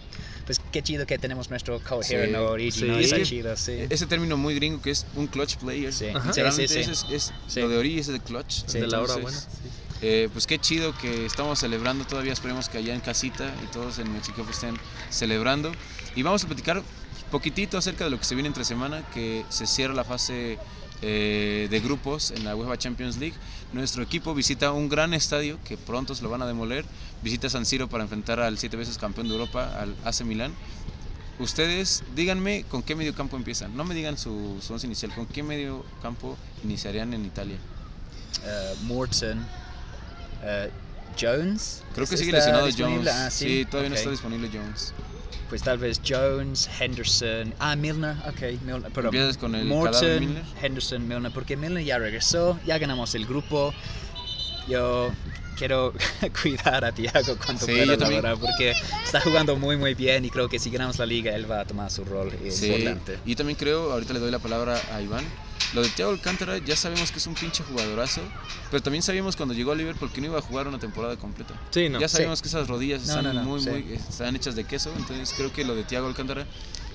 pues 0.45 0.61
qué 0.71 0.83
chido 0.83 1.07
que 1.07 1.17
tenemos 1.17 1.49
nuestro 1.49 1.79
cult 1.79 2.03
Sí, 2.03 2.13
hero, 2.13 2.31
no 2.31 2.45
Origi, 2.51 2.79
sí. 2.81 2.85
¿no? 2.85 2.97
Está 2.99 3.15
que 3.17 3.23
chido, 3.23 3.55
sí. 3.57 3.85
Ese 3.89 4.05
término 4.05 4.37
muy 4.37 4.53
gringo 4.53 4.81
que 4.81 4.91
es 4.91 5.05
un 5.15 5.25
clutch 5.27 5.55
player. 5.57 5.91
Sí. 5.91 6.07
Sí, 6.33 6.67
sí, 6.67 6.79
es, 6.79 7.05
es- 7.09 7.33
Sí. 7.47 7.61
lo 7.61 7.69
de 7.69 7.77
Origi 7.77 7.99
es 7.99 8.07
de 8.07 8.19
clutch. 8.19 8.63
Sí. 8.67 8.79
de 8.79 8.87
la 8.87 9.01
hora 9.01 9.15
buena. 9.15 9.37
sí. 9.39 9.47
eh, 10.01 10.29
pues 10.33 10.45
qué 10.45 10.59
chido 10.59 10.95
que 10.99 11.25
estamos 11.25 11.57
celebrando 11.59 12.05
todavía. 12.05 12.31
Esperemos 12.33 12.69
que 12.69 12.77
allá 12.77 12.93
en 12.93 12.99
casita 13.01 13.51
y 13.63 13.67
todos 13.73 13.97
en 13.97 14.13
México 14.13 14.43
pues, 14.43 14.57
estén 14.57 14.77
celebrando. 15.09 15.71
Y 16.15 16.23
vamos 16.23 16.43
a 16.43 16.47
platicar 16.47 16.81
poquitito 17.29 17.77
acerca 17.77 18.05
de 18.05 18.09
lo 18.09 18.17
que 18.17 18.25
se 18.25 18.35
viene 18.35 18.47
entre 18.47 18.63
semana, 18.63 19.03
que 19.13 19.45
se 19.49 19.67
cierra 19.67 19.93
la 19.93 20.03
fase 20.03 20.57
eh, 21.01 21.67
de 21.69 21.79
grupos 21.81 22.31
en 22.31 22.45
la 22.45 22.55
UEFA 22.55 22.77
Champions 22.77 23.17
League. 23.17 23.35
Nuestro 23.73 24.01
equipo 24.03 24.33
visita 24.33 24.71
un 24.71 24.87
gran 24.87 25.13
estadio 25.13 25.59
que 25.65 25.77
pronto 25.77 26.15
se 26.15 26.23
lo 26.23 26.29
van 26.29 26.41
a 26.41 26.47
demoler. 26.47 26.85
Visita 27.21 27.49
San 27.49 27.65
Siro 27.65 27.89
para 27.89 28.03
enfrentar 28.03 28.39
al 28.39 28.57
siete 28.57 28.77
veces 28.77 28.97
campeón 28.97 29.27
de 29.27 29.33
Europa, 29.33 29.77
al 29.79 29.95
AC 30.05 30.21
Milán. 30.21 30.53
Ustedes 31.37 32.03
díganme 32.15 32.63
con 32.69 32.81
qué 32.81 32.95
medio 32.95 33.13
campo 33.13 33.35
empiezan. 33.35 33.75
No 33.75 33.83
me 33.83 33.93
digan 33.93 34.17
su, 34.17 34.57
su 34.61 34.71
once 34.71 34.87
inicial. 34.87 35.13
¿Con 35.13 35.25
qué 35.25 35.43
medio 35.43 35.85
campo 36.01 36.37
iniciarían 36.63 37.13
en 37.13 37.25
Italia? 37.25 37.57
Uh, 38.41 38.85
Morton, 38.85 39.39
uh, 39.39 40.69
Jones. 41.19 41.83
Creo 41.93 42.07
que 42.07 42.15
¿Está 42.15 42.17
sigue 42.17 42.31
lesionado? 42.31 42.69
Jones. 42.77 43.07
Ah, 43.11 43.29
sí, 43.29 43.65
todavía 43.69 43.89
no 43.89 43.95
está 43.95 44.11
disponible 44.11 44.49
Jones. 44.53 44.93
Pues 45.49 45.61
tal 45.61 45.77
vez 45.77 46.01
Jones, 46.07 46.67
Henderson. 46.79 47.53
Ah, 47.59 47.75
Milner, 47.75 48.15
ok. 48.27 48.61
Milner, 48.63 48.91
pero 48.93 49.07
Empiezas 49.09 49.37
con 49.37 49.53
el 49.55 49.65
Morton, 49.65 50.19
Milner. 50.19 50.43
Henderson, 50.61 51.07
Milner, 51.07 51.31
porque 51.31 51.55
Milner 51.55 51.83
ya 51.83 51.99
regresó, 51.99 52.59
ya 52.65 52.77
ganamos 52.79 53.13
el 53.15 53.25
grupo. 53.27 53.73
Yo 54.67 55.11
quiero 55.55 55.93
cuidar 56.41 56.83
a 56.83 56.91
Thiago 56.91 57.37
cuando 57.37 57.65
Sí, 57.65 57.73
pueda, 57.73 57.85
yo 57.93 57.97
la 57.97 58.09
verdad, 58.09 58.37
porque 58.41 58.73
está 59.03 59.21
jugando 59.21 59.55
muy, 59.55 59.77
muy 59.77 59.93
bien 59.93 60.25
y 60.25 60.29
creo 60.31 60.49
que 60.49 60.57
si 60.57 60.71
ganamos 60.71 60.97
la 60.97 61.05
liga, 61.05 61.35
él 61.35 61.49
va 61.49 61.61
a 61.61 61.65
tomar 61.65 61.91
su 61.91 62.03
rol 62.03 62.31
Sí, 62.49 62.65
importante. 62.71 63.19
y 63.25 63.29
yo 63.31 63.35
también 63.37 63.57
creo, 63.57 63.91
ahorita 63.91 64.13
le 64.13 64.19
doy 64.19 64.31
la 64.31 64.39
palabra 64.39 64.81
a 64.91 65.01
Iván. 65.01 65.23
Lo 65.73 65.81
de 65.81 65.89
Thiago 65.89 66.11
Alcántara 66.11 66.57
ya 66.59 66.75
sabemos 66.75 67.11
que 67.11 67.17
es 67.17 67.27
un 67.27 67.33
pinche 67.33 67.63
jugadorazo, 67.63 68.21
pero 68.71 68.81
también 68.81 69.01
sabíamos 69.01 69.35
cuando 69.35 69.53
llegó 69.53 69.71
a 69.71 69.75
Liverpool 69.75 70.09
que 70.11 70.21
no 70.21 70.27
iba 70.27 70.39
a 70.39 70.41
jugar 70.41 70.67
una 70.67 70.79
temporada 70.79 71.17
completa. 71.17 71.53
Sí, 71.71 71.89
no. 71.89 71.99
ya 71.99 72.07
sabemos 72.07 72.41
que 72.41 72.47
esas 72.47 72.67
rodillas 72.67 73.01
No, 73.01 73.07
están 73.07 73.23
no, 73.25 73.33
no, 73.33 73.43
muy, 73.43 73.59
sí. 73.61 73.69
muy, 73.69 73.93
están 73.93 74.35
hechas 74.35 74.55
de 74.55 74.63
queso, 74.63 74.93
entonces 74.95 75.33
creo 75.35 75.51
que 75.51 75.65
lo 75.65 75.75
de 75.75 75.83
Thiago 75.83 76.07
Alcántara, 76.07 76.45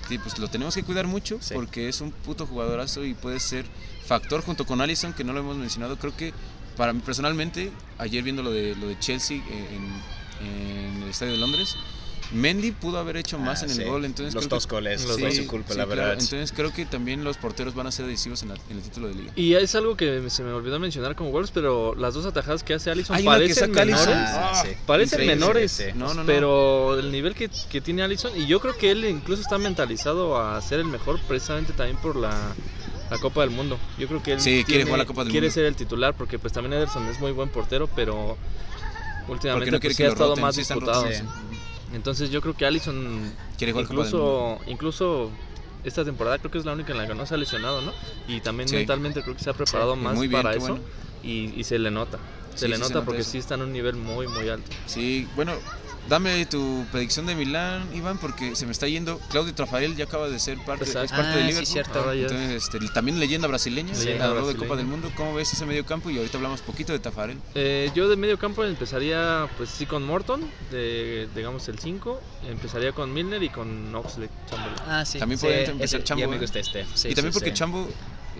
sí, 0.09 0.19
pues 0.19 0.39
lo 0.39 0.49
tenemos 0.49 0.75
que 0.75 0.83
cuidar 0.83 1.07
mucho 1.07 1.39
Sí. 1.43 1.53
porque 1.55 1.89
es 1.89 2.01
un 2.01 2.11
puto 2.13 2.47
jugadorazo 2.47 3.05
y 3.05 3.15
puede 3.15 3.39
ser 3.41 3.67
factor 4.07 4.43
junto 4.43 4.65
con 4.65 4.81
Allison 4.81 5.13
que 5.13 5.25
no 5.25 5.33
lo 5.35 5.41
hemos 5.41 5.57
mencionado. 5.57 5.99
Creo 5.99 6.17
que 6.17 6.33
para 6.77 6.93
mí 6.95 7.01
personalmente, 7.05 7.71
ayer 7.99 8.23
viendo 8.23 8.43
lo 8.43 8.51
de 8.51 8.75
lo 8.77 8.87
de 8.89 8.99
Chelsea 8.99 9.37
en, 9.37 10.47
en 10.47 11.03
el 11.03 11.11
estadio 11.11 11.33
de 11.33 11.39
Londres, 11.39 11.77
Mendy 12.33 12.71
pudo 12.71 12.99
haber 12.99 13.17
hecho 13.17 13.39
más 13.39 13.63
Ah, 13.63 13.65
en 13.65 13.71
el 13.73 13.77
sí. 13.79 13.85
gol, 13.85 14.05
entonces 14.05 14.35
Los 14.35 14.49
dos 14.49 14.67
que- 14.67 14.77
goles 14.77 15.03
Los 15.05 15.19
fue 15.19 15.29
dos. 15.29 15.37
su 15.37 15.47
culpa, 15.49 15.73
Sí, 15.73 15.79
la 15.79 15.85
claro. 15.87 16.01
verdad. 16.03 16.13
Entonces 16.23 16.53
creo 16.53 16.73
que 16.73 16.87
también 16.87 17.25
los 17.25 17.37
porteros 17.39 17.75
van 17.75 17.89
a 17.89 17.93
ser 17.93 18.07
decisivos 18.07 18.43
en, 18.43 18.51
la- 18.51 18.55
en 18.71 18.77
el 18.77 18.83
título 18.83 19.09
de 19.09 19.15
liga. 19.15 19.33
Y 19.35 19.55
es 19.55 19.75
algo 19.75 19.97
que 19.97 20.23
se 20.31 20.43
me 20.45 20.53
olvidó 20.53 20.79
mencionar 20.79 21.17
como 21.17 21.31
Wolves, 21.33 21.51
pero 21.51 21.95
las 21.97 22.15
dos 22.15 22.27
atajadas 22.27 22.63
que 22.63 22.75
hace 22.75 22.91
Allison 22.91 23.17
Hay 23.17 23.27
una 23.27 23.33
que 23.39 23.41
parecen 23.55 23.71
menores. 23.73 24.07
Ah, 24.09 24.63
sí. 24.65 24.71
Parecen 24.87 25.21
Increíble. 25.23 25.35
menores, 25.37 25.73
Sí, 25.73 25.83
sí. 25.87 25.91
No, 25.97 26.09
no, 26.09 26.15
no. 26.23 26.27
pero 26.27 26.99
el 26.99 27.11
nivel 27.11 27.35
que, 27.35 27.51
que 27.69 27.81
tiene 27.81 28.03
Allison, 28.03 28.33
y 28.41 28.47
yo 28.47 28.61
creo 28.61 28.77
que 28.77 28.93
él 28.93 29.05
incluso 29.07 29.43
está 29.43 29.59
mentalizado 29.59 30.39
a 30.41 30.61
ser 30.63 30.79
el 30.79 30.87
mejor 30.87 31.19
precisamente 31.27 31.73
también 31.73 31.97
por 31.97 32.15
la, 32.15 32.55
la 33.11 33.19
Copa 33.19 33.41
del 33.41 33.51
Mundo. 33.51 33.77
Yo 33.99 34.07
creo 34.07 34.23
que 34.23 34.35
él 34.35 34.41
Sí, 34.41 34.63
quiere 34.65 34.85
jugar 34.85 35.01
la 35.01 35.05
Copa 35.07 35.25
del 35.25 35.33
quiere 35.33 35.49
Mundo. 35.49 35.55
ser 35.55 35.65
el 35.65 35.75
titular 35.75 36.15
porque 36.15 36.39
pues 36.39 36.53
también 36.53 36.75
Ederson 36.75 37.09
es 37.09 37.19
muy 37.19 37.33
buen 37.33 37.49
portero, 37.49 37.89
pero 37.97 38.39
últimamente 39.29 39.71
no 39.73 39.81
pues, 39.81 39.97
sí 39.97 40.03
que 40.03 40.09
ha 40.09 40.13
estado 40.13 40.31
roten, 40.31 40.43
más 40.45 40.55
sí 40.55 40.61
disputado. 40.61 41.07
Sí. 41.11 41.23
Entonces 41.93 42.31
yo 42.31 42.41
creo 42.41 42.55
que 42.55 42.67
Allison 42.67 43.35
Quiere 43.57 43.73
incluso 43.79 44.59
incluso 44.67 45.31
esta 45.83 46.05
temporada 46.05 46.39
creo 46.39 46.51
que 46.51 46.59
es 46.59 46.65
la 46.65 46.73
única 46.73 46.93
en 46.93 46.99
la 46.99 47.07
que 47.07 47.15
no 47.15 47.25
se 47.27 47.35
ha 47.35 47.39
lesionado, 47.39 47.81
¿no? 47.81 47.93
Y 48.27 48.41
también 48.41 48.69
Sí. 48.69 48.77
mentalmente 48.77 49.23
creo 49.23 49.35
que 49.35 49.43
se 49.43 49.51
ha 49.51 49.55
preparado 49.55 49.97
Sí, 49.97 50.03
más 50.03 50.17
muy 50.17 50.29
bien, 50.29 50.43
para 50.43 50.55
eso 50.55 50.69
bueno. 50.69 50.85
y, 51.23 51.59
y 51.59 51.65
se 51.65 51.79
le 51.79 51.91
nota. 51.91 52.19
Se 52.55 52.67
Sí, 52.67 52.73
le 52.73 52.77
se 52.77 52.83
nota 52.83 52.95
nota 52.95 53.07
porque 53.07 53.25
sí 53.25 53.39
está 53.39 53.55
en 53.55 53.63
un 53.63 53.73
nivel 53.73 53.95
muy 53.97 54.27
muy 54.29 54.49
alto. 54.49 54.71
Sí, 54.87 55.29
bueno, 55.35 55.59
dame 56.11 56.45
tu 56.45 56.85
predicción 56.93 57.25
de 57.25 57.35
Milán, 57.37 57.89
Iván, 57.95 58.19
porque 58.19 58.55
se 58.57 58.67
me 58.67 58.73
está 58.73 58.87
yendo. 58.89 59.19
Claudio 59.31 59.55
Trafael 59.55 59.97
ya 59.97 60.05
acaba 60.05 60.29
de 60.29 60.39
ser 60.41 60.59
parte, 60.59 60.85
Exacto. 60.85 61.05
es 61.07 61.13
parte 61.13 61.29
Ah, 61.29 61.37
de 61.37 61.41
sí, 61.43 61.47
Liverpool. 61.47 61.67
cierto. 61.67 61.99
Ahora 62.01 62.15
ya- 62.17 62.23
Entonces, 62.23 62.65
este, 62.65 62.79
también 62.93 63.19
leyenda 63.21 63.47
brasileña, 63.49 63.95
Leyenda 63.95 64.27
ganador 64.27 64.53
de. 64.53 64.59
Copa 64.59 64.77
del 64.77 64.87
Mundo. 64.87 65.11
¿Cómo 65.17 65.33
ves 65.35 65.53
ese 65.53 65.65
medio 65.65 65.87
campo? 65.87 66.11
Y 66.11 66.19
ahorita 66.19 66.37
hablamos 66.37 66.61
poquito 66.61 66.93
de 66.93 66.99
Tafarel. 66.99 67.39
Eh, 67.55 67.91
yo 67.95 68.09
de 68.09 68.17
medio 68.17 68.39
campo 68.39 68.65
empezaría 68.65 69.49
pues 69.57 69.71
sí 69.71 69.87
con 69.87 70.05
Morton, 70.05 70.43
de, 70.73 71.29
digamos 71.35 71.67
el 71.69 71.79
5, 71.79 72.21
empezaría 72.49 72.93
con 72.93 73.15
Milner 73.15 73.43
y 73.43 73.49
con 73.49 73.95
Oxley 73.95 74.29
Chamberlain. 74.51 74.83
Ah, 74.89 75.05
sí. 75.07 75.19
También 75.21 75.39
sí, 75.39 75.47
podría 75.47 75.61
empezar 75.65 75.85
ese- 76.01 76.05
Chambo, 76.05 76.21
Ya 76.23 76.29
me 76.29 76.37
¿eh? 76.37 76.41
gusta 76.41 76.59
este. 76.59 76.85
Sí, 76.95 77.09
y 77.09 77.15
también 77.15 77.33
sí, 77.33 77.39
porque 77.39 77.51
sí. 77.51 77.55
Chambo 77.57 77.89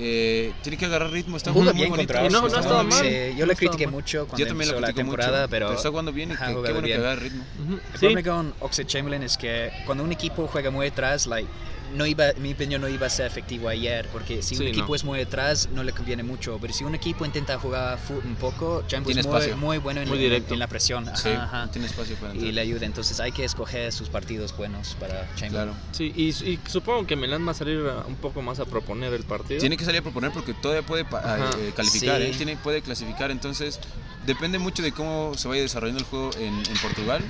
eh, 0.03 0.53
tiene 0.63 0.79
que 0.79 0.87
agarrar 0.87 1.11
ritmo. 1.11 1.37
Está 1.37 1.53
jugando 1.53 1.75
muy 1.75 1.83
bien 1.83 1.91
bonito. 1.91 2.15
no, 2.31 2.49
no 2.49 2.57
ha 2.57 2.61
estado 2.61 2.85
mal. 2.85 2.93
Sí, 3.05 3.07
yo 3.37 3.41
No 3.41 3.47
le 3.47 3.53
estado 3.53 3.57
critiqué 3.57 3.87
mal. 3.87 3.93
mucho 3.95 4.27
cuando 4.27 4.39
Yo 4.39 4.47
también 4.47 4.69
empezó 4.71 4.73
lo 4.73 4.81
la 4.81 4.87
critiqué 4.87 5.05
mucho, 5.05 5.17
temporada, 5.19 5.49
pero, 5.49 5.67
pero, 5.67 5.77
está 5.77 5.89
jugando 5.91 6.13
bien 6.13 6.31
y 6.31 6.33
Ajá, 6.33 6.47
que, 6.47 6.53
qué 6.53 6.59
bueno 6.59 6.81
que 6.81 6.87
bien. 6.87 7.01
agarra 7.01 7.21
ritmo. 7.21 7.45
Ujú, 7.63 7.73
El 7.75 7.81
Sí, 7.81 7.99
problema 7.99 8.23
con 8.23 8.55
Oxlade 8.61 8.87
Chamberlain 8.89 9.23
es 9.23 9.37
que 9.37 9.71
cuando 9.85 10.03
un 10.05 10.13
equipo 10.13 10.47
juega 10.47 10.71
muy 10.71 10.87
atrás, 10.87 11.27
like, 11.27 11.49
no 11.95 12.07
iba, 12.07 12.27
mi 12.39 12.53
opinión 12.53 12.81
no 12.81 12.89
iba 12.89 13.07
a 13.07 13.11
ser 13.11 13.27
efectivo 13.27 13.69
ayer, 13.69 14.09
porque 14.13 14.43
si 14.43 14.55
Sí, 14.55 14.63
un 14.63 14.69
equipo 14.69 14.89
no. 14.89 14.95
es 14.95 15.05
muy 15.05 15.21
atrás 15.21 15.69
no 15.73 15.83
le 15.83 15.93
conviene 15.93 16.23
mucho, 16.23 16.59
pero 16.61 16.73
si 16.73 16.85
un 16.85 16.95
equipo 16.95 17.25
intenta 17.25 17.59
jugar 17.59 17.99
un 18.25 18.37
poco, 18.37 18.83
Tiene 18.89 19.03
es 19.03 19.27
muy, 19.27 19.37
espacio. 19.37 19.57
muy 19.57 19.79
bueno 19.79 20.01
en, 20.01 20.09
Muy 20.09 20.19
directo. 20.19 20.55
en 20.55 20.61
la 20.61 20.67
presión. 20.67 21.09
Ajá, 21.09 21.17
Sí, 21.17 21.29
ajá. 21.31 21.69
tiene 21.71 21.87
espacio 21.87 22.17
para 22.17 22.33
entrar. 22.33 22.49
Y 22.49 22.53
le 22.53 22.61
ayuda, 22.61 22.87
entonces 22.87 23.19
hay 23.21 23.33
que 23.33 23.45
escoger 23.45 23.93
sus 23.93 24.09
partidos 24.09 24.57
buenos 24.57 24.97
para 24.99 25.29
Chamberlain. 25.37 25.51
Claro. 25.51 25.75
sí, 25.93 26.13
y, 26.17 26.29
y 26.29 26.61
supongo 26.69 27.07
que 27.07 27.17
Milán 27.17 27.47
va 27.47 27.53
a 27.53 27.55
salir 27.55 27.81
un 28.07 28.17
poco 28.17 28.43
más 28.43 28.61
a 28.61 28.65
proponer 28.65 29.13
el 29.13 29.25
partido. 29.25 29.61
Tiene 29.61 29.77
que 29.77 29.85
salir 29.85 30.01
a 30.01 30.03
proponer 30.03 30.31
porque 30.33 30.55
todavía 30.55 30.83
puede 30.87 31.03
eh, 31.03 31.73
calificar, 31.77 32.21
Sí. 32.21 32.27
¿eh? 32.29 32.35
Tiene, 32.37 32.57
puede 32.57 32.83
clasificar. 32.83 33.31
Entonces, 33.31 33.79
depende 34.27 34.59
mucho 34.59 34.83
de 34.83 34.93
cómo 34.93 35.33
se 35.37 35.49
vaya 35.49 35.63
desarrollando 35.63 36.01
el 36.01 36.07
juego 36.07 36.31
en, 36.39 36.55
en 36.55 36.79
Portugal, 36.83 37.23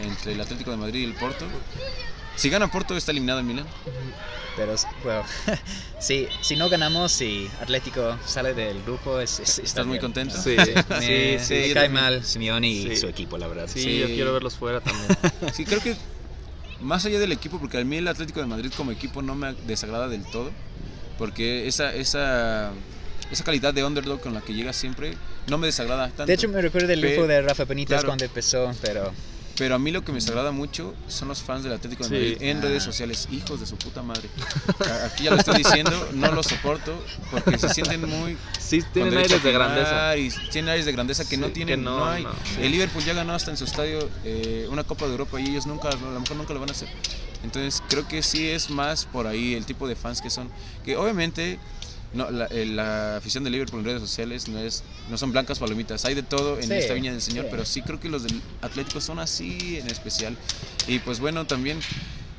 entre 0.00 0.32
el 0.32 0.40
Atlético 0.40 0.70
de 0.70 0.76
Madrid 0.76 1.00
y 1.00 1.04
el 1.04 1.14
Porto. 1.14 1.44
Si 2.38 2.48
gana 2.50 2.68
Porto, 2.68 2.96
está 2.96 3.10
eliminado 3.10 3.40
el 3.40 3.46
Milan. 3.46 3.66
Pero 4.56 4.74
bueno, 5.04 5.22
sí, 6.00 6.26
si 6.40 6.56
no 6.56 6.68
ganamos 6.68 7.20
y 7.20 7.48
Atlético 7.60 8.16
sale 8.26 8.54
del 8.54 8.82
grupo, 8.82 9.20
es, 9.20 9.38
es- 9.38 9.50
está 9.50 9.62
¿Estás 9.62 9.86
muy 9.86 9.94
bien. 9.94 10.02
contento? 10.02 10.40
Sí, 10.40 10.56
Me, 10.56 11.38
sí, 11.38 11.44
sí. 11.44 11.54
me 11.54 11.68
yo 11.68 11.74
cae 11.74 11.84
también. 11.84 11.92
mal 11.92 12.24
Simeone 12.24 12.68
y 12.68 12.82
Sí. 12.90 12.96
su 12.96 13.06
equipo, 13.08 13.38
la 13.38 13.46
verdad. 13.46 13.66
Sí, 13.72 13.80
Sí. 13.82 13.98
yo 13.98 14.06
quiero 14.06 14.32
verlos 14.32 14.54
fuera 14.56 14.80
también. 14.80 15.08
Sí, 15.52 15.64
creo 15.64 15.80
que 15.80 15.96
más 16.80 17.04
allá 17.04 17.18
del 17.20 17.32
equipo, 17.32 17.58
porque 17.60 17.78
a 17.78 17.84
mí 17.84 17.96
el 17.98 18.08
Atlético 18.08 18.40
de 18.40 18.46
Madrid 18.46 18.72
como 18.76 18.90
equipo 18.92 19.22
no 19.22 19.34
me 19.36 19.54
desagrada 19.66 20.08
del 20.08 20.24
todo, 20.24 20.50
porque 21.18 21.66
esa, 21.68 21.94
esa, 21.94 22.70
esa 23.30 23.44
calidad 23.44 23.74
de 23.74 23.84
underdog 23.84 24.20
con 24.20 24.34
la 24.34 24.40
que 24.40 24.54
llega 24.54 24.72
siempre 24.72 25.14
no 25.48 25.58
me 25.58 25.66
desagrada 25.68 26.06
tanto. 26.08 26.26
De 26.26 26.34
hecho, 26.34 26.48
me 26.48 26.60
recuerda 26.62 26.92
el 26.92 27.00
Pe- 27.00 27.14
grupo 27.14 27.26
de 27.28 27.42
Rafa 27.42 27.64
Benítez 27.64 27.94
claro. 27.94 28.06
cuando 28.08 28.24
empezó, 28.24 28.72
pero 28.82 29.12
Pero 29.58 29.74
a 29.74 29.78
mí 29.78 29.90
lo 29.90 30.04
que 30.04 30.12
me 30.12 30.16
desagrada 30.20 30.52
mucho 30.52 30.94
son 31.08 31.28
los 31.28 31.42
fans 31.42 31.64
del 31.64 31.72
Atlético 31.72 32.04
de 32.04 32.08
Sí. 32.08 32.14
Madrid 32.14 32.36
en 32.48 32.58
Ah. 32.58 32.60
redes 32.62 32.82
sociales, 32.84 33.26
hijos 33.32 33.58
de 33.58 33.66
su 33.66 33.76
puta 33.76 34.02
madre. 34.02 34.28
Aquí 35.04 35.24
ya 35.24 35.30
lo 35.32 35.36
estoy 35.36 35.56
diciendo, 35.58 36.08
no 36.14 36.30
los 36.32 36.46
soporto 36.46 37.02
porque 37.30 37.58
se 37.58 37.68
sienten 37.74 38.08
muy 38.08 38.36
Sí, 38.60 38.82
tienen 38.92 39.16
aires 39.18 39.42
de 39.42 39.52
grandeza. 39.52 40.16
Y 40.16 40.30
tienen 40.52 40.68
aires 40.70 40.86
de 40.86 40.92
grandeza 40.92 41.28
que 41.28 41.36
no 41.36 41.48
Sí, 41.48 41.54
tienen, 41.54 41.80
que 41.80 41.84
no, 41.84 41.98
no, 41.98 42.04
hay. 42.08 42.22
no, 42.22 42.30
sí. 42.32 42.62
El 42.62 42.70
Liverpool 42.70 43.02
ya 43.04 43.14
ganó 43.14 43.34
hasta 43.34 43.50
en 43.50 43.56
su 43.56 43.64
estadio 43.64 44.08
eh, 44.24 44.68
una 44.70 44.84
Copa 44.84 45.06
de 45.06 45.12
Europa 45.12 45.40
y 45.40 45.46
ellos 45.48 45.66
nunca, 45.66 45.88
a 45.88 45.94
lo 45.96 46.20
mejor 46.20 46.36
nunca 46.36 46.54
lo 46.54 46.60
van 46.60 46.68
a 46.68 46.72
hacer. 46.72 46.88
Entonces 47.42 47.82
creo 47.88 48.06
que 48.06 48.22
sí 48.22 48.48
es 48.48 48.70
más 48.70 49.06
por 49.06 49.26
ahí 49.26 49.54
el 49.54 49.64
tipo 49.66 49.88
de 49.88 49.96
fans 49.96 50.20
que 50.20 50.30
son, 50.30 50.48
que 50.84 50.96
obviamente 50.96 51.58
no, 52.14 52.30
la, 52.30 52.46
eh, 52.46 52.64
la 52.66 53.16
afición 53.16 53.44
de 53.44 53.50
Liverpool 53.50 53.80
en 53.80 53.86
redes 53.86 54.00
sociales 54.00 54.48
no 54.48 54.58
es 54.58 54.82
no 55.10 55.18
son 55.18 55.30
blancas 55.32 55.58
palomitas, 55.58 56.04
hay 56.04 56.14
de 56.14 56.22
todo 56.22 56.58
en 56.58 56.68
Sí, 56.68 56.72
esta 56.74 56.94
viña 56.94 57.12
del 57.12 57.20
Señor, 57.22 57.44
sí. 57.44 57.50
pero 57.50 57.64
sí 57.64 57.82
creo 57.82 58.00
que 58.00 58.08
los 58.08 58.22
del 58.22 58.40
Atlético 58.62 59.00
son 59.00 59.18
así 59.18 59.78
en 59.78 59.88
especial. 59.88 60.36
Y 60.86 60.98
pues 61.00 61.20
bueno, 61.20 61.46
también 61.46 61.80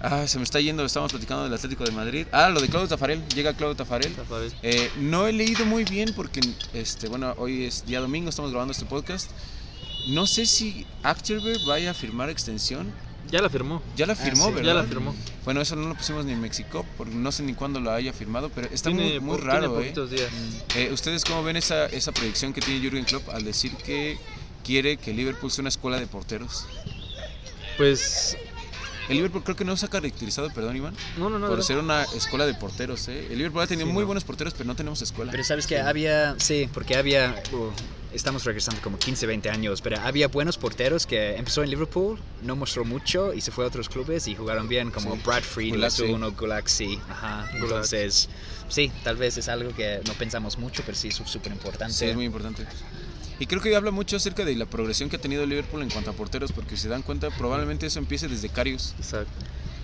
ah, 0.01 0.27
se 0.27 0.37
me 0.37 0.43
está 0.43 0.59
yendo, 0.59 0.83
estamos 0.85 1.11
platicando 1.11 1.43
del 1.43 1.53
Atlético 1.53 1.83
de 1.83 1.91
Madrid. 1.91 2.27
Ah, 2.31 2.49
lo 2.49 2.61
de 2.61 2.67
Claudio 2.67 2.87
Tafarel, 2.87 3.23
llega 3.29 3.53
Claudio 3.53 3.75
Tafarel. 3.75 4.13
Tafarel. 4.15 4.51
Eh, 4.63 4.89
no 4.97 5.27
he 5.27 5.33
leído 5.33 5.65
muy 5.65 5.83
bien 5.83 6.13
porque, 6.15 6.41
este, 6.73 7.07
bueno, 7.07 7.33
hoy 7.37 7.65
es 7.65 7.85
día 7.85 7.99
domingo, 7.99 8.29
estamos 8.29 8.51
grabando 8.51 8.71
este 8.71 8.85
podcast. 8.85 9.29
No 10.07 10.25
sé 10.25 10.45
si 10.45 10.85
Achterberg 11.03 11.63
vaya 11.65 11.91
a 11.91 11.93
firmar 11.93 12.29
extensión. 12.29 12.91
Ya 13.31 13.41
la 13.41 13.49
firmó. 13.49 13.81
Ya 13.95 14.05
la 14.07 14.13
Ah, 14.13 14.15
firmó, 14.15 14.47
sí. 14.47 14.53
¿verdad? 14.53 14.67
Ya 14.67 14.73
la 14.73 14.83
firmó. 14.85 15.15
Bueno, 15.45 15.61
eso 15.61 15.75
no 15.75 15.87
lo 15.89 15.95
pusimos 15.95 16.25
ni 16.25 16.33
en 16.33 16.41
México, 16.41 16.85
porque 16.97 17.13
no 17.13 17.31
sé 17.31 17.43
ni 17.43 17.53
cuándo 17.53 17.79
lo 17.79 17.91
haya 17.91 18.11
firmado, 18.13 18.49
pero 18.49 18.67
está 18.71 18.89
muy, 18.89 19.03
Tiene 19.03 19.19
muy 19.19 19.37
raro, 19.37 19.59
tiene 19.69 19.73
¿eh? 19.75 19.79
poquitos 19.83 20.11
días. 20.11 20.29
Eh, 20.75 20.89
¿Ustedes 20.91 21.23
cómo 21.25 21.43
ven 21.43 21.55
esa, 21.57 21.85
esa 21.87 22.11
predicción 22.11 22.53
que 22.53 22.61
tiene 22.61 22.79
Jürgen 22.81 23.05
Klopp 23.05 23.29
al 23.29 23.43
decir 23.43 23.75
que 23.77 24.17
quiere 24.63 24.97
que 24.97 25.13
Liverpool 25.13 25.51
sea 25.51 25.61
una 25.61 25.69
escuela 25.69 25.99
de 25.99 26.07
porteros? 26.07 26.65
Pues, 27.77 28.35
El 29.09 29.15
Liverpool 29.17 29.43
creo 29.43 29.55
que 29.55 29.65
no 29.65 29.77
se 29.77 29.85
ha 29.85 29.89
caracterizado, 29.89 30.49
perdón 30.53 30.75
Iván, 30.75 30.93
no, 31.17 31.29
no, 31.29 31.39
no. 31.39 31.47
por 31.47 31.57
no. 31.57 31.63
ser 31.63 31.77
una 31.77 32.03
escuela 32.15 32.45
de 32.45 32.53
porteros. 32.55 33.07
¿eh? 33.07 33.27
El 33.31 33.37
Liverpool 33.37 33.61
ha 33.63 33.67
tenido 33.67 33.87
Sí, 33.87 33.93
muy 33.93 34.01
no. 34.01 34.07
buenos 34.07 34.23
porteros, 34.23 34.53
pero 34.53 34.65
no 34.67 34.75
tenemos 34.75 35.01
escuela. 35.01 35.31
Pero 35.31 35.43
sabes 35.43 35.65
que 35.67 35.79
había, 35.79 36.35
sí, 36.39 36.69
porque 36.73 36.95
había, 36.95 37.41
uh, 37.53 37.69
estamos 38.13 38.43
regresando 38.45 38.81
como 38.81 38.97
15, 38.97 39.25
20 39.27 39.49
años, 39.49 39.81
pero 39.81 39.99
había 39.99 40.27
buenos 40.27 40.57
porteros 40.57 41.05
que 41.05 41.35
empezó 41.35 41.63
en 41.63 41.69
Liverpool, 41.69 42.19
no 42.41 42.55
mostró 42.55 42.85
mucho 42.85 43.33
y 43.33 43.41
se 43.41 43.51
fue 43.51 43.65
a 43.65 43.67
otros 43.67 43.89
clubes 43.89 44.27
y 44.27 44.35
jugaron 44.35 44.67
bien, 44.67 44.91
como 44.91 45.15
Sí. 45.15 45.21
Brad 45.25 45.43
Fried, 45.43 45.69
Gulak, 45.71 45.87
es 45.89 45.93
sí. 45.95 46.03
uno, 46.03 46.31
Gulak, 46.31 46.67
sí, 46.67 46.99
ajá. 47.09 47.47
Gulak. 47.53 47.63
Entonces, 47.63 48.29
sí, 48.67 48.91
tal 49.03 49.17
vez 49.17 49.37
es 49.37 49.47
algo 49.49 49.73
que 49.75 50.01
no 50.07 50.13
pensamos 50.13 50.57
mucho, 50.57 50.83
pero 50.85 50.97
sí 50.97 51.09
es 51.09 51.15
súper 51.15 51.51
importante. 51.51 51.93
Sí, 51.93 52.05
es 52.05 52.15
muy 52.15 52.25
importante. 52.25 52.65
Y 53.39 53.45
creo 53.45 53.61
que 53.61 53.73
habla 53.75 53.91
mucho 53.91 54.17
acerca 54.17 54.43
de 54.43 54.55
la 54.55 54.65
progresión 54.65 55.09
que 55.09 55.15
ha 55.15 55.21
tenido 55.21 55.45
Liverpool 55.45 55.81
en 55.81 55.89
cuanto 55.89 56.09
a 56.09 56.13
porteros, 56.13 56.51
porque 56.51 56.75
si 56.75 56.83
se 56.83 56.89
dan 56.89 57.03
cuenta, 57.03 57.29
probablemente 57.29 57.85
eso 57.85 57.99
empiece 57.99 58.27
desde 58.27 58.49
Carius. 58.49 58.93
Exacto. 58.97 59.31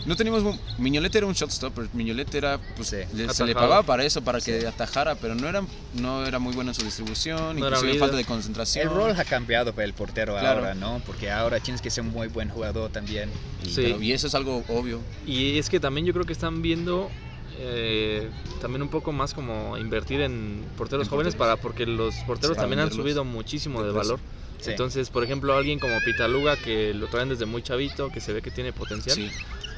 No 0.05 0.15
teníamos. 0.15 0.43
mu- 0.43 0.55
Miñolet 0.77 1.15
era 1.15 1.25
un 1.25 1.33
shotstopper, 1.33 1.87
Miñolet 1.93 2.33
era. 2.35 2.59
Pues, 2.75 2.89
Sí. 2.89 2.97
le- 3.13 3.33
se 3.33 3.43
le 3.45 3.53
pagaba 3.55 3.81
para 3.83 4.03
eso, 4.03 4.21
para 4.23 4.39
que 4.39 4.67
atajara, 4.67 5.15
pero 5.15 5.33
no 5.35 5.47
era, 5.47 5.63
no 5.93 6.25
era 6.25 6.37
muy 6.39 6.53
bueno 6.53 6.71
en 6.71 6.75
su 6.75 6.83
distribución, 6.83 7.59
No 7.59 7.65
inclusive 7.67 7.97
falta 7.97 8.15
de 8.15 8.25
concentración. 8.25 8.87
El 8.87 8.93
rol 8.93 9.11
ha 9.19 9.25
cambiado 9.25 9.73
para 9.73 9.85
el 9.85 9.93
portero 9.93 10.33
Claro. 10.37 10.59
ahora, 10.59 10.75
¿no? 10.75 11.01
Porque 11.05 11.31
ahora 11.31 11.59
tienes 11.59 11.81
que 11.81 11.89
ser 11.89 12.03
un 12.03 12.11
muy 12.11 12.27
buen 12.27 12.49
jugador 12.49 12.91
también. 12.91 13.29
Y- 13.63 13.69
Sí. 13.69 13.81
Pero- 13.83 14.01
y 14.01 14.11
eso 14.11 14.27
es 14.27 14.35
algo 14.35 14.63
obvio. 14.67 14.99
Y 15.25 15.57
es 15.57 15.69
que 15.69 15.79
también 15.79 16.05
yo 16.05 16.13
creo 16.13 16.25
que 16.25 16.33
están 16.33 16.61
viendo 16.61 17.09
eh, 17.57 18.29
también 18.61 18.81
un 18.81 18.89
poco 18.89 19.13
más 19.13 19.33
como 19.33 19.77
invertir 19.77 20.19
en 20.19 20.65
porteros 20.77 21.05
En 21.07 21.09
jóvenes 21.09 21.35
porteros. 21.35 21.57
para 21.57 21.61
porque 21.61 21.85
los 21.85 22.13
porteros 22.27 22.57
Sí, 22.57 22.61
también 22.61 22.81
han 22.81 22.91
subido 22.91 23.23
muchísimo 23.23 23.79
de 23.81 23.87
de 23.87 23.93
precio. 23.93 24.17
valor. 24.17 24.19
Sí. 24.65 24.71
Entonces, 24.71 25.09
por 25.09 25.23
ejemplo, 25.23 25.55
alguien 25.55 25.79
como 25.79 25.99
Pitaluga 26.01 26.57
que 26.57 26.93
lo 26.93 27.07
traen 27.07 27.29
desde 27.29 27.45
muy 27.45 27.61
chavito, 27.61 28.09
que 28.11 28.19
se 28.21 28.33
ve 28.33 28.41
que 28.41 28.51
tiene 28.51 28.73
potencial. 28.73 29.15
Sí. 29.15 29.29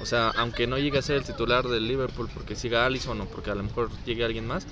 O 0.02 0.06
sea, 0.06 0.30
aunque 0.38 0.68
no 0.68 0.78
llegue 0.78 0.98
a 1.00 1.02
ser 1.02 1.18
el 1.18 1.24
titular 1.24 1.68
del 1.68 1.88
Liverpool 1.88 2.30
porque 2.34 2.56
siga 2.56 2.86
Allison 2.86 3.20
o 3.22 3.26
porque 3.26 3.50
a 3.52 3.56
lo 3.56 3.64
mejor 3.64 3.90
llegue 4.06 4.24
alguien 4.24 4.46
más, 4.46 4.66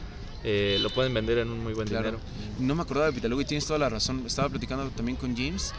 eh, 0.44 0.78
lo 0.82 0.90
pueden 0.92 1.14
vender 1.14 1.40
en 1.40 1.50
un 1.50 1.64
muy 1.64 1.74
buen 1.74 1.88
Claro. 1.88 2.06
dinero. 2.06 2.20
No 2.60 2.76
me 2.76 2.84
acordaba 2.84 3.08
de 3.08 3.14
Pitaluga 3.14 3.42
y 3.42 3.46
tienes 3.46 3.66
toda 3.66 3.80
la 3.80 3.90
razón. 3.90 4.24
Estaba 4.28 4.50
platicando 4.50 4.88
también 4.92 5.16
con 5.18 5.36
James. 5.36 5.74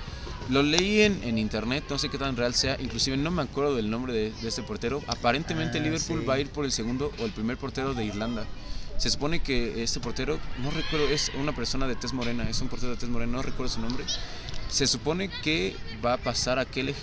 Lo 0.50 0.62
leí 0.62 1.00
en, 1.02 1.22
en 1.24 1.38
internet, 1.38 1.84
no 1.90 1.98
sé 1.98 2.08
qué 2.08 2.18
tan 2.18 2.36
real 2.36 2.54
sea. 2.54 2.76
Inclusive 2.80 3.16
no 3.16 3.30
me 3.30 3.42
acuerdo 3.42 3.74
del 3.76 3.88
nombre 3.90 4.12
de, 4.12 4.32
de 4.32 4.48
este 4.48 4.62
portero. 4.62 5.02
Aparentemente 5.08 5.78
Ah, 5.78 5.82
Liverpool 5.82 6.20
sí. 6.20 6.26
va 6.26 6.34
a 6.34 6.40
ir 6.40 6.48
por 6.50 6.64
el 6.64 6.72
segundo 6.72 7.12
o 7.20 7.24
el 7.24 7.30
primer 7.32 7.56
portero 7.56 7.94
de 7.94 8.04
Irlanda. 8.04 8.44
Se 8.98 9.10
supone 9.10 9.40
que 9.40 9.82
este 9.82 10.00
portero, 10.00 10.38
no 10.62 10.70
recuerdo, 10.70 11.08
es 11.08 11.30
una 11.38 11.54
persona 11.54 11.86
de 11.86 11.96
tez 11.96 12.12
morena, 12.12 12.48
es 12.48 12.60
un 12.60 12.68
portero 12.68 12.92
de 12.92 12.98
tez 12.98 13.08
morena, 13.08 13.32
no 13.32 13.42
recuerdo 13.42 13.72
su 13.72 13.80
nombre. 13.80 14.04
Se 14.68 14.86
supone 14.86 15.28
que 15.42 15.76
va 16.04 16.14
a 16.14 16.16
pasar 16.16 16.58
a 16.58 16.64
Kelleher 16.64 16.96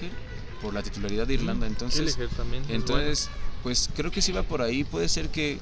por 0.61 0.73
la 0.73 0.81
titularidad 0.81 1.27
de 1.27 1.35
Irlanda. 1.35 1.67
Entonces, 1.67 2.17
también 2.35 2.63
es 2.63 2.69
entonces 2.69 3.29
pues 3.63 3.89
creo 3.95 4.11
que 4.11 4.21
si 4.21 4.33
va 4.33 4.43
por 4.43 4.61
ahí. 4.61 4.83
Puede 4.83 5.07
ser 5.07 5.29
que 5.29 5.57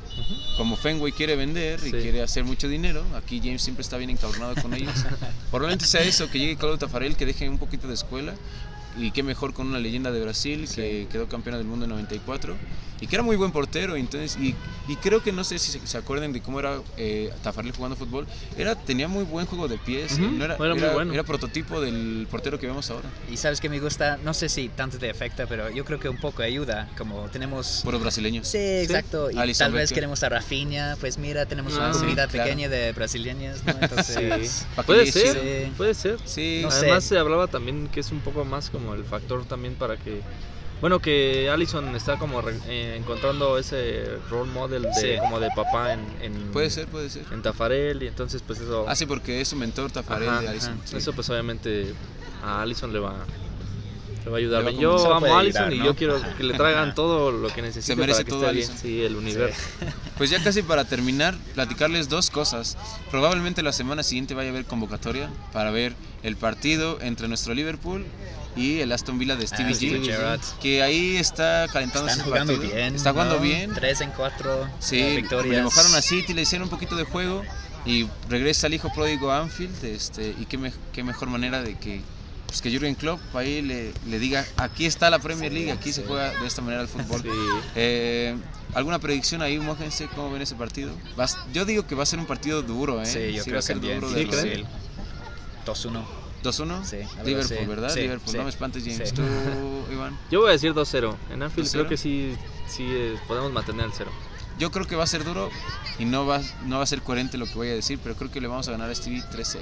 como 0.57 0.75
Fenway 0.75 1.11
quiere 1.11 1.36
vender 1.36 1.79
y 1.82 1.86
Sí. 1.86 1.91
quiere 1.91 2.23
hacer 2.23 2.43
mucho 2.43 2.67
dinero, 2.67 3.05
aquí 3.15 3.39
James 3.39 3.61
siempre 3.61 3.84
está 3.84 3.97
bien 3.97 4.09
encabronado 4.09 4.55
con 4.59 4.73
ellos. 4.73 4.93
Probablemente 5.51 5.86
sea 5.86 6.01
eso, 6.01 6.29
que 6.29 6.39
llegue 6.39 6.55
Claudio 6.57 6.79
Tafarel, 6.79 7.15
que 7.15 7.27
deje 7.27 7.47
un 7.47 7.59
poquito 7.59 7.88
de 7.88 7.93
escuela. 7.93 8.34
Y 8.97 9.11
qué 9.11 9.21
mejor 9.23 9.53
con 9.53 9.67
una 9.67 9.79
leyenda 9.79 10.11
de 10.11 10.19
Brasil 10.21 10.67
que 10.73 11.07
quedó 11.11 11.29
campeona 11.29 11.57
del 11.57 11.67
mundo 11.67 11.86
en 11.86 11.91
94 11.91 12.57
y 13.02 13.08
que 13.08 13.16
era 13.18 13.24
muy 13.24 13.36
buen 13.36 13.52
portero. 13.52 13.95
Entonces, 13.97 14.38
y, 14.38 14.56
y 14.88 14.95
creo 14.97 15.22
que 15.22 15.32
no 15.34 15.43
sé 15.43 15.60
si 15.60 15.72
se, 15.72 15.86
se 15.86 15.97
acuerdan 15.97 16.32
de 16.32 16.41
cómo 16.41 16.60
era 16.60 16.80
eh, 16.97 17.30
Tafarel 17.41 17.74
jugando 17.74 17.97
fútbol. 17.97 18.28
Era, 18.56 18.76
tenía 18.76 19.08
muy 19.08 19.24
buen 19.26 19.45
juego 19.47 19.68
de 19.68 19.78
pies, 19.78 20.14
Ujú, 20.14 20.32
no 20.32 20.45
era, 20.45 20.56
era 20.56 20.76
muy 20.76 20.88
bueno. 20.93 21.14
era 21.14 21.24
prototipo 21.24 21.82
del 21.82 22.28
portero 22.30 22.58
que 22.60 22.68
vemos 22.68 22.89
ahora. 22.91 23.10
Y 23.28 23.38
sabes 23.38 23.60
que 23.60 23.68
me 23.70 23.80
gusta, 23.80 24.18
no 24.24 24.34
sé 24.34 24.47
si 24.49 24.70
tanto 24.70 24.97
te 24.97 25.10
afecta, 25.10 25.47
pero 25.47 25.70
yo 25.72 25.84
creo 25.84 25.99
que 25.99 26.08
un 26.10 26.18
poco 26.18 26.43
ayuda, 26.43 26.89
como 26.97 27.28
tenemos... 27.30 27.82
Puros 27.84 28.02
brasileños. 28.02 28.47
Sí, 28.47 28.58
exacto. 28.58 29.32
Y 29.32 29.38
Alisson 29.38 29.66
tal 29.66 29.74
vez 29.74 29.84
Becker. 29.89 29.95
queremos 29.95 30.24
a 30.24 30.30
Rafinha, 30.30 30.95
pues 30.99 31.18
mira, 31.18 31.45
tenemos 31.45 31.74
Ah, 31.74 31.78
una 31.78 31.93
sí, 31.93 31.99
comunidad 31.99 32.30
claro. 32.30 32.43
pequeña 32.49 32.70
de 32.70 32.91
brasileñas, 32.93 33.64
¿no? 33.66 33.72
Entonces, 33.82 34.12
Sí. 34.52 34.66
Que 34.76 34.84
Puede 34.84 35.12
ser, 35.12 35.72
puede 35.78 35.93
ser. 35.95 36.20
Sí, 36.26 36.60
No 36.64 36.70
sé. 36.72 36.78
Además 36.80 37.04
se 37.04 37.18
hablaba 37.18 37.47
también 37.47 37.88
que 37.88 37.99
es 38.02 38.12
un 38.12 38.22
poco 38.22 38.45
más 38.45 38.70
como 38.70 38.93
el 38.93 39.06
factor 39.06 39.45
también 39.45 39.76
para 39.76 39.97
que 39.97 40.22
bueno 40.82 40.99
que 40.99 41.49
Allison 41.49 41.95
está 41.95 42.17
como 42.17 42.41
re- 42.41 42.59
eh, 42.65 42.95
encontrando 42.97 43.57
ese 43.57 44.17
role 44.29 44.51
model 44.51 44.84
de 44.93 44.93
Sí. 44.93 45.19
como 45.19 45.39
de 45.39 45.51
papá 45.51 45.93
en, 45.93 46.17
en 46.19 46.51
puede 46.51 46.69
ser, 46.69 46.88
puede 46.88 47.09
ser. 47.09 47.25
en 47.32 47.41
Tafarel 47.41 48.01
y 48.03 48.07
entonces 48.07 48.41
pues 48.41 48.59
eso 48.59 48.86
Ah, 48.89 48.95
sí, 48.95 49.05
porque 49.05 49.39
es 49.41 49.47
su 49.47 49.55
mentor 49.55 49.91
Tafarel 49.91 50.27
Ajá, 50.29 50.41
de 50.41 50.59
sí. 50.59 50.97
eso 50.97 51.13
pues 51.13 51.29
obviamente 51.29 51.93
a 52.41 52.61
Allison 52.61 52.91
le 52.91 52.99
va 52.99 53.25
Le 54.26 54.30
va 54.32 54.38
a 54.38 54.39
ayudar. 54.39 54.65
Va 54.65 54.69
a. 54.69 54.72
Yo 54.72 55.13
amo 55.13 55.26
a 55.36 55.39
Allison 55.39 55.63
ayudar, 55.63 55.74
y 55.74 55.80
¿no? 55.80 55.86
yo 55.86 55.95
quiero 55.95 56.22
que 56.38 56.43
le 56.43 56.53
traigan 56.53 56.93
todo 56.95 57.32
lo 57.32 57.47
que 57.49 57.61
necesite 57.61 57.86
Se 57.93 57.95
merece 57.95 58.19
para 58.19 58.26
que 58.26 58.30
todo 58.32 58.49
esté 58.49 58.55
bien. 58.55 58.78
Sí, 58.82 59.01
el 59.03 59.15
universo. 59.15 59.59
Pues 60.17 60.30
ya 60.30 60.43
casi 60.43 60.61
para 60.61 60.86
terminar, 60.86 61.36
platicarles 61.55 62.07
dos 62.07 62.30
cosas. 62.30 62.78
Probablemente 63.09 63.63
la 63.63 63.72
semana 63.74 64.03
siguiente 64.03 64.36
vaya 64.36 64.49
a 64.49 64.51
haber 64.51 64.65
convocatoria 64.65 65.32
para 65.51 65.72
ver 65.72 65.95
el 66.22 66.36
partido 66.36 66.99
entre 67.01 67.28
nuestro 67.28 67.55
Liverpool 67.55 68.05
y 68.55 68.82
el 68.82 68.91
Aston 68.91 69.17
Villa 69.17 69.36
de 69.36 69.47
Stevie 69.47 69.72
Ah, 69.72 69.76
Stevie 69.76 69.99
G. 70.01 70.05
Gerrard. 70.05 70.41
Que 70.61 70.84
ahí 70.84 71.15
está 71.17 71.65
calentando 71.74 72.07
Están 72.09 72.26
jugando 72.26 72.53
partido. 72.53 72.76
bien. 72.76 72.93
Está 72.95 73.11
jugando 73.13 73.36
¿no? 73.38 73.41
bien. 73.41 73.74
Tres 73.74 74.01
en 74.01 74.11
cuatro 74.11 74.67
Sí, 74.80 74.99
eh, 74.99 75.15
victorias. 75.15 75.55
le 75.55 75.63
mojaron 75.63 75.95
a 75.95 76.01
City, 76.03 76.36
le 76.36 76.43
hicieron 76.43 76.65
un 76.67 76.69
poquito 76.69 76.95
de 76.95 77.05
juego 77.05 77.41
y 77.86 78.07
regresa 78.30 78.67
el 78.67 78.76
hijo 78.76 78.91
pródigo 78.93 79.32
a 79.32 79.39
Anfield. 79.39 79.84
Este, 79.84 80.36
y 80.39 80.45
qué, 80.45 80.59
me- 80.59 80.74
qué 80.93 81.03
mejor 81.03 81.30
manera 81.30 81.63
de 81.63 81.76
que, 81.80 82.01
pues 82.52 82.62
que 82.62 82.70
Jurgen 82.70 82.95
Klopp 82.95 83.20
ahí 83.34 83.62
le, 83.62 83.93
le 84.10 84.20
diga, 84.20 84.45
aquí 84.58 84.86
está 84.86 85.10
la 85.10 85.20
Premier 85.20 85.54
League, 85.54 85.72
aquí 85.72 85.93
se 85.93 86.04
juega 86.04 86.38
de 86.38 86.45
esta 86.45 86.62
manera 86.62 86.82
el 86.82 86.89
fútbol. 86.89 87.22
Sí. 87.22 87.30
Eh, 87.76 88.36
¿Alguna 88.74 88.99
predicción 88.99 89.41
ahí, 89.41 89.58
mójense? 89.58 90.08
¿Cómo 90.14 90.30
ven 90.32 90.41
ese 90.41 90.56
partido? 90.56 90.91
Va 91.18 91.24
a- 91.24 91.52
yo 91.54 91.64
digo 91.64 91.88
que 91.88 91.95
va 91.95 92.04
a 92.04 92.06
ser 92.06 92.20
un 92.20 92.26
partido 92.26 92.62
duro, 92.62 93.02
¿eh? 93.02 93.06
Sí, 93.06 93.32
yo 93.32 93.39
va 93.39 93.43
creo 93.45 93.60
a 93.60 93.62
ser 93.62 93.78
también. 93.78 94.02
duro 94.02 94.14
Sí, 94.14 94.26
de 94.26 94.32
recibir. 94.32 94.66
2-1. 95.66 96.04
2-1. 96.43 96.84
Sí, 96.86 96.97
Liverpool. 97.24 97.68
¿verdad? 97.68 97.89
Sí, 97.89 98.02
Liverpool, 98.02 98.32
sí. 98.32 98.38
no 98.38 98.43
me 98.43 98.49
espantes, 98.49 98.84
James. 98.84 99.10
Sí. 99.10 99.16
¿Tú, 99.16 99.22
Iván? 99.93 100.18
Yo 100.30 100.41
voy 100.41 100.49
a 100.49 100.52
decir 100.54 100.74
2-0. 100.74 101.16
En 101.32 101.43
Anfield 101.43 101.68
2-0. 101.70 101.72
creo 101.72 101.88
que 101.88 101.97
sí, 101.97 102.36
sí 102.68 102.84
eh, 102.89 103.16
podemos 103.28 103.52
mantener 103.54 103.86
el 103.86 103.93
cero. 103.93 104.12
Yo 104.60 104.72
creo 104.72 104.86
que 104.86 104.95
va 104.97 105.06
a 105.06 105.08
ser 105.08 105.24
duro 105.24 105.49
y 105.99 106.06
no 106.06 106.26
va, 106.26 106.41
no 106.66 106.78
va 106.78 106.84
a 106.84 106.88
ser 106.88 107.02
coherente 107.02 107.38
lo 107.38 107.45
que 107.45 107.54
voy 107.56 107.70
a 107.70 107.74
decir, 107.74 107.97
pero 108.04 108.16
creo 108.16 108.30
que 108.30 108.41
le 108.41 108.47
vamos 108.47 108.68
a 108.68 108.72
ganar 108.72 108.89
a 108.89 108.95
Stevie 108.95 109.24
3-0. 109.32 109.60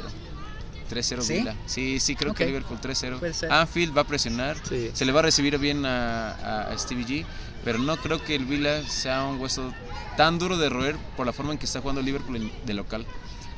3-0 0.90 1.22
¿Sí? 1.22 1.34
Villa. 1.34 1.56
Sí, 1.66 2.00
sí, 2.00 2.16
creo 2.16 2.34
que 2.34 2.44
Ok. 2.44 2.48
Liverpool 2.48 2.80
3-0. 2.82 3.20
Puede 3.20 3.34
ser. 3.34 3.52
Anfield 3.52 3.96
va 3.96 4.02
a 4.02 4.08
presionar. 4.08 4.58
Sí. 4.68 4.90
Se 4.94 5.06
le 5.06 5.12
va 5.12 5.20
a 5.20 5.24
recibir 5.24 5.58
bien 5.58 5.86
a, 5.86 6.70
a- 6.72 6.78
Stevie 6.78 7.06
G, 7.06 7.26
pero 7.64 7.78
no 7.80 7.98
creo 7.98 8.24
que 8.24 8.36
el 8.36 8.46
Villa 8.46 8.88
sea 8.88 9.24
un 9.24 9.40
hueso 9.40 9.74
tan 10.18 10.40
duro 10.40 10.58
de 10.58 10.70
roer 10.70 10.96
por 11.16 11.26
la 11.26 11.34
forma 11.34 11.52
en 11.54 11.58
que 11.60 11.66
está 11.66 11.80
jugando 11.82 12.02
Liverpool 12.02 12.52
de 12.66 12.74
local. 12.74 13.06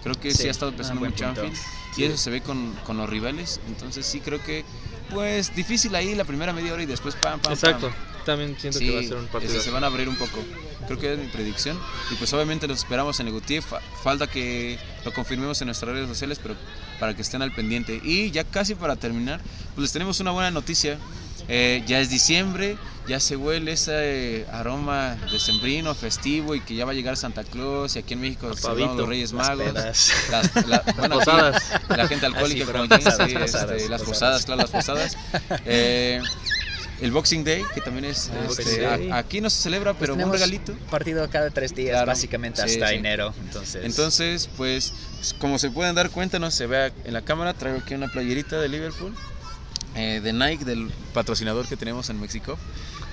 Creo 0.04 0.16
que 0.20 0.32
sí, 0.32 0.44
Sí, 0.44 0.48
ha 0.48 0.52
estado 0.52 0.72
ah, 0.74 0.78
pesando 0.78 1.00
buen 1.00 1.12
mucho 1.12 1.26
punto. 1.26 1.42
Anfield 1.42 1.60
y 1.98 2.04
eso 2.06 2.18
se 2.18 2.30
ve 2.30 2.42
con, 2.42 2.74
con 2.86 2.98
los 2.98 3.10
rivales. 3.10 3.60
Entonces 3.68 4.06
sí 4.06 4.20
creo 4.20 4.42
que, 4.42 4.64
pues, 5.10 5.54
difícil 5.56 5.94
ahí 5.96 6.16
la 6.16 6.24
primera 6.26 6.54
media 6.54 6.74
hora 6.74 6.82
y 6.84 6.86
después 6.86 7.16
pam, 7.16 7.34
pam, 7.40 7.42
pam. 7.42 7.54
Exacto. 7.54 7.92
También 8.26 8.56
siento 8.60 8.80
que 8.80 8.92
va 8.94 9.00
a 9.00 9.04
ser 9.04 9.18
un 9.18 9.28
partido. 9.28 9.60
se 9.62 9.72
van 9.72 9.84
a 9.84 9.88
abrir 9.88 10.08
un 10.08 10.16
poco. 10.16 10.40
Creo 10.88 11.00
que 11.00 11.14
es 11.14 11.20
mi 11.20 11.28
predicción. 11.28 11.80
Y 12.12 12.16
pues 12.16 12.32
obviamente 12.34 12.68
los 12.68 12.80
esperamos 12.80 13.20
en 13.20 13.28
el 13.28 13.34
Gutiérrez. 13.34 13.66
Fa- 13.70 13.80
falta 14.04 14.28
que 14.28 14.78
lo 15.06 15.14
confirmemos 15.14 15.62
en 15.62 15.68
nuestras 15.68 15.94
redes 15.94 16.08
sociales, 16.08 16.40
pero 16.42 16.56
para 17.00 17.16
que 17.16 17.22
estén 17.22 17.42
al 17.42 17.52
pendiente. 17.52 18.00
Y 18.04 18.32
ya 18.32 18.44
casi 18.44 18.76
para 18.76 18.96
terminar, 18.96 19.40
pues 19.76 19.84
les 19.84 19.92
tenemos 19.92 20.20
una 20.20 20.32
buena 20.32 20.52
noticia. 20.52 20.98
Eh, 21.48 21.84
ya 21.88 22.00
es 22.00 22.10
diciembre, 22.10 22.78
ya 23.08 23.20
se 23.20 23.36
huele 23.36 23.72
ese 23.74 23.92
eh, 24.42 24.46
aroma 24.54 25.18
decembrino, 25.32 25.94
festivo 25.96 26.54
y 26.56 26.62
que 26.62 26.76
ya 26.76 26.86
va 26.86 26.92
a 26.92 26.94
llegar 26.94 27.18
Santa 27.18 27.44
Claus 27.44 27.96
y 27.96 28.00
aquí 28.00 28.14
en 28.14 28.22
México 28.22 28.54
celebramos 28.56 28.96
los 28.98 29.10
Reyes 29.10 29.34
Magos. 29.34 29.74
Las, 29.74 30.68
la, 30.68 30.84
bueno, 30.98 31.16
aquí 31.20 31.26
Posadas. 31.26 31.64
la 31.90 32.08
gente 32.08 32.26
alcohólica 32.28 32.64
Ah, 32.64 32.86
sí, 33.00 33.04
como 33.04 33.28
sí, 33.28 33.36
este, 33.44 33.90
las 33.90 34.02
posadas. 34.04 34.04
posadas, 34.04 34.46
claro, 34.46 34.62
las 34.62 34.70
posadas. 34.70 35.18
Eh, 35.66 36.22
el 37.02 37.12
Boxing 37.12 37.44
Day, 37.44 37.64
que 37.74 37.82
también 37.82 38.06
es, 38.06 38.30
Ah, 38.30 38.48
este, 38.50 38.86
a- 38.86 39.18
aquí 39.18 39.42
no 39.42 39.50
se 39.50 39.62
celebra, 39.62 39.92
Pues 39.94 40.00
pero 40.02 40.14
un 40.14 40.20
tenemos 40.20 40.36
regalito. 40.36 40.74
Partido 40.90 41.28
cada 41.30 41.50
tres 41.50 41.74
días, 41.76 41.92
Claro. 41.94 42.08
básicamente 42.08 42.62
Sí, 42.68 42.74
hasta 42.76 42.90
sí. 42.90 42.96
enero. 42.96 43.34
Entonces, 43.42 43.84
Entonces, 43.84 44.50
pues, 44.56 44.94
como 45.40 45.58
se 45.60 45.70
pueden 45.72 45.96
dar 45.96 46.10
cuenta, 46.12 46.40
no 46.40 46.50
se 46.52 46.68
vea 46.68 46.92
en 47.04 47.14
la 47.14 47.22
cámara, 47.24 47.54
traigo 47.54 47.80
aquí 47.80 47.94
una 47.96 48.08
playerita 48.08 48.60
de 48.62 48.70
Liverpool, 48.70 49.14
eh, 49.96 50.22
de 50.24 50.32
Nike, 50.32 50.64
del 50.64 50.90
patrocinador 51.14 51.68
que 51.68 51.76
tenemos 51.76 52.10
en 52.10 52.20
México. 52.22 52.58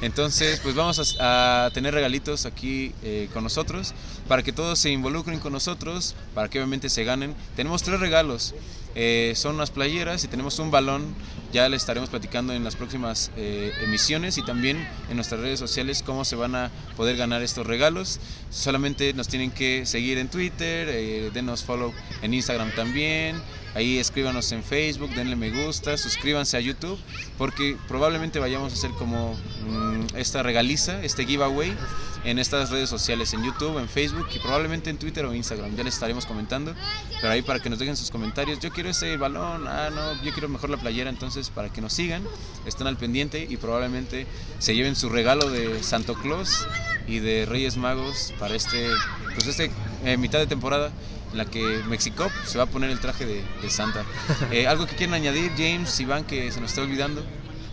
Entonces, 0.01 0.61
pues 0.63 0.77
vamos 0.77 1.17
a, 1.19 1.67
a 1.67 1.71
tener 1.73 1.93
regalitos 1.93 2.47
aquí 2.47 2.93
eh, 3.03 3.29
con 3.33 3.43
nosotros, 3.43 3.95
para 4.29 4.45
que 4.45 4.53
todos 4.53 4.79
se 4.79 4.91
involucren 4.91 5.41
con 5.41 5.53
nosotros, 5.53 6.15
para 6.35 6.49
que 6.49 6.59
obviamente 6.59 6.89
se 6.89 7.03
ganen. 7.03 7.35
Tenemos 7.57 7.83
tres 7.83 7.99
regalos, 7.99 8.55
eh, 8.95 9.33
son 9.37 9.57
unas 9.57 9.71
playeras 9.71 10.25
y 10.25 10.29
tenemos 10.29 10.59
un 10.59 10.71
balón, 10.71 11.15
ya 11.53 11.69
le 11.69 11.77
estaremos 11.77 12.11
platicando 12.11 12.53
en 12.53 12.65
las 12.65 12.77
próximas 12.77 13.31
eh, 13.37 13.73
emisiones 13.83 14.39
y 14.39 14.45
también 14.45 14.87
en 15.09 15.17
nuestras 15.17 15.41
redes 15.41 15.59
sociales 15.59 16.03
cómo 16.05 16.25
se 16.25 16.37
van 16.37 16.55
a 16.55 16.71
poder 16.97 17.17
ganar 17.17 17.43
estos 17.43 17.67
regalos. 17.67 18.21
Solamente 18.51 19.13
nos 19.15 19.29
tienen 19.29 19.51
que 19.51 19.87
seguir 19.87 20.19
en 20.19 20.29
Twitter, 20.29 20.89
eh, 20.91 21.31
denos 21.33 21.65
follow 21.65 21.93
en 22.23 22.35
Instagram 22.35 22.75
también. 22.75 23.37
Ahí 23.75 23.99
escríbanos 23.99 24.51
en 24.53 24.65
Facebook, 24.65 25.11
denle 25.15 25.37
me 25.37 25.51
gusta, 25.51 25.97
suscríbanse 25.97 26.57
a 26.57 26.61
YouTube, 26.61 26.99
porque 27.37 27.77
probablemente 27.87 28.39
vayamos 28.39 28.73
a 28.73 28.75
hacer 28.75 28.91
como 28.93 29.35
mm, 29.35 30.17
esta 30.17 30.43
regaliza, 30.43 31.03
este 31.05 31.27
giveaway 31.27 31.77
en 32.25 32.39
estas 32.39 32.71
redes 32.71 32.89
sociales, 32.89 33.33
en 33.35 33.45
YouTube, 33.45 33.79
en 33.79 33.89
Facebook 33.89 34.27
y 34.35 34.39
probablemente 34.39 34.91
en 34.91 34.99
Twitter 34.99 35.25
o 35.25 35.35
Instagram. 35.35 35.77
Ya 35.77 35.85
les 35.85 35.95
estaremos 35.95 36.27
comentando, 36.27 36.75
pero 37.21 37.33
ahí 37.33 37.43
para 37.43 37.61
que 37.61 37.71
nos 37.71 37.79
dejen 37.79 37.97
sus 37.97 38.11
comentarios. 38.11 38.59
Yo 38.59 38.73
quiero 38.79 38.91
ese 38.91 39.17
balón, 39.17 39.67
ah, 39.67 39.91
no, 39.93 40.23
yo 40.23 40.31
quiero 40.33 40.49
mejor 40.49 40.71
la 40.71 40.77
playera, 40.77 41.11
entonces 41.11 41.51
para 41.51 41.69
que 41.69 41.81
nos 41.81 41.93
sigan, 41.93 42.23
estén 42.65 42.87
al 42.87 42.97
pendiente 42.97 43.45
y 43.51 43.57
probablemente 43.57 44.25
se 44.61 44.77
lleven 44.77 44.95
su 44.95 45.09
regalo 45.09 45.51
de 45.51 45.83
Santo 45.83 46.15
Claus 46.15 46.65
y 47.09 47.19
de 47.19 47.45
Reyes 47.45 47.77
Magos 47.77 48.33
para 48.39 48.55
este, 48.55 48.89
pues 49.35 49.49
este 49.49 49.73
eh, 50.05 50.17
mitad 50.17 50.39
de 50.39 50.47
temporada 50.47 50.93
en 51.33 51.39
la 51.39 51.45
que 51.45 51.83
México 51.89 52.31
se 52.47 52.57
va 52.57 52.65
a 52.65 52.67
poner 52.69 52.91
el 52.91 53.01
traje 53.01 53.27
de, 53.27 53.43
de 53.61 53.69
Santa. 53.69 54.05
Eh, 54.53 54.69
¿Algo 54.69 54.87
que 54.87 54.95
quieran 54.95 55.15
añadir, 55.15 55.51
James, 55.57 55.99
Iván, 55.99 56.23
que 56.23 56.53
se 56.53 56.61
nos 56.61 56.71
está 56.71 56.83
olvidando? 56.83 57.25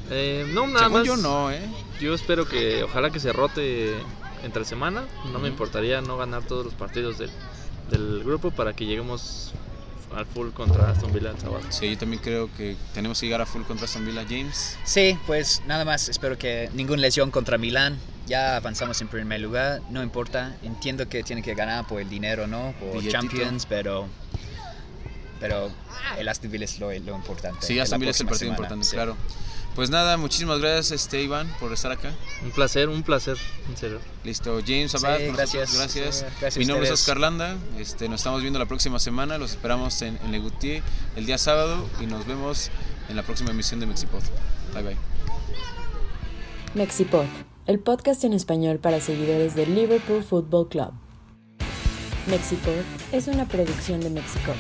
Eh, 0.10 0.50
no, 0.56 0.66
nada 0.66 0.86
Según 0.86 0.98
más. 0.98 1.06
yo 1.08 1.18
no, 1.18 1.52
¿eh? 1.52 1.62
Yo 2.02 2.16
espero 2.16 2.48
que, 2.48 2.82
ojalá 2.82 3.12
que 3.12 3.20
se 3.20 3.32
rote 3.32 3.94
entre 4.44 4.66
semana. 4.66 5.04
No 5.26 5.34
me 5.34 5.38
Ujú. 5.38 5.48
importaría 5.50 6.02
no 6.02 6.18
ganar 6.18 6.42
todos 6.48 6.66
los 6.66 6.74
partidos 6.74 7.20
del, 7.20 7.30
del 7.92 8.24
grupo 8.24 8.50
para 8.50 8.74
que 8.74 8.88
lleguemos 8.88 9.54
al 10.16 10.26
full 10.26 10.50
contra 10.52 10.90
Aston 10.92 11.14
Villa 11.14 11.32
el 11.32 11.40
sábado. 11.40 11.62
Sí, 11.70 11.92
yo 11.92 11.98
también 11.98 12.22
creo 12.22 12.50
que 12.56 12.76
tenemos 12.94 13.20
que 13.20 13.26
llegar 13.26 13.42
a 13.42 13.46
full 13.46 13.64
contra 13.64 13.86
Aston 13.86 14.06
Villa, 14.06 14.24
James. 14.28 14.78
Sí, 14.86 15.18
pues 15.28 15.62
nada 15.68 15.86
más. 15.86 16.10
Espero 16.10 16.38
que 16.38 16.70
ninguna 16.74 17.02
lesión 17.02 17.32
contra 17.32 17.58
Milán. 17.58 17.98
Ya 18.28 18.56
avanzamos 18.56 19.00
en 19.02 19.08
primer 19.08 19.42
lugar. 19.42 19.82
No 19.90 20.02
importa. 20.02 20.56
Entiendo 20.64 21.08
que 21.10 21.24
tiene 21.24 21.42
que 21.42 21.54
ganar 21.54 21.86
por 21.86 22.02
el 22.02 22.10
dinero, 22.10 22.48
¿no? 22.48 22.74
Por 22.80 22.94
Billetito. 22.94 23.12
Champions, 23.12 23.66
pero. 23.66 24.08
Pero 25.40 25.70
el 26.18 26.28
Aston 26.28 26.50
Villa 26.50 26.66
es 26.66 26.80
lo, 26.80 26.88
lo 26.88 27.16
importante. 27.16 27.66
Sí, 27.66 27.78
Aston 27.78 28.00
la 28.00 28.02
Villa 28.02 28.12
es 28.12 28.22
el 28.22 28.28
partido 28.28 28.52
semana, 28.52 28.58
importante, 28.58 28.86
sí. 28.86 28.94
claro. 28.94 29.18
Pues 29.76 29.90
nada, 29.90 30.16
muchísimas 30.16 30.60
gracias, 30.60 30.92
este 31.04 31.22
Iván, 31.22 31.54
por 31.60 31.74
estar 31.74 31.92
acá. 31.92 32.14
Un 32.44 32.52
placer, 32.52 32.88
un 32.88 33.04
placer, 33.04 33.38
en 33.70 33.76
serio. 33.76 34.00
Listo, 34.24 34.62
James 34.66 34.96
Abad, 34.96 35.20
gracias. 35.34 35.76
gracias. 35.76 36.16
Sí, 36.16 36.26
gracias 36.40 36.56
a 36.56 36.60
Mi 36.60 36.66
nombre 36.66 36.88
es. 36.88 36.94
Oscar 36.94 37.20
Landa, 37.20 37.58
este, 37.78 38.08
nos 38.08 38.22
estamos 38.22 38.42
viendo 38.42 38.58
la 38.58 38.68
próxima 38.68 39.00
semana, 39.00 39.38
los 39.38 39.52
esperamos 39.52 40.02
en, 40.02 40.18
en 40.24 40.32
Legutier 40.32 40.82
el 41.18 41.26
día 41.26 41.38
sábado 41.38 41.86
y 42.02 42.06
nos 42.06 42.26
vemos 42.26 42.72
en 43.10 43.18
la 43.18 43.24
próxima 43.24 43.52
emisión 43.52 43.82
de 43.82 43.88
Mexipod. 43.88 44.22
Bye 44.74 44.84
bye. 44.84 44.98
Mexipod, 46.74 47.26
el 47.68 47.80
podcast 47.80 48.24
en 48.24 48.32
español 48.32 48.80
para 48.80 49.02
seguidores 49.02 49.56
del 49.56 49.76
Liverpool 49.76 50.24
Football 50.24 50.70
Club. 50.70 50.94
Mexipod 52.28 52.82
es 53.12 53.28
una 53.28 53.46
producción 53.46 54.00
de 54.00 54.10
Mexico. 54.10 54.54